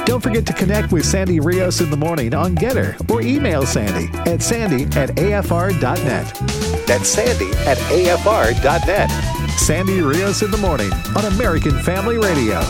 Don't 0.04 0.22
forget 0.22 0.46
to 0.46 0.52
connect 0.52 0.92
with 0.92 1.04
Sandy 1.04 1.40
Rios 1.40 1.80
in 1.80 1.90
the 1.90 1.96
morning 1.96 2.34
on 2.34 2.54
Gettr 2.54 3.10
or 3.10 3.22
email 3.22 3.64
Sandy 3.64 4.10
at 4.30 4.42
sandy 4.42 4.84
at 4.98 5.10
afr.net. 5.10 6.34
That's 6.86 7.08
sandy 7.08 7.50
at 7.66 7.78
afr.net. 7.78 9.10
Sandy 9.58 10.00
Rios 10.00 10.42
in 10.42 10.50
the 10.50 10.58
morning 10.58 10.92
on 11.16 11.24
American 11.26 11.78
Family 11.82 12.18
Radio. 12.18 12.60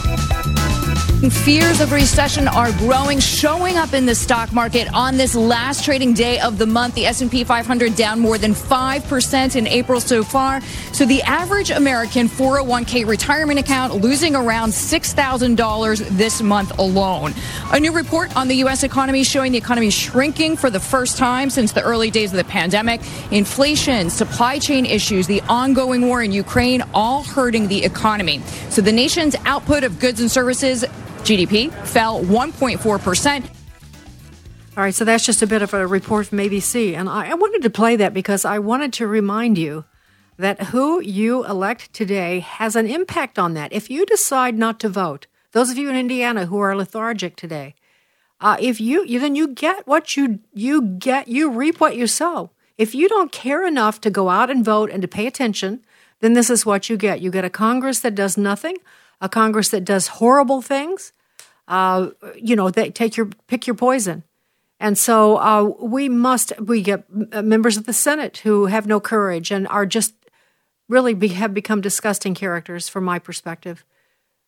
Fears 1.31 1.81
of 1.81 1.93
recession 1.93 2.49
are 2.49 2.73
growing, 2.79 3.21
showing 3.21 3.77
up 3.77 3.95
in 3.95 4.07
the 4.07 4.15
stock 4.15 4.53
market 4.53 4.93
on 4.93 5.17
this 5.17 5.37
last 5.37 5.85
trading 5.85 6.15
day 6.15 6.41
of 6.41 6.59
the 6.59 6.67
month. 6.67 6.97
The 6.97 7.07
S&P 7.07 7.45
500 7.45 7.95
down 7.95 8.19
more 8.19 8.39
than 8.39 8.55
5% 8.55 9.55
in 9.55 9.69
April 9.69 10.01
so 10.01 10.25
far. 10.25 10.61
So 10.93 11.05
the 11.05 11.23
average 11.23 11.71
American 11.71 12.27
401k 12.27 13.07
retirement 13.07 13.61
account 13.61 13.95
losing 13.95 14.35
around 14.35 14.71
$6,000 14.71 16.09
this 16.09 16.43
month 16.43 16.77
alone. 16.81 17.35
A 17.73 17.79
new 17.79 17.93
report 17.93 18.37
on 18.37 18.49
the 18.49 18.57
U.S. 18.57 18.83
economy 18.83 19.23
showing 19.23 19.53
the 19.53 19.59
economy 19.59 19.91
shrinking 19.91 20.57
for 20.57 20.71
the 20.71 20.81
first 20.81 21.19
time 21.19 21.51
since 21.51 21.71
the 21.71 21.83
early 21.83 22.11
days 22.11 22.33
of 22.33 22.37
the 22.37 22.45
pandemic. 22.45 23.01
Inflation, 23.31 24.11
supply 24.11 24.59
chain 24.59 24.87
issues, 24.87 25.29
the 25.29 25.41
ongoing 25.43 26.05
war 26.05 26.21
in 26.21 26.33
Ukraine, 26.33 26.83
all 26.93 27.23
hurting 27.23 27.69
the 27.69 27.85
economy. 27.85 28.41
So 28.71 28.83
the 28.83 28.91
nation's 28.91 29.37
output 29.45 29.85
of 29.85 30.01
goods 30.01 30.21
and 30.21 30.29
services 30.29 30.85
GDP 31.23 31.73
fell 31.87 32.21
1.4%. 32.23 33.45
All 34.75 34.83
right, 34.83 34.95
so 34.95 35.05
that's 35.05 35.27
just 35.27 35.43
a 35.43 35.47
bit 35.47 35.63
of 35.63 35.75
a 35.75 35.87
report 35.87 36.27
from 36.27 36.39
ABC. 36.39 36.95
And 36.95 37.09
I, 37.09 37.31
I 37.31 37.35
wanted 37.35 37.63
to 37.63 37.71
play 37.71 37.95
that 37.97 38.15
because 38.15 38.45
I 38.45 38.59
wanted 38.59 38.93
to 38.95 39.07
remind 39.07 39.59
you 39.59 39.85
that 40.39 40.63
who 40.65 41.01
you 41.01 41.45
elect 41.45 41.93
today 41.93 42.41
has 42.41 42.75
an 42.75 42.87
impact 42.87 43.39
on 43.39 43.55
that. 43.55 43.73
If 43.73 43.91
you 43.91 44.07
decide 44.07 44.59
not 44.59 44.81
to 44.81 44.89
vote, 44.89 45.27
those 45.53 45.71
of 45.71 45.79
you 45.79 45.91
in 45.91 45.97
Indiana 45.97 46.47
who 46.47 46.59
are 46.59 46.75
lethargic 46.75 47.37
today, 47.37 47.75
uh, 48.41 48.57
if 48.59 48.81
you, 48.81 49.05
you 49.05 49.21
then 49.21 49.37
you 49.37 49.49
get 49.49 49.87
what 49.87 50.17
you 50.17 50.41
you 50.53 50.83
get 50.83 51.29
you 51.29 51.51
reap 51.51 51.79
what 51.79 51.95
you 51.95 52.09
sow. 52.09 52.51
If 52.77 52.95
you 52.95 53.09
don't 53.09 53.31
care 53.31 53.65
enough 53.65 54.01
to 54.01 54.11
go 54.11 54.31
out 54.31 54.51
and 54.51 54.65
vote 54.65 54.91
and 54.91 55.01
to 55.03 55.07
pay 55.07 55.27
attention, 55.27 55.85
then 56.21 56.33
this 56.33 56.51
is 56.51 56.67
what 56.67 56.89
you 56.89 56.97
get. 56.97 57.21
You 57.21 57.31
get 57.31 57.45
a 57.45 57.51
Congress 57.51 58.01
that 58.01 58.15
does 58.15 58.37
nothing, 58.37 58.79
a 59.23 59.29
Congress 59.29 59.71
that 59.71 59.85
does 59.85 60.09
horrible 60.09 60.61
things. 60.61 61.13
Uh, 61.69 62.11
you 62.37 62.55
know, 62.55 62.69
they 62.69 62.91
take 62.91 63.17
your 63.17 63.31
pick 63.47 63.67
your 63.67 63.77
poison. 63.77 64.25
And 64.79 64.99
so 64.99 65.39
uh, 65.39 65.63
we 65.81 66.09
must 66.09 66.53
we 66.61 66.83
get 66.83 67.05
members 67.11 67.77
of 67.77 67.87
the 67.87 67.93
Senate 67.93 68.39
who 68.39 68.67
have 68.67 68.87
no 68.87 69.01
courage 69.01 69.51
and 69.51 69.67
are 69.69 69.87
just 69.87 70.15
really 70.89 71.15
be, 71.15 71.29
have 71.29 71.55
become 71.55 71.81
disgusting 71.81 72.35
characters 72.35 72.89
from 72.89 73.05
my 73.05 73.19
perspective 73.21 73.85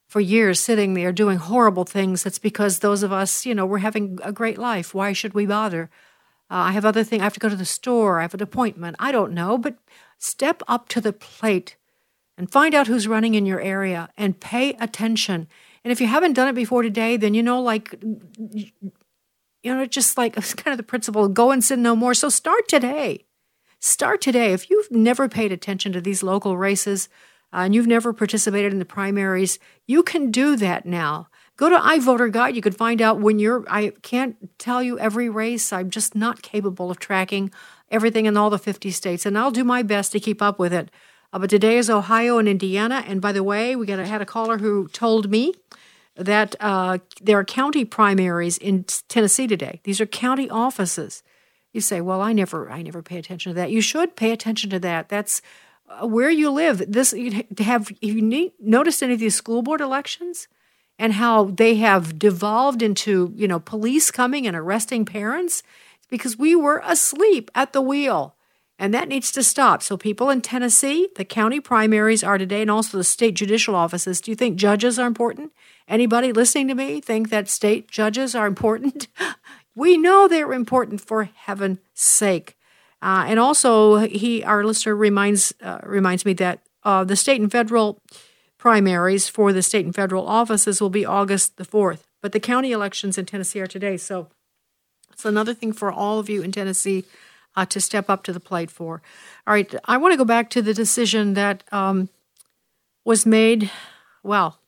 for 0.09 0.21
years 0.21 0.61
sitting 0.61 0.95
there 0.95 1.13
doing 1.13 1.39
horrible 1.39 1.85
things. 1.85 2.25
That's 2.25 2.41
because 2.41 2.81
those 2.81 3.05
of 3.05 3.13
us, 3.13 3.47
you 3.47 3.55
know, 3.55 3.65
we're 3.65 3.79
having 3.79 4.19
a 4.23 4.33
great 4.33 4.59
life. 4.59 4.93
Why 4.93 5.13
should 5.13 5.35
we 5.35 5.47
bother? 5.47 5.89
Uh, 6.51 6.69
I 6.69 6.73
have 6.73 6.85
other 6.85 7.05
things. 7.05 7.21
I 7.21 7.25
have 7.25 7.33
to 7.35 7.41
go 7.41 7.49
to 7.49 7.57
the 7.57 7.65
store. 7.65 8.19
I 8.19 8.23
have 8.23 8.35
an 8.35 8.43
appointment. 8.43 8.97
I 8.99 9.13
don't 9.13 9.33
know. 9.33 9.57
But 9.57 9.79
step 10.19 10.63
up 10.69 10.89
to 10.91 11.01
the 11.01 11.13
plate 11.13 11.77
and 12.37 12.51
find 12.51 12.75
out 12.75 12.87
who's 12.87 13.09
running 13.09 13.35
in 13.35 13.47
your 13.47 13.61
area 13.61 14.09
and 14.17 14.41
pay 14.41 14.71
attention. 14.75 15.47
And 15.85 15.93
if 15.93 16.01
you 16.01 16.07
haven't 16.07 16.33
done 16.33 16.49
it 16.49 16.55
before 16.55 16.83
today, 16.83 17.17
then 17.17 17.35
you 17.35 17.43
know, 17.43 17.61
like, 17.61 17.95
you 18.03 18.71
know, 19.65 19.87
just 19.87 20.17
like 20.17 20.37
it's 20.37 20.55
kind 20.55 20.73
of 20.73 20.79
the 20.79 20.83
principle 20.83 21.29
go 21.29 21.51
and 21.51 21.63
sin 21.63 21.83
no 21.83 21.95
more. 21.95 22.15
So 22.15 22.29
start 22.29 22.69
today. 22.69 23.25
Start 23.81 24.21
today. 24.21 24.53
If 24.53 24.71
you've 24.71 24.91
never 24.91 25.29
paid 25.29 25.53
attention 25.53 25.93
to 25.93 26.01
these 26.01 26.23
local 26.23 26.57
races, 26.57 27.09
uh, 27.53 27.59
and 27.59 27.75
you've 27.75 27.87
never 27.87 28.13
participated 28.13 28.73
in 28.73 28.81
the 28.81 28.85
primaries, 28.85 29.61
you 29.87 30.03
can 30.03 30.33
do 30.33 30.57
that 30.57 30.85
now. 30.85 31.29
Go 31.57 31.69
to 31.69 31.77
iVoter 31.77 32.33
Guide. 32.33 32.57
You 32.57 32.63
can 32.63 32.73
find 32.73 33.01
out 33.01 33.21
when 33.21 33.39
you're. 33.39 33.65
I 33.69 33.93
can't 34.03 34.59
tell 34.59 34.83
you 34.83 34.99
every 34.99 35.29
race. 35.29 35.73
I'm 35.73 35.89
just 35.89 36.17
not 36.17 36.43
capable 36.43 36.91
of 36.91 36.99
tracking 36.99 37.53
everything 37.91 38.27
in 38.27 38.37
all 38.37 38.51
the 38.51 38.59
50 38.59 38.91
states, 38.91 39.25
and 39.25 39.39
I'll 39.39 39.53
do 39.53 39.63
my 39.63 39.83
best 39.83 40.11
to 40.13 40.21
keep 40.21 40.43
up 40.43 40.59
with 40.59 40.73
it. 40.73 40.91
Uh, 41.35 41.39
but 41.41 41.51
today 41.51 41.77
is 41.79 41.91
Ohio 41.91 42.39
and 42.39 42.49
Indiana. 42.49 43.03
And 43.09 43.21
by 43.21 43.33
the 43.33 43.43
way, 43.43 43.75
we 43.75 43.87
got 43.87 43.99
had 43.99 44.23
a 44.23 44.27
caller 44.27 44.59
who 44.59 44.87
told 44.89 45.29
me 45.29 45.53
that 46.15 46.55
uh, 46.61 46.99
there 47.21 47.37
are 47.37 47.45
county 47.45 47.85
primaries 47.85 48.57
in 48.57 48.85
Tennessee 49.09 49.49
today. 49.49 49.81
These 49.83 50.01
are 50.01 50.07
county 50.07 50.49
offices. 50.49 51.25
You 51.73 51.81
say, 51.81 52.01
"Well, 52.01 52.21
I 52.21 52.33
never, 52.33 52.71
I 52.71 52.83
never 52.83 53.03
pay 53.03 53.19
attention 53.19 53.51
to 53.51 53.55
that." 53.57 53.73
You 53.73 53.81
should 53.81 54.15
pay 54.15 54.31
attention 54.31 54.71
to 54.71 54.79
that. 54.79 55.09
That's 55.09 55.43
uh, 55.89 56.07
where 56.07 56.31
you 56.31 56.51
live. 56.53 56.85
This 56.87 57.13
have 57.59 57.91
you 58.01 58.23
need, 58.23 58.53
noticed 58.61 59.03
any 59.03 59.15
of 59.15 59.19
these 59.19 59.35
school 59.35 59.63
board 59.63 59.81
elections 59.81 60.47
and 61.01 61.15
how 61.15 61.47
they 61.47 61.75
have 61.75 62.17
devolved 62.17 62.81
into 62.81 63.33
you 63.35 63.49
know 63.49 63.59
police 63.59 64.13
coming 64.13 64.47
and 64.47 64.57
arresting 64.57 65.05
parents? 65.05 65.65
It's 65.97 66.07
because 66.07 66.39
we 66.39 66.55
were 66.55 66.81
asleep 66.85 67.51
at 67.57 67.73
the 67.73 67.83
wheel. 67.83 68.34
And 68.79 68.93
that 68.93 69.09
needs 69.09 69.31
to 69.33 69.43
stop. 69.43 69.83
So, 69.83 69.97
people 69.97 70.31
in 70.31 70.41
Tennessee, 70.41 71.09
the 71.17 71.25
county 71.25 71.61
primaries 71.61 72.25
are 72.25 72.39
today, 72.39 72.63
and 72.63 72.71
also 72.71 72.99
the 72.99 73.05
state 73.05 73.35
judicial 73.35 73.75
offices. 73.75 74.21
Do 74.21 74.33
you 74.33 74.35
think 74.35 74.57
judges 74.57 74.99
are 74.99 75.07
important? 75.07 75.53
Anybody 75.87 76.33
listening 76.33 76.69
to 76.69 76.75
me 76.75 77.01
think 77.01 77.31
that 77.31 77.49
state 77.49 77.89
judges 77.89 78.35
are 78.35 78.47
important? 78.47 79.07
we 79.77 79.97
know 79.97 80.27
they're 80.27 80.53
important 80.53 81.01
for 81.01 81.25
heaven's 81.25 81.79
sake. 81.95 82.57
Uh, 83.01 83.27
and 83.29 83.39
also, 83.39 83.99
he 83.99 84.43
our 84.43 84.65
listener 84.65 84.97
reminds 84.97 85.55
uh, 85.61 85.79
reminds 85.85 86.25
me 86.25 86.33
that 86.33 86.61
uh, 86.83 87.05
the 87.05 87.17
state 87.17 87.41
and 87.41 87.53
federal 87.53 88.01
primaries 88.59 89.29
for 89.29 89.53
the 89.53 89.63
state 89.63 89.85
and 89.85 89.95
federal 89.95 90.27
offices 90.27 90.81
will 90.81 90.91
be 90.91 91.05
August 91.05 91.59
the 91.59 91.65
fourth, 91.65 92.07
but 92.23 92.33
the 92.33 92.41
county 92.41 92.73
elections 92.73 93.19
in 93.19 93.27
Tennessee 93.27 93.61
are 93.61 93.67
today. 93.67 93.97
So 93.97 94.29
it's 95.13 95.25
another 95.25 95.55
thing 95.55 95.73
for 95.73 95.93
all 95.93 96.19
of 96.19 96.29
you 96.29 96.43
in 96.43 96.51
Tennessee 96.51 97.05
uh, 97.57 97.67
to 97.67 97.81
step 97.81 98.11
up 98.11 98.23
to 98.25 98.33
the 98.33 98.41
plate 98.41 98.71
for. 98.71 99.03
All 99.47 99.55
right, 99.55 99.73
I 99.85 99.97
want 99.97 100.13
to 100.13 100.19
go 100.19 100.25
back 100.25 100.51
to 100.51 100.63
the 100.63 100.75
decision 100.75 101.35
that 101.35 101.63
um, 101.73 102.09
was 103.05 103.27
made. 103.27 103.71
Well, 104.23 104.61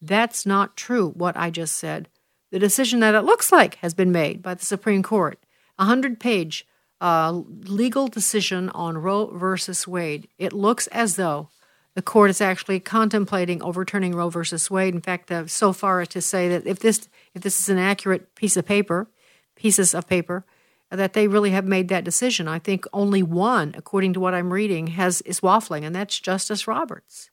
that's 0.00 0.46
not 0.46 0.76
true. 0.76 1.10
What 1.10 1.36
I 1.36 1.50
just 1.50 1.76
said. 1.76 2.08
The 2.50 2.58
decision 2.58 3.00
that 3.00 3.14
it 3.14 3.22
looks 3.22 3.52
like 3.52 3.76
has 3.76 3.94
been 3.94 4.10
made 4.10 4.42
by 4.42 4.54
the 4.54 4.64
Supreme 4.64 5.02
Court, 5.02 5.38
a 5.78 5.84
hundred 5.84 6.18
page 6.18 6.66
uh, 7.00 7.32
legal 7.32 8.08
decision 8.08 8.68
on 8.70 8.98
Roe 8.98 9.26
versus 9.26 9.86
Wade. 9.86 10.28
It 10.38 10.52
looks 10.52 10.86
as 10.88 11.16
though 11.16 11.48
the 11.94 12.02
court 12.02 12.30
is 12.30 12.40
actually 12.40 12.80
contemplating 12.80 13.62
overturning 13.62 14.14
Roe 14.14 14.30
versus 14.30 14.70
Wade. 14.70 14.94
In 14.94 15.00
fact, 15.00 15.30
uh, 15.30 15.46
so 15.46 15.72
far 15.72 16.00
as 16.00 16.08
to 16.08 16.20
say 16.20 16.48
that 16.48 16.66
if 16.66 16.78
this 16.78 17.08
if 17.34 17.42
this 17.42 17.60
is 17.60 17.68
an 17.68 17.78
accurate 17.78 18.34
piece 18.34 18.56
of 18.56 18.66
paper, 18.66 19.08
pieces 19.54 19.94
of 19.94 20.06
paper, 20.06 20.44
that 20.90 21.12
they 21.12 21.28
really 21.28 21.50
have 21.50 21.64
made 21.64 21.88
that 21.88 22.04
decision. 22.04 22.48
I 22.48 22.58
think 22.58 22.84
only 22.92 23.22
one, 23.22 23.74
according 23.76 24.12
to 24.14 24.20
what 24.20 24.34
I'm 24.34 24.52
reading, 24.52 24.88
has 24.88 25.20
is 25.22 25.40
waffling, 25.40 25.84
and 25.84 25.94
that's 25.94 26.18
Justice 26.18 26.66
Roberts, 26.66 27.30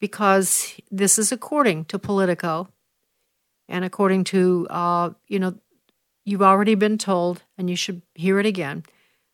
because 0.00 0.74
this 0.90 1.18
is 1.18 1.30
according 1.30 1.84
to 1.86 1.98
Politico, 1.98 2.68
and 3.68 3.84
according 3.84 4.24
to 4.24 4.66
uh, 4.70 5.10
you 5.28 5.38
know 5.38 5.54
You've 6.24 6.42
already 6.42 6.74
been 6.74 6.98
told, 6.98 7.42
and 7.58 7.68
you 7.68 7.76
should 7.76 8.02
hear 8.14 8.38
it 8.38 8.46
again, 8.46 8.84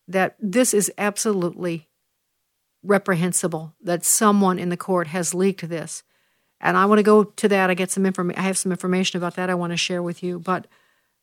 that 0.06 0.36
this 0.40 0.72
is 0.72 0.90
absolutely 0.96 1.88
reprehensible 2.82 3.74
that 3.82 4.04
someone 4.04 4.58
in 4.58 4.70
the 4.70 4.76
court 4.76 5.08
has 5.08 5.34
leaked 5.34 5.68
this. 5.68 6.02
And 6.60 6.76
I 6.76 6.86
want 6.86 6.98
to 6.98 7.02
go 7.02 7.24
to 7.24 7.48
that. 7.48 7.68
I 7.68 7.74
get 7.74 7.90
some 7.90 8.06
information. 8.06 8.40
I 8.40 8.44
have 8.44 8.56
some 8.56 8.72
information 8.72 9.18
about 9.18 9.36
that 9.36 9.50
I 9.50 9.54
want 9.54 9.72
to 9.72 9.76
share 9.76 10.02
with 10.02 10.22
you. 10.22 10.38
But 10.38 10.66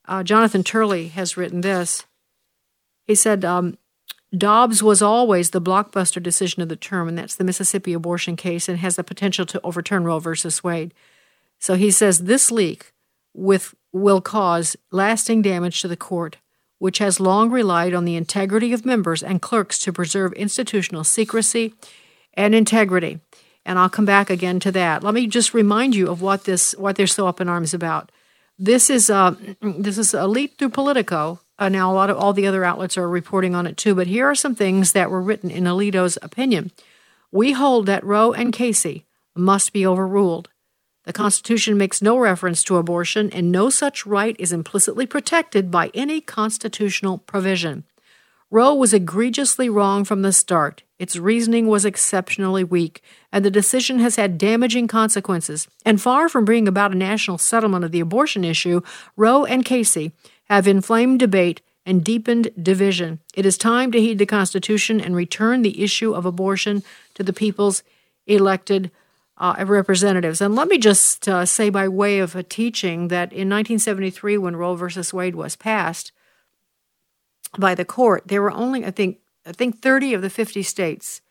uh, 0.08 0.24
Jonathan 0.24 0.64
Turley 0.64 1.10
has 1.10 1.38
written 1.38 1.62
this. 1.62 2.06
He 3.06 3.16
said, 3.16 3.46
um, 3.46 3.78
Dobbs 4.36 4.84
was 4.84 5.02
always 5.02 5.52
the 5.52 5.62
blockbuster 5.62 6.22
decision 6.22 6.62
of 6.62 6.70
the 6.70 6.76
term, 6.76 7.08
and 7.08 7.18
that's 7.18 7.36
the 7.36 7.44
Mississippi 7.44 7.94
abortion 7.94 8.36
case, 8.36 8.68
and 8.68 8.80
has 8.80 8.96
the 8.96 9.04
potential 9.04 9.46
to 9.46 9.62
overturn 9.64 10.04
Roe 10.04 10.20
versus 10.20 10.64
Wade. 10.64 10.94
So 11.60 11.76
he 11.76 11.92
says 11.92 12.20
this 12.20 12.52
leak 12.52 12.92
with 13.34 13.76
will 13.94 14.22
cause 14.22 14.76
lasting 14.92 15.42
damage 15.42 15.82
to 15.82 15.88
the 15.88 15.96
court, 15.96 16.38
which 16.80 16.98
has 16.98 17.20
long 17.20 17.50
relied 17.50 17.94
on 17.94 18.06
the 18.06 18.16
integrity 18.16 18.74
of 18.74 18.86
members 18.86 19.24
and 19.24 19.42
clerks 19.42 19.80
to 19.80 19.94
preserve 19.94 20.34
institutional 20.34 21.04
secrecy 21.04 21.74
and 22.34 22.54
integrity. 22.54 23.20
And 23.66 23.80
I'll 23.80 23.90
come 23.90 24.06
back 24.06 24.30
again 24.30 24.60
to 24.62 24.72
that. 24.74 25.02
Let 25.02 25.14
me 25.14 25.28
just 25.28 25.54
remind 25.54 25.96
you 25.96 26.10
of 26.10 26.22
what 26.22 26.44
this 26.44 26.74
what 26.76 26.98
they're 26.98 27.08
so 27.08 27.28
up 27.28 27.42
in 27.42 27.50
arms 27.50 27.74
about. 27.74 28.12
This 28.58 28.90
is 28.90 29.10
uh, 29.10 29.36
this 29.62 29.98
is 29.98 30.14
a 30.14 30.28
leak 30.28 30.58
through 30.58 30.70
Politico. 30.70 31.42
Uh, 31.58 31.70
now 31.70 31.92
a 31.92 31.94
lot 31.94 32.10
of 32.10 32.18
all 32.18 32.34
the 32.34 32.48
other 32.48 32.64
outlets 32.64 32.98
are 32.98 33.08
reporting 33.08 33.54
on 33.56 33.68
it 33.68 33.78
too. 33.78 33.96
But 33.96 34.08
here 34.08 34.26
are 34.26 34.36
some 34.36 34.56
things 34.56 34.94
that 34.94 35.10
were 35.10 35.22
written 35.22 35.52
in 35.52 35.66
Alito's 35.66 36.18
opinion. 36.22 36.72
We 37.32 37.52
hold 37.52 37.86
that 37.86 38.04
Roe 38.04 38.32
and 38.32 38.54
Casey 38.54 39.06
must 39.36 39.74
be 39.74 39.86
overruled. 39.86 40.50
The 41.04 41.14
Constitution 41.14 41.78
makes 41.78 42.02
no 42.02 42.18
reference 42.18 42.64
to 42.64 42.78
abortion, 42.78 43.30
and 43.32 43.52
no 43.52 43.70
such 43.70 44.06
right 44.06 44.36
is 44.40 44.52
implicitly 44.52 45.06
protected 45.06 45.70
by 45.70 45.92
any 45.94 46.20
constitutional 46.20 47.20
provision. 47.20 47.84
Roe 48.50 48.74
was 48.74 48.94
egregiously 48.94 49.70
wrong 49.70 50.04
from 50.04 50.22
the 50.22 50.32
start. 50.32 50.84
Its 50.98 51.18
reasoning 51.18 51.68
was 51.68 51.84
exceptionally 51.84 52.64
weak, 52.64 53.02
and 53.32 53.44
the 53.44 53.52
decision 53.52 54.00
has 54.00 54.16
had 54.16 54.38
damaging 54.38 54.88
consequences. 54.88 55.68
And 55.86 56.02
far 56.02 56.30
from 56.30 56.46
bringing 56.46 56.68
about 56.68 56.94
a 56.94 56.98
national 56.98 57.38
settlement 57.38 57.84
of 57.84 57.92
the 57.92 58.00
abortion 58.00 58.46
issue, 58.46 58.82
Roe 59.18 59.44
and 59.44 59.66
Casey 59.66 60.14
have 60.46 60.68
inflamed 60.68 61.20
debate 61.20 61.62
and 61.86 62.04
deepened 62.04 62.50
division. 62.62 63.20
It 63.36 63.46
is 63.46 63.58
time 63.58 63.92
to 63.92 64.00
heed 64.00 64.18
the 64.18 64.26
Constitution 64.26 65.02
and 65.02 65.16
return 65.16 65.62
the 65.62 65.84
issue 65.84 66.14
of 66.14 66.26
abortion 66.26 66.84
to 67.14 67.24
the 67.24 67.34
people's 67.34 67.84
elected 68.26 68.90
uh, 69.38 69.64
representatives. 69.68 70.42
And 70.42 70.56
let 70.56 70.68
me 70.68 70.78
just 70.78 71.28
uh, 71.28 71.46
say, 71.46 71.70
by 71.70 71.88
way 71.88 72.20
of 72.20 72.36
a 72.36 72.44
teaching, 72.44 73.10
that 73.10 73.32
in 73.32 73.50
1973, 73.50 74.38
when 74.38 74.56
Roe 74.56 74.76
versus 74.76 75.14
Wade 75.14 75.36
was 75.36 75.56
passed 75.56 76.12
by 77.58 77.76
the 77.76 77.86
court, 77.86 78.24
there 78.28 78.42
were 78.42 78.52
only, 78.52 78.86
I 78.86 78.92
think, 78.92 79.20
I 79.46 79.52
think 79.52 79.82
30 79.82 80.14
of 80.14 80.22
the 80.22 80.30
50 80.30 80.64
states 80.64 81.22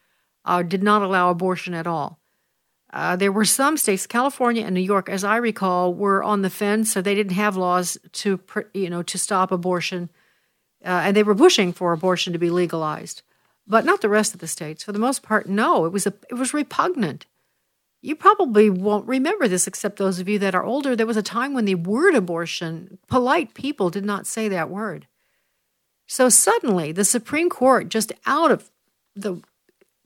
uh, 0.44 0.62
did 0.62 0.82
not 0.82 1.02
allow 1.02 1.30
abortion 1.30 1.74
at 1.74 1.86
all. 1.86 2.20
Uh, 2.92 3.16
there 3.16 3.32
were 3.32 3.44
some 3.44 3.76
states, 3.76 4.06
California 4.06 4.64
and 4.64 4.74
New 4.74 4.80
York, 4.80 5.08
as 5.08 5.24
I 5.24 5.36
recall, 5.36 5.92
were 5.92 6.22
on 6.22 6.42
the 6.42 6.50
fence, 6.50 6.92
so 6.92 7.02
they 7.02 7.14
didn't 7.14 7.32
have 7.32 7.56
laws 7.56 7.98
to, 8.12 8.38
you 8.72 8.88
know, 8.88 9.02
to 9.02 9.18
stop 9.18 9.50
abortion, 9.50 10.10
uh, 10.84 11.02
and 11.04 11.16
they 11.16 11.24
were 11.24 11.34
pushing 11.34 11.72
for 11.72 11.92
abortion 11.92 12.32
to 12.32 12.38
be 12.38 12.50
legalized, 12.50 13.22
but 13.66 13.84
not 13.84 14.00
the 14.00 14.08
rest 14.08 14.32
of 14.32 14.40
the 14.40 14.46
states. 14.46 14.84
For 14.84 14.92
the 14.92 15.00
most 15.00 15.22
part, 15.22 15.48
no. 15.48 15.86
It 15.86 15.92
was 15.92 16.06
a, 16.06 16.14
it 16.30 16.34
was 16.34 16.54
repugnant 16.54 17.26
you 18.04 18.14
probably 18.14 18.68
won't 18.68 19.08
remember 19.08 19.48
this 19.48 19.66
except 19.66 19.96
those 19.96 20.18
of 20.18 20.28
you 20.28 20.38
that 20.38 20.54
are 20.54 20.62
older. 20.62 20.94
There 20.94 21.06
was 21.06 21.16
a 21.16 21.22
time 21.22 21.54
when 21.54 21.64
the 21.64 21.74
word 21.74 22.14
abortion, 22.14 22.98
polite 23.08 23.54
people 23.54 23.88
did 23.88 24.04
not 24.04 24.26
say 24.26 24.46
that 24.48 24.68
word. 24.68 25.06
So 26.06 26.28
suddenly, 26.28 26.92
the 26.92 27.04
Supreme 27.04 27.48
Court, 27.48 27.88
just 27.88 28.12
out 28.26 28.50
of 28.50 28.70
the 29.14 29.40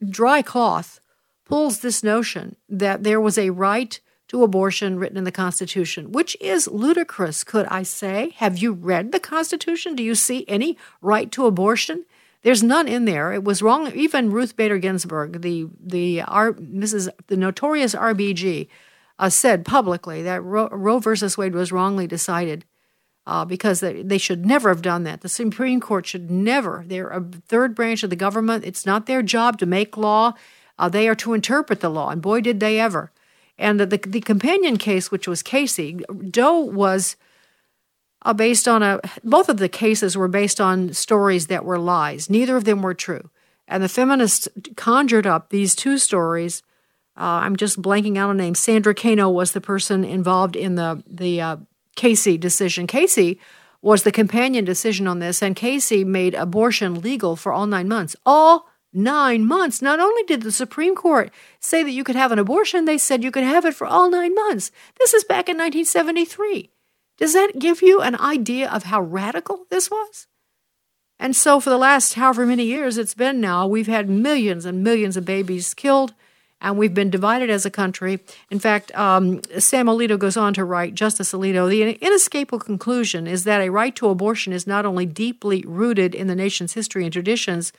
dry 0.07 0.41
cloth 0.41 0.99
pulls 1.45 1.79
this 1.79 2.03
notion 2.03 2.55
that 2.69 3.03
there 3.03 3.19
was 3.19 3.37
a 3.37 3.49
right 3.49 3.99
to 4.29 4.43
abortion 4.43 4.99
written 4.99 5.17
in 5.17 5.23
the 5.23 5.31
Constitution, 5.31 6.11
which 6.11 6.37
is 6.39 6.67
ludicrous, 6.67 7.43
could 7.43 7.65
I 7.65 7.81
say? 7.81 8.33
Have 8.37 8.59
you 8.59 8.73
read 8.73 9.11
the 9.11 9.19
Constitution? 9.19 9.95
Do 9.95 10.03
you 10.03 10.13
see 10.13 10.45
any 10.47 10.77
right 11.01 11.31
to 11.31 11.47
abortion? 11.47 12.05
There's 12.43 12.63
none 12.63 12.87
in 12.87 13.05
there. 13.05 13.33
It 13.33 13.43
was 13.43 13.61
wrong. 13.61 13.91
Even 13.93 14.31
Ruth 14.31 14.55
Bader 14.55 14.77
Ginsburg, 14.77 15.41
the 15.41 15.67
the 15.83 16.21
R, 16.21 16.53
Mrs. 16.53 17.09
the 17.27 17.35
notorious 17.35 17.93
RBG, 17.95 18.67
uh, 19.17 19.29
said 19.29 19.65
publicly 19.65 20.21
that 20.21 20.43
Roe, 20.43 20.69
Roe 20.69 20.99
versus 20.99 21.37
Wade 21.37 21.55
was 21.55 21.71
wrongly 21.71 22.07
decided 22.07 22.63
uh, 23.29 23.45
because 23.45 23.79
they, 23.79 24.01
they 24.01 24.17
should 24.17 24.43
never 24.43 24.69
have 24.69 24.81
done 24.81 25.03
that. 25.03 25.21
The 25.21 25.29
Supreme 25.29 25.79
Court 25.79 26.07
should 26.07 26.31
never. 26.31 26.83
They're 26.87 27.09
a 27.09 27.23
third 27.47 27.75
branch 27.75 28.01
of 28.01 28.09
the 28.09 28.15
government. 28.15 28.65
It's 28.65 28.87
not 28.87 29.05
their 29.05 29.21
job 29.21 29.59
to 29.59 29.67
make 29.67 29.97
law. 29.97 30.33
Uh, 30.79 30.89
they 30.89 31.07
are 31.07 31.13
to 31.15 31.35
interpret 31.35 31.79
the 31.79 31.91
law, 31.91 32.09
and 32.09 32.23
boy, 32.23 32.41
did 32.41 32.59
they 32.59 32.79
ever. 32.79 33.11
And 33.59 33.79
the, 33.79 33.85
the, 33.85 33.97
the 33.97 34.21
companion 34.21 34.77
case, 34.77 35.11
which 35.11 35.27
was 35.27 35.43
Casey, 35.43 35.99
Doe 36.31 36.59
was 36.59 37.17
uh, 38.23 38.33
based 38.33 38.67
on 38.67 38.81
a. 38.81 38.99
Both 39.23 39.47
of 39.47 39.57
the 39.57 39.69
cases 39.69 40.17
were 40.17 40.27
based 40.27 40.59
on 40.59 40.93
stories 40.93 41.47
that 41.47 41.65
were 41.65 41.77
lies. 41.77 42.31
Neither 42.31 42.57
of 42.57 42.63
them 42.63 42.81
were 42.81 42.95
true. 42.95 43.29
And 43.67 43.83
the 43.83 43.89
feminists 43.89 44.47
conjured 44.75 45.27
up 45.27 45.49
these 45.49 45.75
two 45.75 45.99
stories. 45.99 46.63
Uh, 47.15 47.43
I'm 47.43 47.57
just 47.57 47.79
blanking 47.79 48.17
out 48.17 48.31
a 48.31 48.33
name. 48.33 48.55
Sandra 48.55 48.95
Cano 48.95 49.29
was 49.29 49.51
the 49.51 49.61
person 49.61 50.03
involved 50.03 50.55
in 50.55 50.73
the 50.75 51.03
the 51.05 51.41
uh, 51.41 51.57
Casey 51.99 52.37
decision. 52.37 52.87
Casey 52.87 53.41
was 53.81 54.03
the 54.03 54.11
companion 54.13 54.63
decision 54.63 55.05
on 55.05 55.19
this, 55.19 55.41
and 55.41 55.53
Casey 55.53 56.05
made 56.05 56.33
abortion 56.33 57.01
legal 57.01 57.35
for 57.35 57.51
all 57.51 57.67
nine 57.67 57.89
months. 57.89 58.15
All 58.25 58.69
nine 58.93 59.45
months. 59.45 59.81
Not 59.81 59.99
only 59.99 60.23
did 60.23 60.41
the 60.41 60.51
Supreme 60.53 60.95
Court 60.95 61.29
say 61.59 61.83
that 61.83 61.91
you 61.91 62.05
could 62.05 62.15
have 62.15 62.31
an 62.31 62.39
abortion, 62.39 62.85
they 62.85 62.97
said 62.97 63.21
you 63.21 63.31
could 63.31 63.43
have 63.43 63.65
it 63.65 63.73
for 63.73 63.85
all 63.85 64.09
nine 64.09 64.33
months. 64.33 64.71
This 64.97 65.13
is 65.13 65.25
back 65.25 65.49
in 65.49 65.57
1973. 65.57 66.71
Does 67.17 67.33
that 67.33 67.59
give 67.59 67.81
you 67.81 67.99
an 67.99 68.15
idea 68.15 68.71
of 68.71 68.83
how 68.83 69.01
radical 69.01 69.65
this 69.69 69.91
was? 69.91 70.27
And 71.19 71.35
so, 71.35 71.59
for 71.59 71.69
the 71.69 71.77
last 71.77 72.13
however 72.13 72.45
many 72.45 72.63
years 72.63 72.97
it's 72.97 73.13
been 73.13 73.41
now, 73.41 73.67
we've 73.67 73.87
had 73.87 74.09
millions 74.09 74.63
and 74.63 74.85
millions 74.85 75.17
of 75.17 75.25
babies 75.25 75.73
killed, 75.73 76.13
and 76.61 76.77
we've 76.77 76.93
been 76.93 77.09
divided 77.09 77.49
as 77.49 77.65
a 77.65 77.71
country. 77.71 78.19
In 78.49 78.59
fact, 78.59 78.93
um, 78.95 79.41
Sam 79.57 79.87
Alito 79.87 80.17
goes 80.17 80.37
on 80.37 80.53
to 80.55 80.65
write, 80.65 80.95
Justice 80.95 81.31
Alito, 81.31 81.69
the 81.69 81.91
inescapable 81.93 82.59
conclusion 82.59 83.27
is 83.27 83.43
that 83.45 83.61
a 83.61 83.69
right 83.69 83.95
to 83.95 84.09
abortion 84.09 84.53
is 84.53 84.67
not 84.67 84.85
only 84.85 85.05
deeply 85.05 85.63
rooted 85.65 86.13
in 86.13 86.27
the 86.27 86.35
nation's 86.35 86.73
history 86.73 87.03
and 87.03 87.13
traditions, 87.13 87.71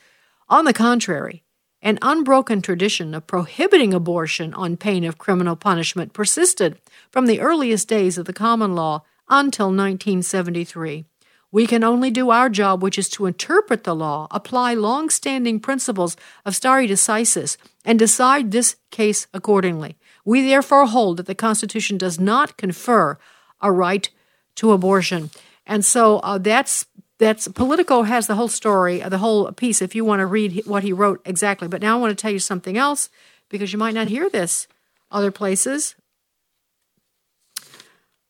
on 0.49 0.65
the 0.65 0.73
contrary, 0.73 1.43
an 1.81 1.97
unbroken 2.01 2.61
tradition 2.61 3.13
of 3.13 3.27
prohibiting 3.27 3.93
abortion 3.93 4.53
on 4.53 4.77
pain 4.77 5.03
of 5.03 5.17
criminal 5.17 5.55
punishment 5.55 6.13
persisted 6.13 6.77
from 7.09 7.25
the 7.25 7.39
earliest 7.39 7.87
days 7.87 8.17
of 8.17 8.25
the 8.25 8.33
common 8.33 8.75
law 8.75 9.03
until 9.29 9.67
1973. 9.67 11.05
We 11.51 11.67
can 11.67 11.83
only 11.83 12.11
do 12.11 12.29
our 12.29 12.49
job, 12.49 12.81
which 12.81 12.97
is 12.97 13.09
to 13.09 13.25
interpret 13.25 13.83
the 13.83 13.95
law, 13.95 14.27
apply 14.31 14.73
long 14.73 15.09
standing 15.09 15.59
principles 15.59 16.15
of 16.45 16.55
stare 16.55 16.87
decisis, 16.87 17.57
and 17.83 17.99
decide 17.99 18.51
this 18.51 18.77
case 18.89 19.27
accordingly. 19.33 19.97
We 20.23 20.41
therefore 20.41 20.85
hold 20.85 21.17
that 21.17 21.25
the 21.25 21.35
Constitution 21.35 21.97
does 21.97 22.19
not 22.19 22.57
confer 22.57 23.17
a 23.61 23.71
right 23.71 24.09
to 24.55 24.71
abortion. 24.71 25.29
And 25.65 25.83
so 25.83 26.19
uh, 26.19 26.37
that's 26.37 26.85
that's 27.17 27.47
Politico 27.47 28.01
has 28.01 28.25
the 28.25 28.35
whole 28.35 28.47
story, 28.47 28.99
the 28.99 29.19
whole 29.19 29.51
piece, 29.51 29.81
if 29.81 29.93
you 29.93 30.03
want 30.03 30.21
to 30.21 30.25
read 30.25 30.63
what 30.65 30.83
he 30.83 30.91
wrote 30.91 31.21
exactly. 31.23 31.67
But 31.67 31.81
now 31.81 31.97
I 31.97 32.01
want 32.01 32.17
to 32.17 32.19
tell 32.19 32.31
you 32.31 32.39
something 32.39 32.77
else 32.77 33.09
because 33.47 33.71
you 33.71 33.77
might 33.77 33.93
not 33.93 34.07
hear 34.07 34.27
this 34.29 34.67
other 35.11 35.29
places. 35.29 35.95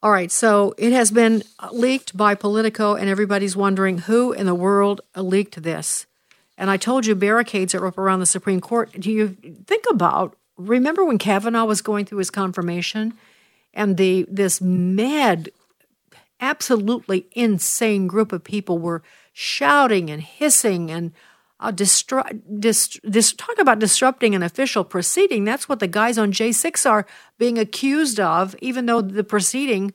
All 0.04 0.10
right, 0.12 0.32
so 0.32 0.74
it 0.80 0.93
has 0.93 1.12
been 1.12 1.43
leaked 1.72 2.18
by 2.18 2.34
Politico, 2.34 2.95
and 2.95 3.08
everybody's 3.08 3.56
wondering 3.56 3.99
who 3.99 4.34
in 4.34 4.47
the 4.47 4.56
world 4.56 5.02
leaked 5.16 5.62
this. 5.62 6.08
And 6.58 6.72
I 6.72 6.78
told 6.78 7.06
you 7.06 7.14
barricades 7.14 7.76
are 7.76 7.86
up 7.86 7.99
around 7.99 8.20
the 8.20 8.26
Supreme 8.26 8.62
Court. 8.62 8.91
Do 8.99 9.12
you 9.12 9.38
think 9.68 9.86
about? 9.91 10.36
Remember 10.58 11.06
when 11.06 11.20
Kavanaugh 11.20 11.66
was 11.66 11.84
going 11.84 12.06
through 12.06 12.18
his 12.18 12.32
confirmation, 12.32 13.14
and 13.76 13.97
the 13.97 14.26
this 14.28 14.60
mad 14.60 15.49
absolutely 16.39 17.28
insane 17.34 18.08
group 18.08 18.32
of 18.32 18.43
people 18.43 18.80
were 18.80 19.04
shouting 19.34 20.10
and 20.10 20.24
hissing 20.24 20.89
and 20.89 21.12
uh, 21.62 21.72
distru- 21.72 22.41
dist- 22.59 22.99
dist- 23.09 23.38
talk 23.38 23.57
about 23.59 23.80
disrupting 23.80 24.36
an 24.36 24.43
official 24.43 24.84
proceeding. 24.84 25.43
That's 25.43 25.70
what 25.70 25.80
the 25.80 25.88
guys 25.88 26.18
on 26.18 26.32
J6 26.32 26.89
are 26.89 27.05
being 27.38 27.57
accused 27.57 28.20
of, 28.20 28.55
even 28.62 28.88
though 28.88 29.01
the 29.01 29.24
proceeding, 29.24 29.93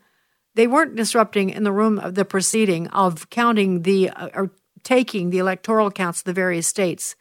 they 0.54 0.66
weren't 0.66 0.94
disrupting 0.94 1.50
in 1.50 1.64
the 1.64 1.72
room 1.72 1.98
of 1.98 2.14
the 2.14 2.24
proceeding 2.24 2.86
of 2.88 3.28
counting 3.30 3.82
the, 3.82 4.10
uh, 4.10 4.28
or 4.34 4.50
taking 4.82 5.30
the 5.30 5.38
electoral 5.38 5.90
counts 5.90 6.20
of 6.20 6.24
the 6.24 6.32
various 6.32 6.66
states. 6.66 7.16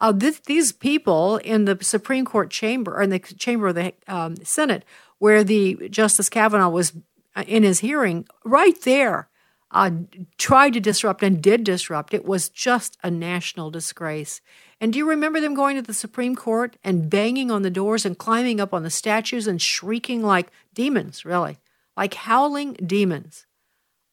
Uh, 0.00 0.12
these 0.46 0.70
people 0.70 1.38
in 1.38 1.64
the 1.64 1.76
Supreme 1.82 2.24
Court 2.24 2.50
chamber, 2.50 2.96
or 2.96 3.02
in 3.02 3.10
the 3.10 3.18
chamber 3.18 3.68
of 3.68 3.74
the 3.74 3.92
um, 4.06 4.36
Senate, 4.44 4.84
where 5.18 5.42
the 5.42 5.88
Justice 5.90 6.28
Kavanaugh 6.28 6.68
was 6.68 6.92
uh, 7.34 7.42
in 7.48 7.64
his 7.64 7.80
hearing 7.80 8.26
right 8.44 8.80
there 8.82 9.27
uh, 9.70 9.90
tried 10.38 10.72
to 10.72 10.80
disrupt 10.80 11.22
and 11.22 11.42
did 11.42 11.64
disrupt. 11.64 12.14
It 12.14 12.24
was 12.24 12.48
just 12.48 12.96
a 13.02 13.10
national 13.10 13.70
disgrace. 13.70 14.40
And 14.80 14.92
do 14.92 14.98
you 14.98 15.08
remember 15.08 15.40
them 15.40 15.54
going 15.54 15.76
to 15.76 15.82
the 15.82 15.94
Supreme 15.94 16.36
Court 16.36 16.76
and 16.82 17.10
banging 17.10 17.50
on 17.50 17.62
the 17.62 17.70
doors 17.70 18.06
and 18.06 18.16
climbing 18.16 18.60
up 18.60 18.72
on 18.72 18.82
the 18.82 18.90
statues 18.90 19.46
and 19.46 19.60
shrieking 19.60 20.22
like 20.22 20.50
demons, 20.72 21.24
really, 21.24 21.58
like 21.96 22.14
howling 22.14 22.74
demons? 22.74 23.46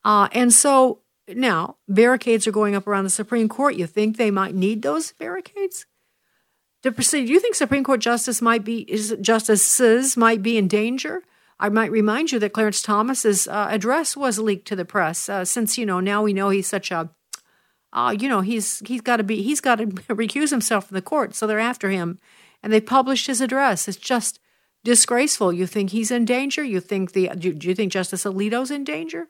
Uh, 0.03 0.27
and 0.31 0.51
so 0.51 0.99
now 1.27 1.77
barricades 1.87 2.47
are 2.47 2.51
going 2.51 2.75
up 2.75 2.87
around 2.87 3.03
the 3.03 3.09
Supreme 3.09 3.49
Court. 3.49 3.75
You 3.75 3.87
think 3.87 4.17
they 4.17 4.31
might 4.31 4.55
need 4.55 4.81
those 4.81 5.13
barricades? 5.13 5.85
To 6.83 6.91
proceed, 6.91 7.25
do 7.25 7.33
you 7.33 7.39
think 7.39 7.55
Supreme 7.55 7.83
Court 7.83 7.99
justice 7.99 8.41
might 8.41 8.63
be 8.63 8.81
is, 8.81 9.15
justices 9.19 10.15
might 10.15 10.43
be 10.43 10.57
in 10.57 10.67
danger? 10.67 11.23
I 11.59 11.69
might 11.69 11.91
remind 11.91 12.31
you 12.31 12.39
that 12.39 12.53
Clarence 12.53 12.81
Thomas's 12.81 13.47
uh, 13.47 13.67
address 13.69 14.17
was 14.17 14.39
leaked 14.39 14.67
to 14.67 14.75
the 14.75 14.85
press. 14.85 15.29
Uh, 15.29 15.45
since 15.45 15.77
you 15.77 15.85
know 15.85 15.99
now 15.99 16.21
we 16.21 16.33
know 16.33 16.49
he's 16.49 16.67
such 16.67 16.91
a, 16.91 17.09
uh, 17.93 18.15
you 18.17 18.27
know 18.27 18.41
he's 18.41 18.81
he's 18.85 19.01
got 19.01 19.17
to 19.17 19.23
be 19.23 19.41
he's 19.41 19.61
got 19.61 19.75
to 19.75 19.87
recuse 20.09 20.49
himself 20.49 20.87
from 20.87 20.95
the 20.95 21.01
court, 21.01 21.33
so 21.35 21.47
they're 21.47 21.59
after 21.59 21.89
him, 21.89 22.19
and 22.61 22.73
they 22.73 22.81
published 22.81 23.27
his 23.27 23.41
address. 23.41 23.87
It's 23.87 23.97
just 23.97 24.39
disgraceful. 24.83 25.53
You 25.53 25.65
think 25.65 25.91
he's 25.91 26.11
in 26.11 26.25
danger? 26.25 26.63
You 26.63 26.79
think 26.79 27.13
the 27.13 27.29
do, 27.37 27.53
do 27.53 27.67
you 27.67 27.75
think 27.75 27.91
Justice 27.91 28.25
Alito's 28.25 28.71
in 28.71 28.83
danger 28.83 29.27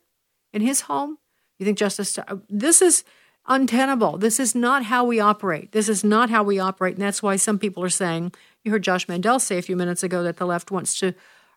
in 0.51 0.61
his 0.61 0.81
home? 0.81 1.19
You 1.59 1.65
think 1.65 1.77
Justice 1.77 2.17
uh, 2.17 2.37
this 2.49 2.81
is 2.81 3.03
untenable. 3.47 4.17
This 4.17 4.39
is 4.39 4.55
not 4.55 4.85
how 4.85 5.05
we 5.05 5.19
operate. 5.19 5.71
This 5.71 5.87
is 5.87 6.03
not 6.03 6.31
how 6.31 6.43
we 6.43 6.57
operate, 6.57 6.95
and 6.95 7.03
that's 7.03 7.21
why 7.21 7.35
some 7.35 7.59
people 7.59 7.83
are 7.83 7.89
saying. 7.89 8.31
You 8.63 8.71
heard 8.71 8.83
Josh 8.83 9.07
Mandel 9.07 9.39
say 9.39 9.59
a 9.59 9.61
few 9.61 9.75
minutes 9.75 10.01
ago 10.01 10.23
that 10.23 10.37
the 10.37 10.47
left 10.47 10.71
wants 10.71 10.97
to 10.99 11.13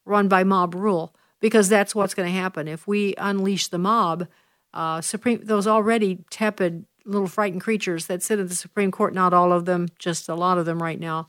run 0.08 0.28
by 0.28 0.44
mob 0.44 0.74
rule 0.74 1.14
because 1.40 1.68
that's 1.68 1.94
what's 1.94 2.14
going 2.14 2.32
to 2.32 2.38
happen 2.38 2.66
if 2.66 2.86
we 2.86 3.14
unleash 3.18 3.68
the 3.68 3.78
mob. 3.78 4.26
Uh, 4.74 5.00
Supreme 5.00 5.40
those 5.44 5.66
already 5.66 6.24
tepid 6.30 6.84
little 7.04 7.28
frightened 7.28 7.62
creatures 7.62 8.06
that 8.06 8.22
sit 8.22 8.38
at 8.38 8.48
the 8.48 8.54
Supreme 8.54 8.90
Court. 8.90 9.14
Not 9.14 9.32
all 9.32 9.52
of 9.52 9.64
them, 9.64 9.88
just 9.98 10.28
a 10.28 10.34
lot 10.34 10.58
of 10.58 10.66
them 10.66 10.82
right 10.82 10.98
now. 10.98 11.28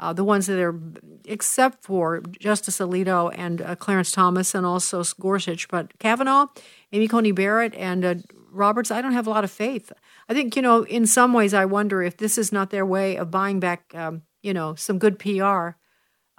Uh, 0.00 0.12
the 0.12 0.24
ones 0.24 0.46
that 0.46 0.60
are, 0.60 0.80
except 1.24 1.82
for 1.82 2.22
Justice 2.38 2.78
Alito 2.78 3.32
and 3.36 3.60
uh, 3.60 3.74
Clarence 3.74 4.12
Thomas 4.12 4.54
and 4.54 4.64
also 4.64 5.02
Gorsuch, 5.18 5.66
but 5.68 5.98
Kavanaugh, 5.98 6.46
Amy 6.92 7.08
Coney 7.08 7.32
Barrett, 7.32 7.74
and 7.74 8.04
uh, 8.04 8.14
Roberts, 8.52 8.92
I 8.92 9.02
don't 9.02 9.12
have 9.12 9.26
a 9.26 9.30
lot 9.30 9.42
of 9.42 9.50
faith. 9.50 9.92
I 10.28 10.34
think 10.34 10.54
you 10.54 10.62
know, 10.62 10.84
in 10.84 11.04
some 11.04 11.32
ways, 11.32 11.52
I 11.52 11.64
wonder 11.64 12.00
if 12.00 12.16
this 12.16 12.38
is 12.38 12.52
not 12.52 12.70
their 12.70 12.86
way 12.86 13.16
of 13.16 13.32
buying 13.32 13.58
back, 13.58 13.92
um, 13.92 14.22
you 14.40 14.54
know, 14.54 14.76
some 14.76 15.00
good 15.00 15.18
PR 15.18 15.70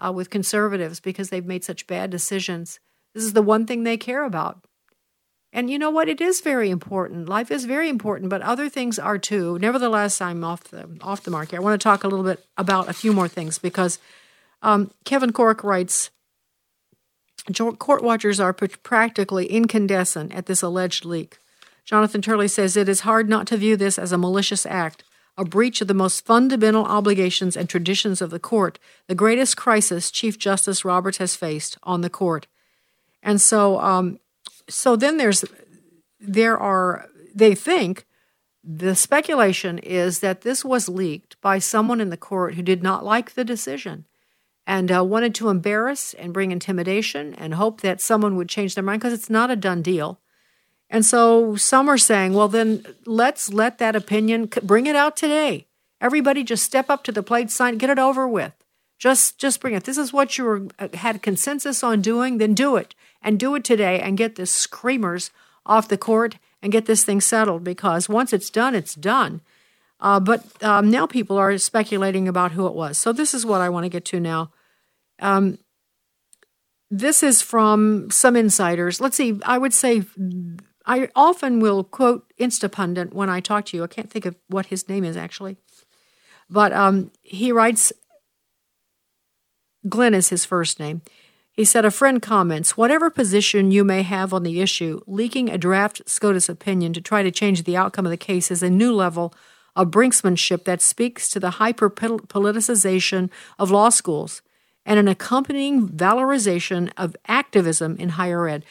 uh, 0.03 0.11
with 0.11 0.29
conservatives 0.29 0.99
because 0.99 1.29
they've 1.29 1.45
made 1.45 1.63
such 1.63 1.87
bad 1.87 2.09
decisions. 2.09 2.79
This 3.13 3.23
is 3.23 3.33
the 3.33 3.41
one 3.41 3.65
thing 3.65 3.83
they 3.83 3.97
care 3.97 4.23
about. 4.23 4.63
And 5.51 5.69
you 5.69 5.79
know 5.79 5.89
what? 5.89 6.07
It 6.07 6.21
is 6.21 6.41
very 6.41 6.69
important. 6.69 7.27
Life 7.27 7.49
is 7.49 7.65
very 7.65 7.89
important, 7.89 8.29
but 8.29 8.41
other 8.41 8.69
things 8.69 8.99
are 8.99 9.17
too. 9.17 9.57
Nevertheless, 9.59 10.21
I'm 10.21 10.43
off 10.43 10.65
the 10.65 10.87
off 11.01 11.23
the 11.23 11.31
mark 11.31 11.49
here. 11.49 11.59
I 11.59 11.63
want 11.63 11.79
to 11.79 11.83
talk 11.83 12.03
a 12.03 12.07
little 12.07 12.25
bit 12.25 12.45
about 12.55 12.87
a 12.87 12.93
few 12.93 13.13
more 13.13 13.27
things 13.27 13.57
because 13.57 13.97
um, 14.61 14.91
Kevin 15.05 15.33
Corke 15.33 15.63
writes. 15.63 16.11
Court 17.79 18.03
watchers 18.03 18.39
are 18.39 18.53
practically 18.53 19.47
incandescent 19.47 20.35
at 20.35 20.45
this 20.45 20.61
alleged 20.61 21.03
leak. 21.03 21.39
Jonathan 21.83 22.21
Turley 22.21 22.47
says 22.47 22.77
it 22.77 22.87
is 22.87 22.99
hard 22.99 23.27
not 23.27 23.47
to 23.47 23.57
view 23.57 23.75
this 23.75 23.97
as 23.97 24.11
a 24.11 24.17
malicious 24.19 24.65
act 24.67 25.03
a 25.39 25.45
breach 25.45 25.81
of 25.81 25.87
the 25.87 26.01
most 26.03 26.25
fundamental 26.25 26.83
obligations 26.83 27.55
and 27.55 27.69
traditions 27.69 28.21
of 28.21 28.29
the 28.29 28.39
court, 28.51 28.77
the 29.07 29.15
greatest 29.15 29.55
crisis 29.55 30.11
Chief 30.11 30.37
Justice 30.37 30.83
Roberts 30.83 31.17
has 31.17 31.35
faced 31.35 31.77
on 31.81 32.01
the 32.01 32.09
court. 32.09 32.45
And 33.23 33.39
so, 33.39 33.79
um, 33.79 34.19
so 34.67 34.97
then 34.97 35.15
there's, 35.17 35.45
there 36.19 36.57
are, 36.59 37.07
they 37.33 37.55
think 37.55 38.05
The 38.71 38.95
speculation 38.95 39.79
is 39.79 40.19
that 40.19 40.41
this 40.41 40.65
was 40.65 40.89
leaked 40.89 41.39
by 41.41 41.59
someone 41.59 42.01
in 42.01 42.09
the 42.09 42.17
court 42.17 42.55
who 42.55 42.61
did 42.61 42.83
not 42.83 43.05
like 43.05 43.33
the 43.33 43.45
decision 43.45 44.05
and 44.67 44.91
uh, 44.91 45.03
wanted 45.03 45.33
to 45.35 45.49
embarrass 45.49 46.13
and 46.13 46.33
bring 46.33 46.51
intimidation 46.51 47.33
and 47.35 47.53
hope 47.53 47.81
that 47.81 48.01
someone 48.01 48.35
would 48.35 48.49
change 48.49 48.75
their 48.75 48.83
mind 48.83 49.01
because 49.01 49.13
it's 49.13 49.29
not 49.29 49.49
a 49.49 49.55
done 49.55 49.81
deal. 49.81 50.19
And 50.89 51.05
so 51.05 51.55
some 51.55 51.87
are 51.87 51.97
saying, 51.97 52.33
well, 52.33 52.47
then 52.47 52.83
let's 53.05 53.53
let 53.53 53.77
that 53.77 53.95
opinion 53.95 54.49
bring 54.63 54.87
it 54.87 54.95
out 54.95 55.15
today. 55.15 55.67
Everybody 56.01 56.43
just 56.43 56.63
step 56.63 56.89
up 56.89 57.03
to 57.03 57.11
the 57.11 57.21
plate, 57.21 57.51
sign, 57.51 57.77
get 57.77 57.89
it 57.89 57.99
over 57.99 58.27
with. 58.27 58.53
Just, 58.97 59.37
just 59.37 59.61
bring 59.61 59.75
it. 59.75 59.83
This 59.83 59.97
is 59.97 60.11
what 60.11 60.37
you 60.37 60.43
were, 60.43 60.67
uh, 60.79 60.87
had 60.93 61.21
consensus 61.21 61.83
on 61.83 62.01
doing. 62.01 62.37
Then 62.37 62.53
do 62.53 62.75
it, 62.75 62.95
and 63.21 63.39
do 63.39 63.55
it 63.55 63.63
today, 63.63 63.99
and 63.99 64.17
get 64.17 64.35
the 64.35 64.45
screamers 64.45 65.31
off 65.65 65.87
the 65.87 65.97
court 65.97 66.37
and 66.61 66.71
get 66.71 66.85
this 66.85 67.03
thing 67.03 67.21
settled. 67.21 67.63
Because 67.63 68.09
once 68.09 68.33
it's 68.33 68.49
done, 68.49 68.75
it's 68.75 68.95
done. 68.95 69.41
Uh, 69.99 70.19
but 70.19 70.45
um, 70.63 70.89
now 70.89 71.05
people 71.05 71.37
are 71.37 71.57
speculating 71.57 72.27
about 72.27 72.53
who 72.53 72.65
it 72.65 72.73
was. 72.73 72.97
So 72.97 73.13
this 73.13 73.33
is 73.33 73.45
what 73.45 73.61
I 73.61 73.69
want 73.69 73.85
to 73.85 73.89
get 73.89 74.05
to 74.05 74.19
now. 74.19 74.51
Um, 75.19 75.59
this 76.89 77.21
is 77.21 77.41
from 77.41 78.09
some 78.09 78.35
insiders. 78.35 78.99
Let's 78.99 79.15
see. 79.15 79.39
I 79.45 79.57
would 79.57 79.73
say 79.73 80.03
I 80.89 81.07
often 81.15 81.59
will 81.59 81.83
quote 81.83 82.33
Instapundit 82.39 83.13
when 83.13 83.29
I 83.29 83.41
talk 83.41 83.65
to 83.65 83.77
you. 83.77 83.83
I 83.83 83.87
can't 83.87 84.09
think 84.09 84.25
of 84.25 84.35
what 84.47 84.65
his 84.65 84.89
name 84.89 85.03
is 85.03 85.15
actually, 85.15 85.57
but 86.49 86.73
um, 86.73 87.11
he 87.21 87.51
writes. 87.51 87.93
Glenn 89.87 90.15
is 90.15 90.29
his 90.29 90.43
first 90.43 90.79
name. 90.79 91.03
He 91.51 91.63
said, 91.63 91.85
A 91.85 91.91
friend 91.91 92.21
comments, 92.21 92.75
whatever 92.75 93.09
position 93.09 93.71
you 93.71 93.83
may 93.83 94.01
have 94.01 94.33
on 94.33 94.43
the 94.43 94.61
issue, 94.61 94.99
leaking 95.05 95.49
a 95.49 95.57
draft 95.59 96.01
SCOTUS 96.05 96.49
opinion 96.49 96.91
to 96.93 97.01
try 97.01 97.21
to 97.21 97.31
change 97.31 97.63
the 97.63 97.77
outcome 97.77 98.05
of 98.05 98.09
the 98.09 98.17
case 98.17 98.49
is 98.49 98.63
a 98.63 98.69
new 98.69 98.91
level 98.91 99.33
of 99.75 99.91
brinksmanship 99.91 100.63
that 100.65 100.81
speaks 100.81 101.29
to 101.29 101.39
the 101.39 101.51
hyper 101.51 101.89
politicization 101.89 103.29
of 103.59 103.69
law 103.69 103.89
schools 103.89 104.41
and 104.85 104.97
an 104.97 105.07
accompanying 105.07 105.87
valorization 105.87 106.91
of 106.97 107.15
activism 107.27 107.95
in 107.97 108.09
higher 108.09 108.47
ed. 108.47 108.65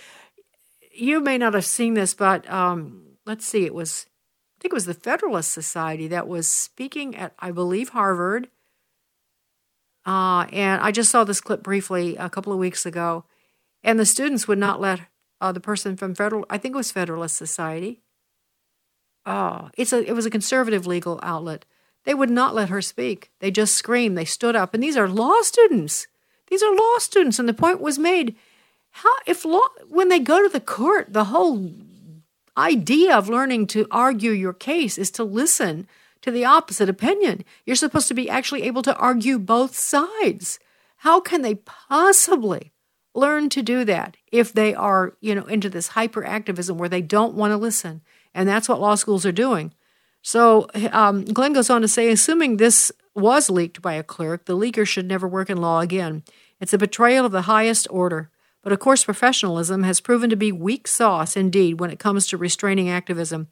You 0.99 1.21
may 1.21 1.39
not 1.39 1.55
have 1.55 1.65
seen 1.65 1.95
this, 1.95 2.15
but 2.15 2.49
um, 2.51 3.03
let's 3.25 3.47
see, 3.47 3.65
it 3.65 3.75
was, 3.75 4.07
I 4.09 4.63
think 4.63 4.73
it 4.73 4.77
was 4.77 4.87
the 4.87 4.95
Federalist 4.95 5.53
Society 5.53 6.09
that 6.09 6.27
was 6.27 6.49
speaking 6.49 7.17
at, 7.17 7.35
I 7.39 7.53
believe, 7.53 7.91
Harvard. 7.91 8.49
Uh, 10.05 10.47
and 10.53 10.83
I 10.83 10.91
just 10.91 11.11
saw 11.11 11.25
this 11.25 11.41
clip 11.41 11.63
briefly 11.63 12.17
a 12.17 12.31
couple 12.31 12.53
of 12.53 12.59
weeks 12.59 12.85
ago. 12.85 13.25
And 13.85 13.99
the 13.99 14.07
students 14.07 14.49
would 14.49 14.59
not 14.59 14.81
let 14.81 15.01
uh, 15.41 15.53
the 15.53 15.61
person 15.61 15.97
from 15.97 16.15
Federal, 16.15 16.45
I 16.51 16.59
think 16.59 16.75
it 16.75 16.77
was 16.77 16.91
Federalist 16.91 17.37
Society. 17.37 18.01
Oh, 19.25 19.71
it's 19.77 19.93
a, 19.93 20.05
it 20.05 20.15
was 20.15 20.27
a 20.27 20.31
conservative 20.31 20.87
legal 20.87 21.21
outlet 21.23 21.65
they 22.09 22.15
would 22.15 22.31
not 22.31 22.55
let 22.55 22.71
her 22.71 22.81
speak. 22.81 23.31
They 23.41 23.51
just 23.51 23.75
screamed. 23.75 24.17
They 24.17 24.25
stood 24.25 24.57
up. 24.57 24.73
And 24.73 24.83
these 24.83 24.97
are 24.97 25.07
law 25.07 25.43
students. 25.43 26.07
These 26.47 26.63
are 26.63 26.75
law 26.75 26.97
students. 26.97 27.39
And 27.39 27.47
the 27.47 27.53
point 27.53 27.83
was 27.83 27.99
made 27.99 28.35
how, 29.03 29.15
if 29.27 29.45
law, 29.45 29.61
when 29.89 30.09
they 30.09 30.19
go 30.19 30.43
to 30.43 30.49
the 30.49 30.61
court, 30.61 31.13
the 31.13 31.25
whole 31.25 31.71
idea 32.57 33.17
of 33.17 33.29
learning 33.29 33.69
to 33.69 33.87
argue 33.93 34.33
your 34.33 34.53
case 34.53 34.99
is 34.99 35.11
to 35.13 35.23
listen 35.23 35.87
to 36.23 36.33
the 36.33 36.45
opposite 36.45 36.89
opinion. 36.89 37.45
You're 37.65 37.77
supposed 37.77 38.09
to 38.09 38.15
be 38.15 38.29
actually 38.29 38.65
able 38.65 38.83
to 38.83 38.97
argue 38.97 39.39
both 39.39 39.77
sides. 39.77 40.59
How 40.99 41.21
can 41.21 41.43
they 41.43 41.55
possibly 41.55 42.73
learn 43.15 43.49
to 43.51 43.63
do 43.63 43.85
that 43.85 44.17
if 44.33 44.53
they 44.53 44.75
are, 44.75 45.15
you 45.21 45.33
know, 45.33 45.45
into 45.45 45.71
this 45.71 45.91
hyperactivism 45.91 46.75
where 46.77 46.89
they 46.89 47.03
don't 47.03 47.35
want 47.35 47.53
to 47.53 47.57
listen? 47.57 48.03
And 48.35 48.49
that's 48.49 48.69
what 48.69 48.81
law 48.81 48.97
schools 48.97 49.25
are 49.25 49.33
doing. 49.33 49.73
So 50.23 50.69
um, 50.91 51.25
Glenn 51.25 51.53
goes 51.53 51.71
on 51.71 51.83
to 51.83 51.89
say, 51.89 52.11
assuming 52.11 52.57
this 52.57 52.91
was 53.15 53.49
leaked 53.49 53.81
by 53.81 53.95
a 53.95 54.03
clerk, 54.03 54.47
the 54.47 54.57
leaker 54.57 54.85
should 54.85 55.07
never 55.07 55.29
work 55.29 55.51
in 55.51 55.59
law 55.59 55.79
again. 55.79 56.25
It's 56.61 56.73
a 56.73 56.79
betrayal 56.79 57.25
of 57.25 57.31
the 57.31 57.43
highest 57.43 57.87
order. 57.91 58.31
But 58.63 58.73
of 58.73 58.81
course, 58.81 59.05
professionalism 59.05 59.83
has 59.85 60.01
proven 60.01 60.31
to 60.31 60.37
be 60.37 60.53
weak 60.53 60.89
sauce 60.89 61.37
indeed 61.37 61.81
when 61.81 61.91
it 61.91 61.99
comes 61.99 62.27
to 62.29 62.37
restraining 62.37 62.89
activism. 62.89 63.49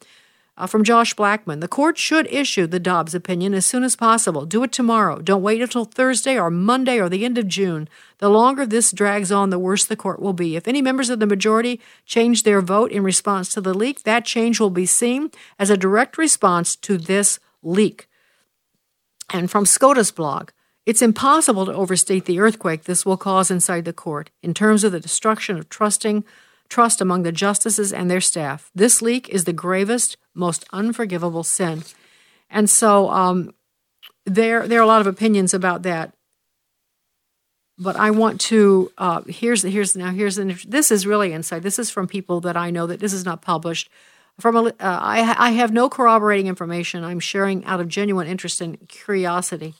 Uh, 0.59 0.65
from 0.65 0.83
Josh 0.83 1.13
Blackman 1.13 1.59
The 1.59 1.67
court 1.67 1.99
should 1.99 2.27
issue 2.33 2.65
the 2.65 2.79
Dobbs 2.79 3.13
opinion 3.13 3.53
as 3.53 3.65
soon 3.65 3.83
as 3.83 3.95
possible. 3.95 4.43
Do 4.45 4.63
it 4.63 4.71
tomorrow. 4.71 5.19
Don't 5.21 5.43
wait 5.43 5.61
until 5.61 5.85
Thursday 5.85 6.37
or 6.37 6.49
Monday 6.49 6.99
or 6.99 7.09
the 7.09 7.25
end 7.25 7.37
of 7.37 7.47
June. 7.47 7.87
The 8.17 8.29
longer 8.29 8.65
this 8.65 8.91
drags 8.91 9.31
on, 9.31 9.51
the 9.51 9.59
worse 9.59 9.85
the 9.85 9.95
court 9.95 10.19
will 10.19 10.33
be. 10.33 10.55
If 10.55 10.67
any 10.67 10.81
members 10.81 11.11
of 11.11 11.19
the 11.19 11.27
majority 11.27 11.79
change 12.05 12.41
their 12.41 12.61
vote 12.61 12.91
in 12.91 13.03
response 13.03 13.49
to 13.49 13.61
the 13.61 13.75
leak, 13.75 14.01
that 14.03 14.25
change 14.25 14.59
will 14.59 14.71
be 14.71 14.87
seen 14.87 15.29
as 15.59 15.69
a 15.69 15.77
direct 15.77 16.17
response 16.17 16.75
to 16.77 16.97
this 16.97 17.39
leak. 17.61 18.07
And 19.31 19.51
from 19.51 19.65
SCOTUS 19.67 20.09
blog, 20.09 20.49
it's 20.87 21.01
impossible 21.01 21.65
to 21.65 21.73
overstate 21.73 22.23
the 22.23 22.39
earthquake 22.39 22.85
this 22.85 23.05
will 23.05 23.17
cause 23.17 23.51
inside 23.51 23.83
the 23.83 23.91
court 23.91 24.31
in 24.41 24.53
terms 24.53 24.85
of 24.85 24.93
the 24.93 25.01
destruction 25.01 25.57
of 25.57 25.67
trusting 25.67 26.23
trust 26.69 27.01
among 27.01 27.23
the 27.23 27.31
justices 27.31 27.91
and 27.91 28.09
their 28.09 28.21
staff. 28.21 28.71
This 28.73 29.01
leak 29.01 29.27
is 29.29 29.43
the 29.43 29.53
gravest, 29.53 30.17
most 30.33 30.65
unforgivable 30.71 31.43
sin. 31.43 31.83
And 32.49 32.69
so 32.69 33.09
um, 33.09 33.53
there, 34.25 34.65
there 34.65 34.79
are 34.79 34.83
a 34.83 34.87
lot 34.87 35.01
of 35.01 35.07
opinions 35.07 35.53
about 35.53 35.83
that. 35.83 36.13
But 37.77 37.95
I 37.97 38.11
want 38.11 38.41
to 38.41 38.91
uh, 38.97 39.21
here's 39.27 39.61
here's 39.61 39.95
now 39.95 40.09
here's 40.09 40.39
an, 40.39 40.57
this 40.67 40.89
is 40.89 41.05
really 41.05 41.31
inside. 41.31 41.61
This 41.61 41.77
is 41.77 41.91
from 41.91 42.07
people 42.07 42.41
that 42.41 42.57
I 42.57 42.71
know 42.71 42.87
that 42.87 42.99
this 42.99 43.13
is 43.13 43.23
not 43.23 43.43
published. 43.43 43.87
From 44.39 44.55
a, 44.55 44.63
uh, 44.63 44.71
I, 44.79 45.35
I 45.37 45.51
have 45.51 45.71
no 45.71 45.87
corroborating 45.87 46.47
information. 46.47 47.03
I'm 47.03 47.19
sharing 47.19 47.63
out 47.65 47.79
of 47.79 47.87
genuine 47.87 48.25
interest 48.25 48.61
and 48.61 48.79
curiosity. 48.87 49.75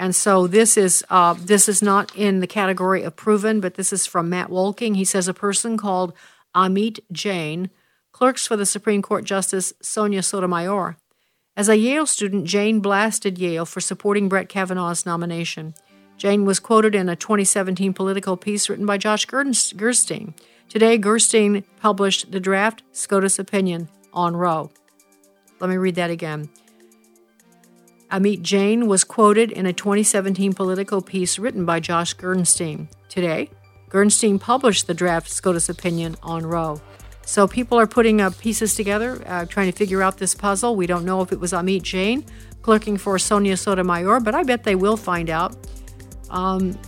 And 0.00 0.16
so 0.16 0.46
this 0.46 0.78
is 0.78 1.04
uh, 1.10 1.34
this 1.34 1.68
is 1.68 1.82
not 1.82 2.16
in 2.16 2.40
the 2.40 2.46
category 2.46 3.02
of 3.02 3.16
proven, 3.16 3.60
but 3.60 3.74
this 3.74 3.92
is 3.92 4.06
from 4.06 4.30
Matt 4.30 4.48
Wolking. 4.48 4.96
He 4.96 5.04
says 5.04 5.28
a 5.28 5.34
person 5.34 5.76
called 5.76 6.14
Amit 6.56 7.00
Jain 7.12 7.68
clerks 8.10 8.46
for 8.46 8.56
the 8.56 8.64
Supreme 8.64 9.02
Court 9.02 9.24
Justice 9.24 9.74
Sonia 9.82 10.22
Sotomayor. 10.22 10.96
As 11.54 11.68
a 11.68 11.76
Yale 11.76 12.06
student, 12.06 12.46
Jain 12.46 12.80
blasted 12.80 13.36
Yale 13.36 13.66
for 13.66 13.82
supporting 13.82 14.26
Brett 14.30 14.48
Kavanaugh's 14.48 15.04
nomination. 15.04 15.74
Jain 16.16 16.46
was 16.46 16.60
quoted 16.60 16.94
in 16.94 17.10
a 17.10 17.14
2017 17.16 17.92
Politico 17.92 18.36
piece 18.36 18.70
written 18.70 18.86
by 18.86 18.96
Josh 18.96 19.26
Gerstein. 19.26 20.34
Today, 20.70 20.96
Gerstein 20.96 21.62
published 21.78 22.32
the 22.32 22.40
draft 22.40 22.82
SCOTUS 22.92 23.38
opinion 23.38 23.90
on 24.14 24.34
Roe. 24.34 24.70
Let 25.60 25.68
me 25.68 25.76
read 25.76 25.96
that 25.96 26.10
again. 26.10 26.48
Amit 28.10 28.42
Jain 28.42 28.86
was 28.86 29.04
quoted 29.04 29.52
in 29.52 29.66
a 29.66 29.72
2017 29.72 30.52
Politico 30.52 31.00
piece 31.00 31.38
written 31.38 31.64
by 31.64 31.78
Josh 31.78 32.12
Gerstein. 32.14 32.88
Today, 33.08 33.50
Gerstein 33.88 34.38
published 34.38 34.86
the 34.86 34.94
draft 34.94 35.30
SCOTUS 35.30 35.68
opinion 35.68 36.16
on 36.22 36.44
Roe. 36.44 36.80
So 37.24 37.46
people 37.46 37.78
are 37.78 37.86
putting 37.86 38.28
pieces 38.32 38.74
together, 38.74 39.22
uh, 39.26 39.46
trying 39.46 39.70
to 39.70 39.76
figure 39.76 40.02
out 40.02 40.18
this 40.18 40.34
puzzle. 40.34 40.74
We 40.74 40.86
don't 40.86 41.04
know 41.04 41.22
if 41.22 41.30
it 41.30 41.38
was 41.38 41.52
Amit 41.52 41.82
Jain 41.82 42.24
clerking 42.62 42.96
for 42.96 43.18
Sonia 43.18 43.56
Sotomayor, 43.56 44.20
but 44.20 44.34
I 44.34 44.42
bet 44.42 44.64
they 44.64 44.74
will 44.74 44.96
find 44.96 45.30
out. 45.30 45.56
Um, 46.30 46.78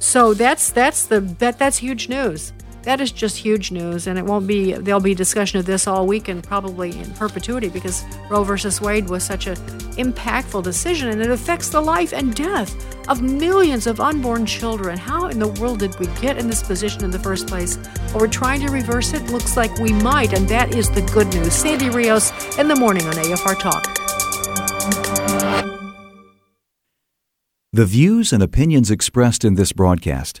so 0.00 0.34
that's 0.34 0.70
that's 0.70 1.06
the 1.06 1.20
that 1.20 1.58
that's 1.58 1.78
huge 1.78 2.08
news 2.08 2.52
that 2.86 3.00
is 3.00 3.10
just 3.10 3.36
huge 3.36 3.72
news, 3.72 4.06
and 4.06 4.16
it 4.16 4.24
won't 4.24 4.46
be. 4.46 4.72
There'll 4.72 5.00
be 5.00 5.12
discussion 5.12 5.58
of 5.58 5.66
this 5.66 5.88
all 5.88 6.06
week 6.06 6.28
and 6.28 6.40
probably 6.42 6.96
in 6.96 7.10
perpetuity 7.14 7.68
because 7.68 8.04
Roe 8.30 8.44
versus 8.44 8.80
Wade 8.80 9.08
was 9.08 9.24
such 9.24 9.48
an 9.48 9.56
impactful 9.96 10.62
decision, 10.62 11.08
and 11.08 11.20
it 11.20 11.28
affects 11.28 11.68
the 11.68 11.80
life 11.80 12.12
and 12.12 12.32
death 12.32 12.72
of 13.08 13.22
millions 13.22 13.88
of 13.88 13.98
unborn 13.98 14.46
children. 14.46 14.96
How 14.96 15.26
in 15.26 15.40
the 15.40 15.48
world 15.48 15.80
did 15.80 15.98
we 15.98 16.06
get 16.20 16.38
in 16.38 16.46
this 16.46 16.62
position 16.62 17.02
in 17.02 17.10
the 17.10 17.18
first 17.18 17.48
place? 17.48 17.76
Well, 18.12 18.20
we're 18.20 18.28
trying 18.28 18.64
to 18.64 18.70
reverse 18.70 19.12
it. 19.14 19.32
Looks 19.32 19.56
like 19.56 19.76
we 19.78 19.92
might, 19.92 20.32
and 20.32 20.48
that 20.48 20.72
is 20.72 20.88
the 20.88 21.02
good 21.02 21.26
news. 21.34 21.54
Sandy 21.54 21.90
Rios 21.90 22.30
in 22.56 22.68
the 22.68 22.76
morning 22.76 23.04
on 23.08 23.14
AFR 23.14 23.58
Talk. 23.58 23.82
The 27.72 27.84
views 27.84 28.32
and 28.32 28.44
opinions 28.44 28.92
expressed 28.92 29.44
in 29.44 29.56
this 29.56 29.72
broadcast 29.72 30.40